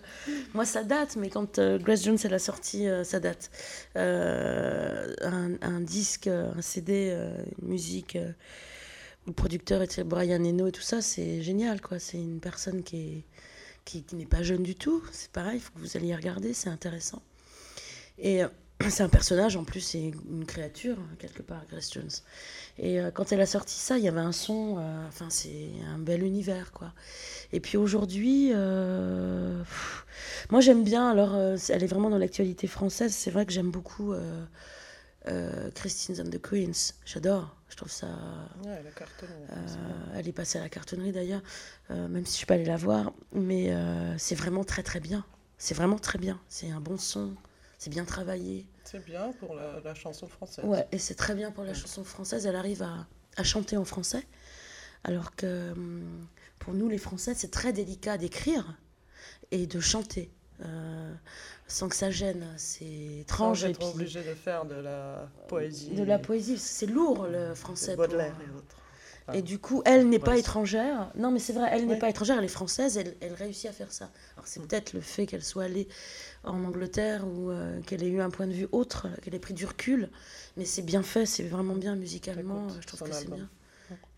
Moi, 0.52 0.64
ça 0.64 0.82
date, 0.82 1.16
mais 1.16 1.30
quand 1.30 1.58
euh, 1.58 1.78
Grace 1.78 2.04
Jones, 2.04 2.18
elle 2.24 2.34
a 2.34 2.38
sorti, 2.38 2.86
euh, 2.86 3.04
ça 3.04 3.20
date. 3.20 3.50
Un, 3.94 5.54
un, 5.62 5.80
disque, 5.80 6.26
un 6.26 6.60
CD, 6.60 7.16
une 7.62 7.68
musique 7.68 8.18
le 9.26 9.32
producteur 9.32 9.82
était 9.82 10.04
Brian 10.04 10.44
Eno 10.44 10.66
et 10.66 10.72
tout 10.72 10.82
ça, 10.82 11.00
c'est 11.00 11.42
génial, 11.42 11.80
quoi. 11.80 11.98
C'est 11.98 12.18
une 12.18 12.40
personne 12.40 12.82
qui 12.82 12.96
est 12.96 13.24
qui, 13.84 14.02
qui 14.02 14.16
n'est 14.16 14.26
pas 14.26 14.42
jeune 14.42 14.62
du 14.62 14.74
tout. 14.74 15.02
C'est 15.12 15.30
pareil, 15.30 15.56
il 15.56 15.60
faut 15.60 15.72
que 15.72 15.80
vous 15.80 15.96
alliez 15.96 16.14
regarder, 16.14 16.54
c'est 16.54 16.70
intéressant. 16.70 17.22
Et 18.18 18.42
euh, 18.42 18.48
c'est 18.88 19.02
un 19.02 19.08
personnage, 19.08 19.56
en 19.56 19.64
plus, 19.64 19.80
c'est 19.80 20.12
une 20.30 20.44
créature, 20.46 20.96
quelque 21.18 21.42
part, 21.42 21.64
Grace 21.70 21.92
Jones. 21.92 22.10
Et 22.78 23.00
euh, 23.00 23.10
quand 23.10 23.32
elle 23.32 23.40
a 23.40 23.46
sorti 23.46 23.74
ça, 23.76 23.98
il 23.98 24.04
y 24.04 24.08
avait 24.08 24.20
un 24.20 24.32
son, 24.32 24.76
euh, 24.78 25.08
c'est 25.28 25.70
un 25.92 25.98
bel 25.98 26.22
univers, 26.22 26.72
quoi. 26.72 26.92
Et 27.52 27.60
puis 27.60 27.76
aujourd'hui, 27.76 28.52
moi 30.50 30.60
j'aime 30.60 30.82
bien, 30.84 31.08
alors, 31.08 31.36
elle 31.36 31.82
est 31.82 31.86
vraiment 31.86 32.10
dans 32.10 32.18
l'actualité 32.18 32.66
française, 32.66 33.14
c'est 33.14 33.30
vrai 33.30 33.46
que 33.46 33.52
j'aime 33.52 33.70
beaucoup 33.70 34.12
Christine 35.74 36.20
and 36.20 36.30
the 36.30 36.40
Queens, 36.40 36.94
j'adore. 37.04 37.56
Je 37.74 37.78
trouve 37.78 37.90
ça. 37.90 38.06
Ouais, 38.64 38.70
euh, 38.70 39.88
elle 40.14 40.28
est 40.28 40.32
passée 40.32 40.58
à 40.58 40.62
la 40.62 40.68
cartonnerie 40.68 41.10
d'ailleurs, 41.10 41.42
euh, 41.90 42.06
même 42.06 42.24
si 42.24 42.34
je 42.34 42.36
suis 42.36 42.46
pas 42.46 42.54
allée 42.54 42.64
la 42.64 42.76
voir. 42.76 43.12
Mais 43.32 43.74
euh, 43.74 44.16
c'est 44.16 44.36
vraiment 44.36 44.62
très 44.62 44.84
très 44.84 45.00
bien. 45.00 45.26
C'est 45.58 45.74
vraiment 45.74 45.98
très 45.98 46.20
bien. 46.20 46.40
C'est 46.48 46.70
un 46.70 46.80
bon 46.80 46.96
son. 46.98 47.34
C'est 47.78 47.90
bien 47.90 48.04
travaillé. 48.04 48.64
C'est 48.84 49.04
bien 49.04 49.32
pour 49.40 49.56
la, 49.56 49.80
la, 49.80 49.92
chanson 49.92 50.28
française. 50.28 50.64
Ouais, 50.64 50.86
et 50.92 50.98
c'est 50.98 51.16
très 51.16 51.34
bien 51.34 51.50
pour 51.50 51.64
la 51.64 51.70
ouais. 51.70 51.76
chanson 51.76 52.04
française. 52.04 52.46
Elle 52.46 52.54
arrive 52.54 52.84
à, 52.84 53.08
à, 53.36 53.42
chanter 53.42 53.76
en 53.76 53.84
français. 53.84 54.24
Alors 55.02 55.34
que 55.34 55.72
hum, 55.72 56.28
pour 56.60 56.74
nous, 56.74 56.88
les 56.88 56.98
Français, 56.98 57.34
c'est 57.34 57.50
très 57.50 57.72
délicat 57.72 58.18
d'écrire 58.18 58.78
et 59.50 59.66
de 59.66 59.80
chanter. 59.80 60.30
Euh, 60.62 61.12
sans 61.66 61.88
que 61.88 61.96
ça 61.96 62.10
gêne, 62.10 62.46
c'est 62.56 63.20
étrange. 63.20 63.62
Sans 63.62 63.66
être 63.68 63.78
puis... 63.78 63.88
obligé 63.88 64.22
de 64.22 64.34
faire 64.34 64.64
de 64.64 64.76
la 64.76 65.28
poésie. 65.48 65.90
De 65.90 66.04
la 66.04 66.18
poésie, 66.18 66.58
c'est 66.58 66.86
lourd 66.86 67.26
le 67.26 67.54
français. 67.54 67.96
Baudelaire 67.96 68.34
pour... 68.34 68.42
et 68.42 68.58
autres. 68.58 68.76
Et 69.32 69.42
du 69.42 69.58
coup, 69.58 69.82
elle 69.86 70.08
n'est 70.08 70.18
pas 70.18 70.36
étrangère. 70.36 71.10
Non, 71.16 71.30
mais 71.30 71.38
c'est 71.38 71.54
vrai, 71.54 71.68
elle 71.72 71.86
n'est 71.86 71.98
pas 71.98 72.10
étrangère, 72.10 72.38
elle 72.38 72.44
est 72.44 72.48
française, 72.48 72.98
elle, 72.98 73.16
elle 73.20 73.32
réussit 73.32 73.70
à 73.70 73.72
faire 73.72 73.90
ça. 73.90 74.10
Alors 74.34 74.46
c'est 74.46 74.60
mm. 74.60 74.66
peut-être 74.66 74.92
le 74.92 75.00
fait 75.00 75.26
qu'elle 75.26 75.42
soit 75.42 75.64
allée 75.64 75.88
en 76.44 76.62
Angleterre 76.62 77.26
ou 77.26 77.50
euh, 77.50 77.80
qu'elle 77.82 78.02
ait 78.02 78.08
eu 78.08 78.20
un 78.20 78.28
point 78.28 78.46
de 78.46 78.52
vue 78.52 78.68
autre, 78.70 79.08
qu'elle 79.22 79.34
ait 79.34 79.38
pris 79.38 79.54
du 79.54 79.64
recul, 79.64 80.10
mais 80.58 80.66
c'est 80.66 80.82
bien 80.82 81.02
fait, 81.02 81.24
c'est 81.24 81.44
vraiment 81.44 81.74
bien 81.74 81.96
musicalement, 81.96 82.68
Écoute, 82.68 82.82
je 82.82 82.86
trouve 82.86 83.08
que 83.08 83.14
c'est 83.14 83.30
bien. 83.30 83.48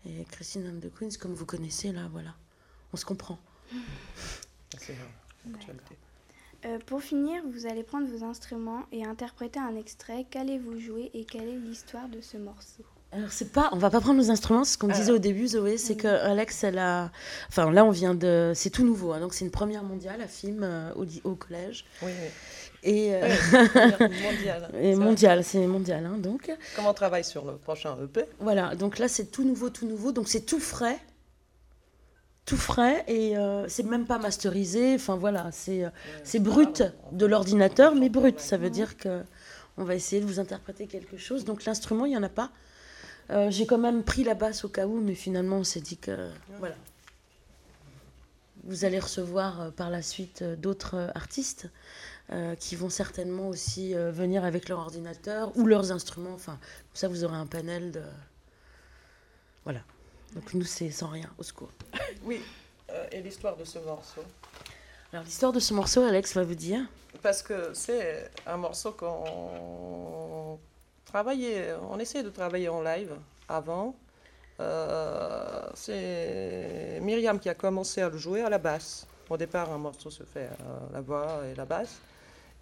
Et 0.05 0.25
Christine 0.25 0.67
and 0.67 0.79
the 0.85 0.91
Queens, 0.93 1.17
comme 1.19 1.33
vous 1.33 1.45
connaissez, 1.45 1.91
là, 1.91 2.09
voilà, 2.11 2.35
on 2.91 2.97
se 2.97 3.05
comprend. 3.05 3.39
C'est 4.77 4.93
vrai. 4.93 5.07
Euh, 6.67 6.79
pour 6.85 7.01
finir, 7.01 7.41
vous 7.49 7.65
allez 7.65 7.83
prendre 7.83 8.07
vos 8.07 8.25
instruments 8.25 8.83
et 8.91 9.05
interpréter 9.05 9.59
un 9.59 9.75
extrait. 9.75 10.25
Qu'allez-vous 10.29 10.79
jouer 10.79 11.11
et 11.13 11.23
quelle 11.23 11.47
est 11.47 11.57
l'histoire 11.57 12.09
de 12.09 12.21
ce 12.21 12.37
morceau 12.37 12.83
alors 13.13 13.31
c'est 13.31 13.53
pas, 13.53 13.69
on 13.71 13.77
va 13.77 13.89
pas 13.89 14.01
prendre 14.01 14.17
nos 14.17 14.31
instruments, 14.31 14.65
ce 14.65 14.77
qu'on 14.77 14.89
disait 14.89 15.13
au 15.13 15.17
début, 15.17 15.47
Zoé, 15.47 15.77
c'est 15.77 15.95
que 15.95 16.09
Alex, 16.09 16.65
elle 16.65 16.77
a, 16.77 17.09
enfin 17.47 17.71
là 17.71 17.85
on 17.85 17.89
vient 17.89 18.13
de, 18.13 18.51
c'est 18.53 18.69
tout 18.69 18.83
nouveau, 18.83 19.13
hein, 19.13 19.21
donc 19.21 19.33
c'est 19.33 19.45
une 19.45 19.51
première 19.51 19.81
mondiale 19.83 20.19
à 20.19 20.27
film 20.27 20.61
euh, 20.61 20.91
au, 20.93 21.05
au, 21.23 21.35
collège. 21.35 21.85
Oui. 22.01 22.11
oui. 22.11 22.29
Et, 22.83 23.15
euh... 23.15 23.29
oui, 23.53 24.07
mondial. 24.23 24.71
et 24.81 24.95
mondial, 24.95 25.43
c'est 25.45 25.65
mondial, 25.67 26.05
hein, 26.05 26.17
donc. 26.17 26.51
Comment 26.75 26.89
on 26.89 26.93
travaille 26.93 27.23
sur 27.23 27.45
le 27.45 27.53
prochain 27.55 27.95
EP 28.03 28.25
Voilà, 28.41 28.75
donc 28.75 28.99
là 28.99 29.07
c'est 29.07 29.31
tout 29.31 29.45
nouveau, 29.45 29.69
tout 29.69 29.87
nouveau, 29.87 30.11
donc 30.11 30.27
c'est 30.27 30.45
tout 30.45 30.59
frais 30.59 30.99
tout 32.47 32.57
frais 32.57 33.03
et 33.07 33.37
euh, 33.37 33.67
c'est 33.67 33.83
même 33.83 34.07
pas 34.07 34.17
masterisé. 34.17 34.95
Enfin 34.95 35.17
voilà, 35.17 35.51
c'est 35.51 35.83
euh, 35.83 35.89
c'est 36.23 36.39
brut 36.39 36.81
de 37.11 37.25
l'ordinateur, 37.27 37.93
mais 37.93 38.09
brut. 38.09 38.39
Ça 38.39 38.57
veut 38.57 38.71
dire 38.71 38.97
que 38.97 39.21
on 39.75 39.83
va 39.83 39.93
essayer 39.93 40.21
de 40.21 40.25
vous 40.25 40.39
interpréter 40.39 40.87
quelque 40.87 41.17
chose. 41.17 41.43
Donc 41.45 41.65
l'instrument, 41.65 42.05
il 42.05 42.13
y 42.13 42.17
en 42.17 42.23
a 42.23 42.29
pas. 42.29 42.49
Euh, 43.29 43.51
J'ai 43.51 43.67
quand 43.67 43.77
même 43.77 44.01
pris 44.01 44.23
la 44.23 44.33
basse 44.33 44.63
au 44.63 44.69
cas 44.69 44.87
où, 44.87 45.01
mais 45.01 45.13
finalement 45.13 45.57
on 45.57 45.63
s'est 45.65 45.81
dit 45.81 45.97
que 45.97 46.29
voilà. 46.57 46.75
Vous 48.63 48.85
allez 48.85 48.99
recevoir 48.99 49.71
par 49.73 49.89
la 49.89 50.01
suite 50.01 50.43
d'autres 50.43 51.11
artistes 51.15 51.69
qui 52.59 52.75
vont 52.75 52.89
certainement 52.89 53.47
aussi 53.47 53.93
venir 53.93 54.43
avec 54.43 54.67
leur 54.67 54.79
ordinateur 54.79 55.55
ou 55.55 55.65
leurs 55.65 55.93
instruments. 55.93 56.33
Enfin, 56.33 56.53
comme 56.59 56.95
ça 56.95 57.07
vous 57.07 57.23
aurez 57.23 57.37
un 57.37 57.45
panel 57.45 57.91
de 57.91 58.01
voilà. 59.63 59.79
Donc 60.37 60.53
nous, 60.53 60.65
c'est 60.65 60.91
sans 60.91 61.07
rien, 61.07 61.29
au 61.39 61.43
secours. 61.43 61.71
Oui, 62.23 62.43
euh, 62.91 63.07
et 63.11 63.21
l'histoire 63.23 63.57
de 63.57 63.63
ce 63.63 63.79
morceau 63.79 64.21
Alors 65.11 65.25
l'histoire 65.25 65.51
de 65.51 65.59
ce 65.59 65.73
morceau, 65.73 66.03
Alex 66.03 66.35
va 66.35 66.43
vous 66.43 66.53
dire 66.53 66.81
Parce 67.23 67.41
que 67.41 67.73
c'est 67.73 68.29
un 68.45 68.57
morceau 68.57 68.91
qu'on 68.91 70.59
travaillait, 71.05 71.73
on 71.89 71.97
essayait 71.97 72.23
de 72.23 72.29
travailler 72.29 72.69
en 72.69 72.83
live 72.83 73.15
avant. 73.49 73.95
Euh, 74.59 75.67
c'est 75.73 76.99
Myriam 77.01 77.39
qui 77.39 77.49
a 77.49 77.55
commencé 77.55 78.01
à 78.01 78.09
le 78.09 78.17
jouer 78.17 78.43
à 78.43 78.49
la 78.49 78.59
basse. 78.59 79.07
Au 79.31 79.37
départ, 79.37 79.71
un 79.71 79.79
morceau 79.79 80.11
se 80.11 80.23
fait 80.23 80.45
à 80.45 80.93
la 80.93 81.01
voix 81.01 81.41
et 81.51 81.55
la 81.55 81.65
basse. 81.65 81.99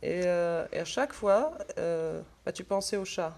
Et, 0.01 0.21
euh, 0.23 0.65
et 0.71 0.79
à 0.79 0.85
chaque 0.85 1.11
fois, 1.11 1.51
bah, 2.45 2.53
tu 2.53 2.63
pensais 2.63 2.95
au 2.95 3.03
chat. 3.03 3.35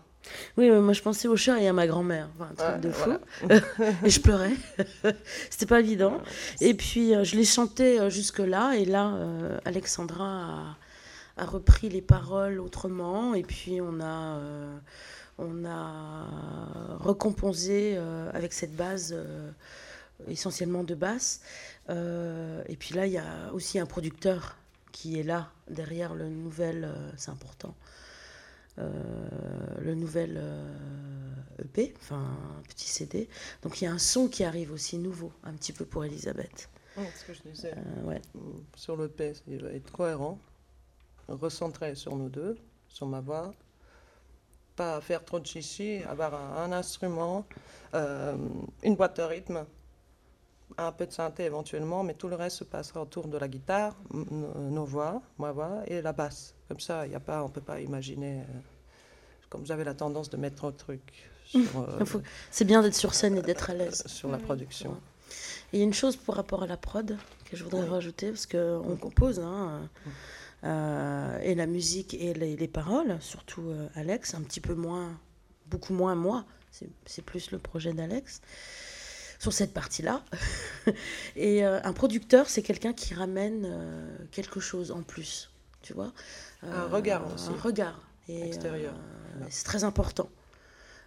Oui, 0.58 0.70
moi 0.70 0.94
je 0.94 1.02
pensais 1.02 1.28
au 1.28 1.36
chat 1.36 1.62
et 1.62 1.68
à 1.68 1.74
ma 1.74 1.88
grand-mère, 1.88 2.30
enfin, 2.36 2.50
un 2.52 2.56
truc 2.56 2.70
ouais, 2.70 2.80
de 2.80 2.92
fou. 2.92 3.12
Voilà. 3.42 3.62
et 4.06 4.10
je 4.10 4.22
pleurais. 4.22 4.54
C'était 5.50 5.66
pas 5.66 5.80
évident. 5.80 6.22
Et 6.62 6.74
puis 6.74 7.16
euh, 7.16 7.24
je 7.24 7.36
l'ai 7.36 7.46
chanté 7.46 8.00
euh, 8.00 8.10
jusque-là, 8.10 8.76
et 8.76 8.86
là, 8.86 9.14
euh, 9.16 9.60
Alexandra 9.66 10.78
a, 11.38 11.44
a, 11.44 11.46
repris 11.46 11.90
les 11.90 12.02
paroles 12.02 12.60
autrement, 12.60 13.34
et 13.34 13.44
puis 13.44 13.80
on 13.82 14.00
a, 14.00 14.38
euh, 14.38 14.78
on 15.38 15.66
a 15.66 16.98
recomposé 17.00 17.98
avec 18.34 18.54
cette 18.54 18.76
base 18.76 19.16
essentiellement 20.28 20.84
de 20.84 20.96
basse. 20.96 21.42
et 21.90 22.76
puis 22.80 22.96
là, 22.96 23.06
il 23.06 23.14
y 23.14 23.20
a 23.20 23.54
aussi 23.54 23.78
un 23.78 23.86
producteur 23.86 24.58
qui 24.92 25.20
est 25.20 25.24
là, 25.24 25.52
derrière 25.70 26.16
le 26.16 26.28
nouvel, 26.28 26.92
c'est 27.18 27.30
important. 27.30 27.76
Euh, 28.80 28.92
le 29.80 29.96
nouvel 29.96 30.36
euh, 30.38 31.64
EP, 31.64 31.94
enfin 32.00 32.24
un 32.60 32.62
petit 32.64 32.88
CD. 32.88 33.28
Donc 33.64 33.82
il 33.82 33.86
y 33.86 33.88
a 33.88 33.92
un 33.92 33.98
son 33.98 34.28
qui 34.28 34.44
arrive 34.44 34.72
aussi 34.72 34.98
nouveau, 34.98 35.32
un 35.44 35.54
petit 35.54 35.74
peu 35.74 35.86
pour 35.86 36.06
Elisabeth. 36.06 36.70
Oh, 36.98 37.02
ce 37.16 37.26
que 37.26 37.34
je 37.34 37.42
disais. 37.42 37.74
Euh, 37.76 38.04
ouais. 38.04 38.22
Sur 38.76 38.96
le 38.96 39.06
EP, 39.06 39.34
il 39.48 39.64
va 39.64 39.72
être 39.72 39.92
cohérent, 39.92 40.40
recentré 41.28 41.96
sur 41.96 42.16
nous 42.16 42.30
deux, 42.30 42.58
sur 42.88 43.08
ma 43.08 43.20
voix. 43.20 43.54
Pas 44.76 45.02
faire 45.02 45.26
trop 45.26 45.40
de 45.40 45.46
chichi, 45.48 46.04
avoir 46.04 46.36
un, 46.36 46.66
un 46.66 46.72
instrument, 46.72 47.48
une 47.94 48.96
boîte 48.96 49.18
de 49.18 49.24
rythme, 49.24 49.66
un 50.78 50.92
peu 50.92 51.08
de 51.08 51.12
synthé 51.12 51.46
éventuellement, 51.46 52.04
mais 52.04 52.14
tout 52.14 52.28
le 52.28 52.36
reste 52.36 52.58
se 52.58 52.64
passera 52.64 53.02
autour 53.02 53.28
de 53.28 53.40
la 53.40 53.48
guitare, 53.48 53.96
nos 54.14 54.86
voix, 54.86 55.24
ma 55.40 55.52
voix 55.52 55.82
et 55.88 56.04
la 56.04 56.14
basse. 56.14 56.57
Comme 56.68 56.80
ça, 56.80 57.08
y 57.08 57.16
a 57.16 57.20
pas, 57.20 57.44
on 57.44 57.48
ne 57.48 57.52
peut 57.52 57.62
pas 57.62 57.80
imaginer. 57.80 58.42
comme 59.50 59.66
j'avais 59.66 59.84
la 59.84 59.94
tendance 59.94 60.30
de 60.30 60.38
mettre 60.38 60.66
un 60.66 60.72
truc 60.72 61.30
euh, 61.56 62.06
C'est 62.52 62.66
bien 62.66 62.82
d'être 62.82 62.96
sur 62.96 63.14
scène 63.14 63.38
et 63.38 63.42
d'être 63.42 63.70
à 63.70 63.74
l'aise. 63.74 64.04
sur 64.08 64.30
la 64.30 64.38
production. 64.38 65.00
Et 65.72 65.78
il 65.78 65.80
y 65.80 65.82
a 65.82 65.86
une 65.86 65.94
chose 65.94 66.16
pour 66.16 66.36
rapport 66.36 66.64
à 66.64 66.68
la 66.68 66.78
prod 66.78 67.18
que 67.46 67.58
je 67.58 67.64
voudrais 67.64 67.88
rajouter, 67.88 68.30
parce 68.30 68.46
qu'on 68.46 68.98
compose, 69.00 69.40
hein, 69.40 69.90
euh, 70.64 71.40
et 71.40 71.56
la 71.56 71.68
musique 71.68 72.14
et 72.14 72.34
les, 72.34 72.56
les 72.56 72.68
paroles, 72.68 73.18
surtout 73.22 73.70
euh, 73.70 73.88
Alex, 73.96 74.34
un 74.34 74.42
petit 74.42 74.62
peu 74.62 74.74
moins, 74.74 75.18
beaucoup 75.68 75.94
moins 75.94 76.16
moi, 76.16 76.46
c'est 76.72 76.90
c'est 77.06 77.22
plus 77.22 77.52
le 77.52 77.60
projet 77.60 77.94
d'Alex, 77.94 78.42
sur 79.40 79.54
cette 79.54 79.74
partie-là. 79.74 80.24
et 81.36 81.66
euh, 81.66 81.80
un 81.84 81.94
producteur, 81.94 82.50
c'est 82.50 82.62
quelqu'un 82.62 82.94
qui 82.94 83.14
ramène 83.14 83.66
euh, 83.66 84.18
quelque 84.32 84.60
chose 84.60 84.92
en 84.92 85.04
plus, 85.04 85.50
tu 85.88 85.94
vois. 85.94 86.12
Un 86.64 86.88
regard 86.88 87.24
aussi. 87.34 87.50
Un 87.50 87.62
regard. 87.62 88.00
Et, 88.28 88.48
Extérieur. 88.48 88.94
euh, 88.94 89.46
c'est 89.50 89.64
très 89.64 89.84
important 89.86 90.30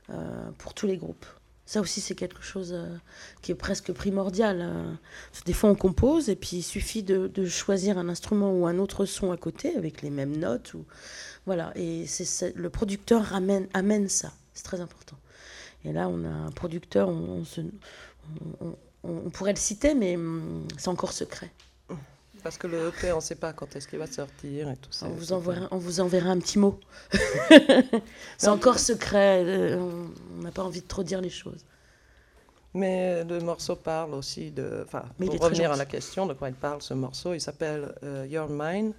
euh, 0.08 0.50
pour 0.58 0.72
tous 0.74 0.86
les 0.86 0.96
groupes. 0.96 1.26
Ça 1.66 1.80
aussi, 1.80 2.00
c'est 2.00 2.14
quelque 2.16 2.42
chose 2.42 2.72
euh, 2.72 2.96
qui 3.42 3.52
est 3.52 3.54
presque 3.54 3.92
primordial. 3.92 4.60
euh. 4.62 4.92
Que 5.38 5.44
des 5.44 5.52
fois, 5.52 5.70
on 5.70 5.74
compose 5.74 6.28
et 6.30 6.34
puis 6.36 6.56
il 6.56 6.62
suffit 6.62 7.02
de, 7.02 7.28
de 7.28 7.46
choisir 7.46 7.98
un 7.98 8.08
instrument 8.08 8.52
ou 8.52 8.66
un 8.66 8.78
autre 8.78 9.04
son 9.04 9.30
à 9.32 9.36
côté 9.36 9.76
avec 9.76 10.02
les 10.02 10.10
mêmes 10.10 10.36
notes. 10.36 10.72
Ou... 10.74 10.84
Voilà. 11.46 11.72
Et 11.76 12.06
c'est 12.06 12.56
le 12.56 12.70
producteur 12.70 13.22
ramène, 13.22 13.68
amène 13.74 14.08
ça. 14.08 14.32
C'est 14.54 14.64
très 14.64 14.80
important. 14.80 15.16
Et 15.84 15.92
là, 15.92 16.08
on 16.08 16.24
a 16.24 16.28
un 16.28 16.50
producteur, 16.50 17.08
on, 17.08 17.12
on 17.40 17.44
se- 17.44 17.60
on- 18.60 18.66
on- 18.66 18.76
on 19.26 19.30
pourrait 19.30 19.52
le 19.52 19.58
citer, 19.58 19.94
mais 19.94 20.16
hum, 20.16 20.66
c'est 20.76 20.88
encore 20.88 21.12
secret. 21.12 21.50
Parce 22.42 22.56
que 22.58 22.66
le 22.66 22.88
EP, 22.88 23.12
on 23.12 23.16
ne 23.16 23.20
sait 23.20 23.34
pas 23.34 23.52
quand 23.52 23.74
est-ce 23.76 23.86
qu'il 23.88 23.98
va 23.98 24.06
sortir 24.06 24.70
et 24.70 24.76
tout 24.76 24.90
ça. 24.92 25.06
On 25.06 25.10
vous, 25.10 25.32
enverra, 25.32 25.68
on 25.70 25.78
vous 25.78 26.00
enverra 26.00 26.30
un 26.30 26.38
petit 26.38 26.58
mot. 26.58 26.78
c'est 28.38 28.48
encore 28.48 28.78
secret. 28.78 29.42
euh, 29.44 29.76
on- 29.78 30.42
n'a 30.42 30.50
pas 30.50 30.62
envie 30.62 30.80
de 30.80 30.86
trop 30.86 31.02
dire 31.02 31.20
les 31.20 31.30
choses. 31.30 31.64
Mais 32.72 33.24
le 33.24 33.40
morceau 33.40 33.76
parle 33.76 34.14
aussi 34.14 34.50
de. 34.52 34.84
Enfin, 34.86 35.02
pour 35.18 35.38
revenir 35.40 35.72
à 35.72 35.76
la 35.76 35.86
question 35.86 36.26
de 36.26 36.34
quoi 36.34 36.48
il 36.48 36.54
parle, 36.54 36.80
ce 36.82 36.94
morceau, 36.94 37.34
il 37.34 37.40
s'appelle 37.40 37.92
euh, 38.04 38.26
Your 38.28 38.48
Mind. 38.48 38.94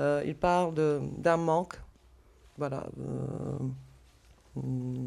Euh, 0.00 0.22
il 0.24 0.36
parle 0.36 0.72
d'un 1.18 1.36
manque. 1.36 1.74
Voilà. 2.56 2.86
euh, 3.00 3.58
mm, 4.62 5.06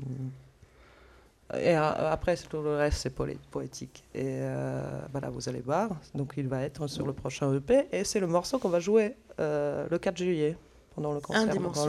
et 1.59 1.73
a- 1.73 2.11
après, 2.11 2.35
tout 2.37 2.61
le 2.61 2.75
reste, 2.75 2.99
c'est 2.99 3.15
poé- 3.15 3.37
poétique. 3.49 4.03
Et 4.13 4.23
euh, 4.25 4.83
voilà, 5.11 5.29
vous 5.29 5.47
allez 5.49 5.61
voir. 5.61 5.89
Donc, 6.15 6.33
il 6.37 6.47
va 6.47 6.61
être 6.63 6.87
sur 6.87 7.05
le 7.05 7.13
prochain 7.13 7.53
EP. 7.55 7.87
Et 7.91 8.03
c'est 8.03 8.19
le 8.19 8.27
morceau 8.27 8.59
qu'on 8.59 8.69
va 8.69 8.79
jouer 8.79 9.15
euh, 9.39 9.87
le 9.89 9.97
4 9.97 10.17
juillet, 10.17 10.57
pendant 10.95 11.13
le 11.13 11.19
concert 11.19 11.47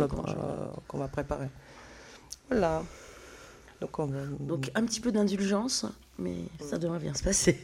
qu'on 0.09 0.23
euh, 0.29 0.67
qu'on 0.89 0.99
va 0.99 1.09
préparer. 1.09 1.49
Voilà. 2.51 2.83
Donc, 3.81 3.99
on 3.99 4.07
Donc 4.41 4.71
un 4.75 4.85
petit 4.85 5.01
peu 5.01 5.11
d'indulgence, 5.13 5.87
mais 6.19 6.37
ça 6.61 6.79
devrait 6.79 7.01
bien 7.01 7.15
se 7.15 7.23
passer. 7.25 7.59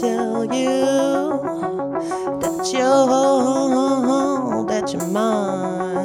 tell 0.00 0.44
you 0.52 1.40
that 2.40 2.70
you're 2.72 4.35
that 4.80 4.92
you're 4.92 5.06
mine, 5.06 5.95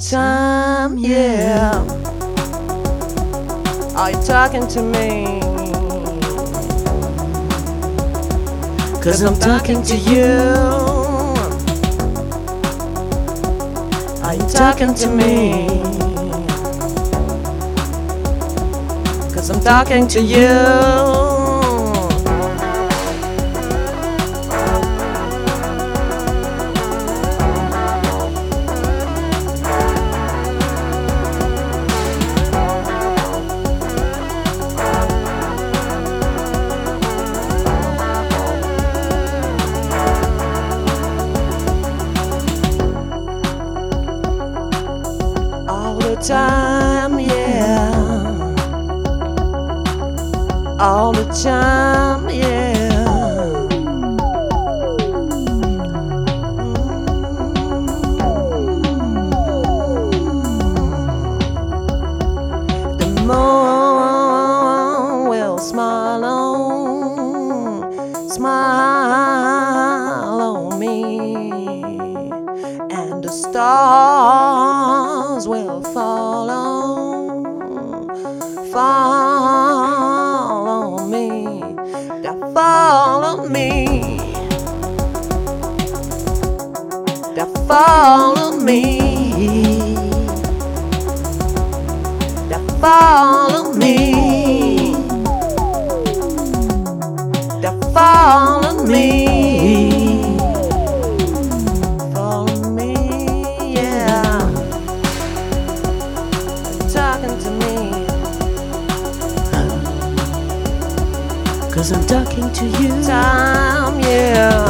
time, 0.00 0.96
yeah. 0.96 1.72
Are 3.96 4.10
you 4.10 4.22
talking 4.22 4.66
to 4.68 4.82
me? 4.82 5.40
Cause 9.02 9.20
I'm 9.22 9.38
talking 9.38 9.82
to 9.82 9.96
you. 9.96 10.24
Are 14.24 14.34
you 14.34 14.48
talking 14.48 14.94
to 14.94 15.06
me? 15.10 15.66
Cause 19.34 19.50
I'm 19.50 19.60
talking 19.60 20.08
to 20.08 20.22
you. 20.22 21.19
Time, 46.20 47.18
yeah. 47.18 47.90
All 50.78 51.12
the 51.12 51.24
time, 51.42 51.89
talking 112.10 112.52
to 112.52 112.66
you. 112.82 112.88
Time, 113.04 114.00
yeah. 114.00 114.66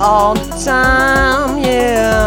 All 0.00 0.34
the 0.34 0.64
time, 0.64 1.62
yeah. 1.62 2.26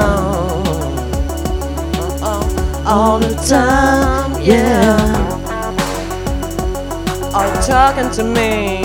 All 2.85 3.19
the 3.19 3.35
time, 3.45 4.41
yeah. 4.41 4.95
Are 7.33 7.47
you 7.53 7.61
talking 7.63 8.09
to 8.11 8.23
me? 8.23 8.81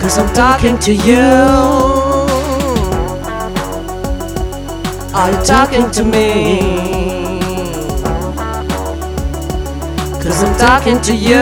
Cause 0.00 0.16
I'm 0.16 0.32
talking 0.32 0.78
to 0.78 0.94
you. 0.94 1.28
Are 5.12 5.30
you 5.32 5.44
talking 5.44 5.90
to 5.90 6.04
me? 6.04 6.91
I'm 10.44 10.58
talking 10.58 11.00
to 11.02 11.14
you. 11.14 11.36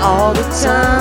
All 0.02 0.34
the. 0.34 0.42
Time, 0.62 0.93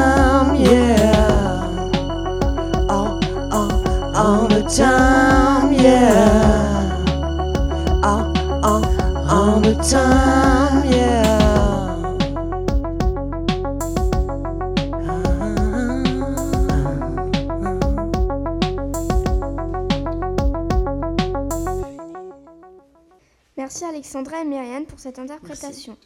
Et 24.41 24.45
Myriam 24.45 24.85
pour 24.85 24.99
cette 24.99 25.19
interprétation. 25.19 25.97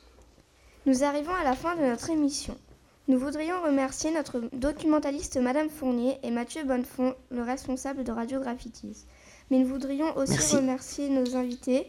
Nous 0.88 1.04
arrivons 1.04 1.34
à 1.36 1.44
la 1.44 1.54
fin 1.56 1.76
de 1.76 1.82
notre 1.82 2.10
émission. 2.10 2.58
Nous 3.08 3.20
voudrions 3.20 3.62
remercier 3.62 4.10
notre 4.12 4.40
documentaliste 4.54 5.38
Madame 5.38 5.70
Fournier 5.70 6.18
et 6.24 6.32
Mathieu 6.32 6.64
Bonnefond, 6.64 7.14
le 7.30 7.44
responsable 7.44 8.04
de 8.04 8.12
Radio 8.12 8.40
Graffitis. 8.40 9.06
Mais 9.52 9.60
nous 9.60 9.68
voudrions 9.68 10.18
aussi 10.18 10.32
Merci. 10.32 10.56
remercier 10.56 11.10
nos 11.10 11.36
invités 11.36 11.86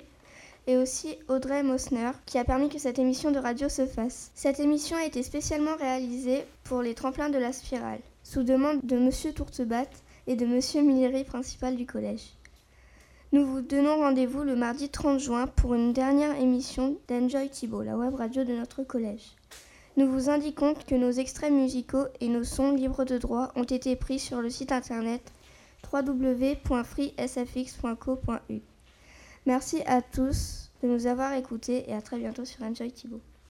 et 0.66 0.76
aussi 0.76 1.16
Audrey 1.28 1.62
Mosner 1.62 2.10
qui 2.26 2.36
a 2.36 2.44
permis 2.44 2.68
que 2.68 2.78
cette 2.78 2.98
émission 2.98 3.30
de 3.30 3.38
radio 3.38 3.70
se 3.70 3.86
fasse. 3.86 4.30
Cette 4.34 4.60
émission 4.60 4.98
a 4.98 5.06
été 5.06 5.22
spécialement 5.22 5.76
réalisée 5.76 6.44
pour 6.64 6.82
les 6.82 6.94
tremplins 6.94 7.30
de 7.30 7.38
la 7.38 7.52
spirale, 7.54 8.00
sous 8.22 8.42
demande 8.42 8.80
de 8.82 8.98
Monsieur 8.98 9.32
Tourtebat 9.32 9.88
et 10.26 10.36
de 10.36 10.44
Monsieur 10.44 10.82
Millery, 10.82 11.24
principal 11.24 11.76
du 11.76 11.86
collège. 11.86 12.34
Nous 13.34 13.44
vous 13.44 13.60
donnons 13.62 13.96
rendez-vous 13.96 14.44
le 14.44 14.54
mardi 14.54 14.88
30 14.88 15.18
juin 15.18 15.48
pour 15.48 15.74
une 15.74 15.92
dernière 15.92 16.40
émission 16.40 16.96
d'Enjoy 17.08 17.48
Thibault, 17.48 17.82
la 17.82 17.96
web 17.96 18.14
radio 18.14 18.44
de 18.44 18.52
notre 18.52 18.84
collège. 18.84 19.34
Nous 19.96 20.08
vous 20.08 20.30
indiquons 20.30 20.74
que 20.74 20.94
nos 20.94 21.10
extraits 21.10 21.50
musicaux 21.50 22.04
et 22.20 22.28
nos 22.28 22.44
sons 22.44 22.76
libres 22.76 23.04
de 23.04 23.18
droit 23.18 23.50
ont 23.56 23.64
été 23.64 23.96
pris 23.96 24.20
sur 24.20 24.40
le 24.40 24.50
site 24.50 24.70
internet 24.70 25.32
www.freesfx.co.u. 25.92 28.60
Merci 29.46 29.82
à 29.84 30.00
tous 30.00 30.70
de 30.84 30.88
nous 30.88 31.08
avoir 31.08 31.32
écoutés 31.32 31.90
et 31.90 31.92
à 31.92 32.02
très 32.02 32.18
bientôt 32.18 32.44
sur 32.44 32.62
Enjoy 32.62 32.92
Thibault. 32.92 33.20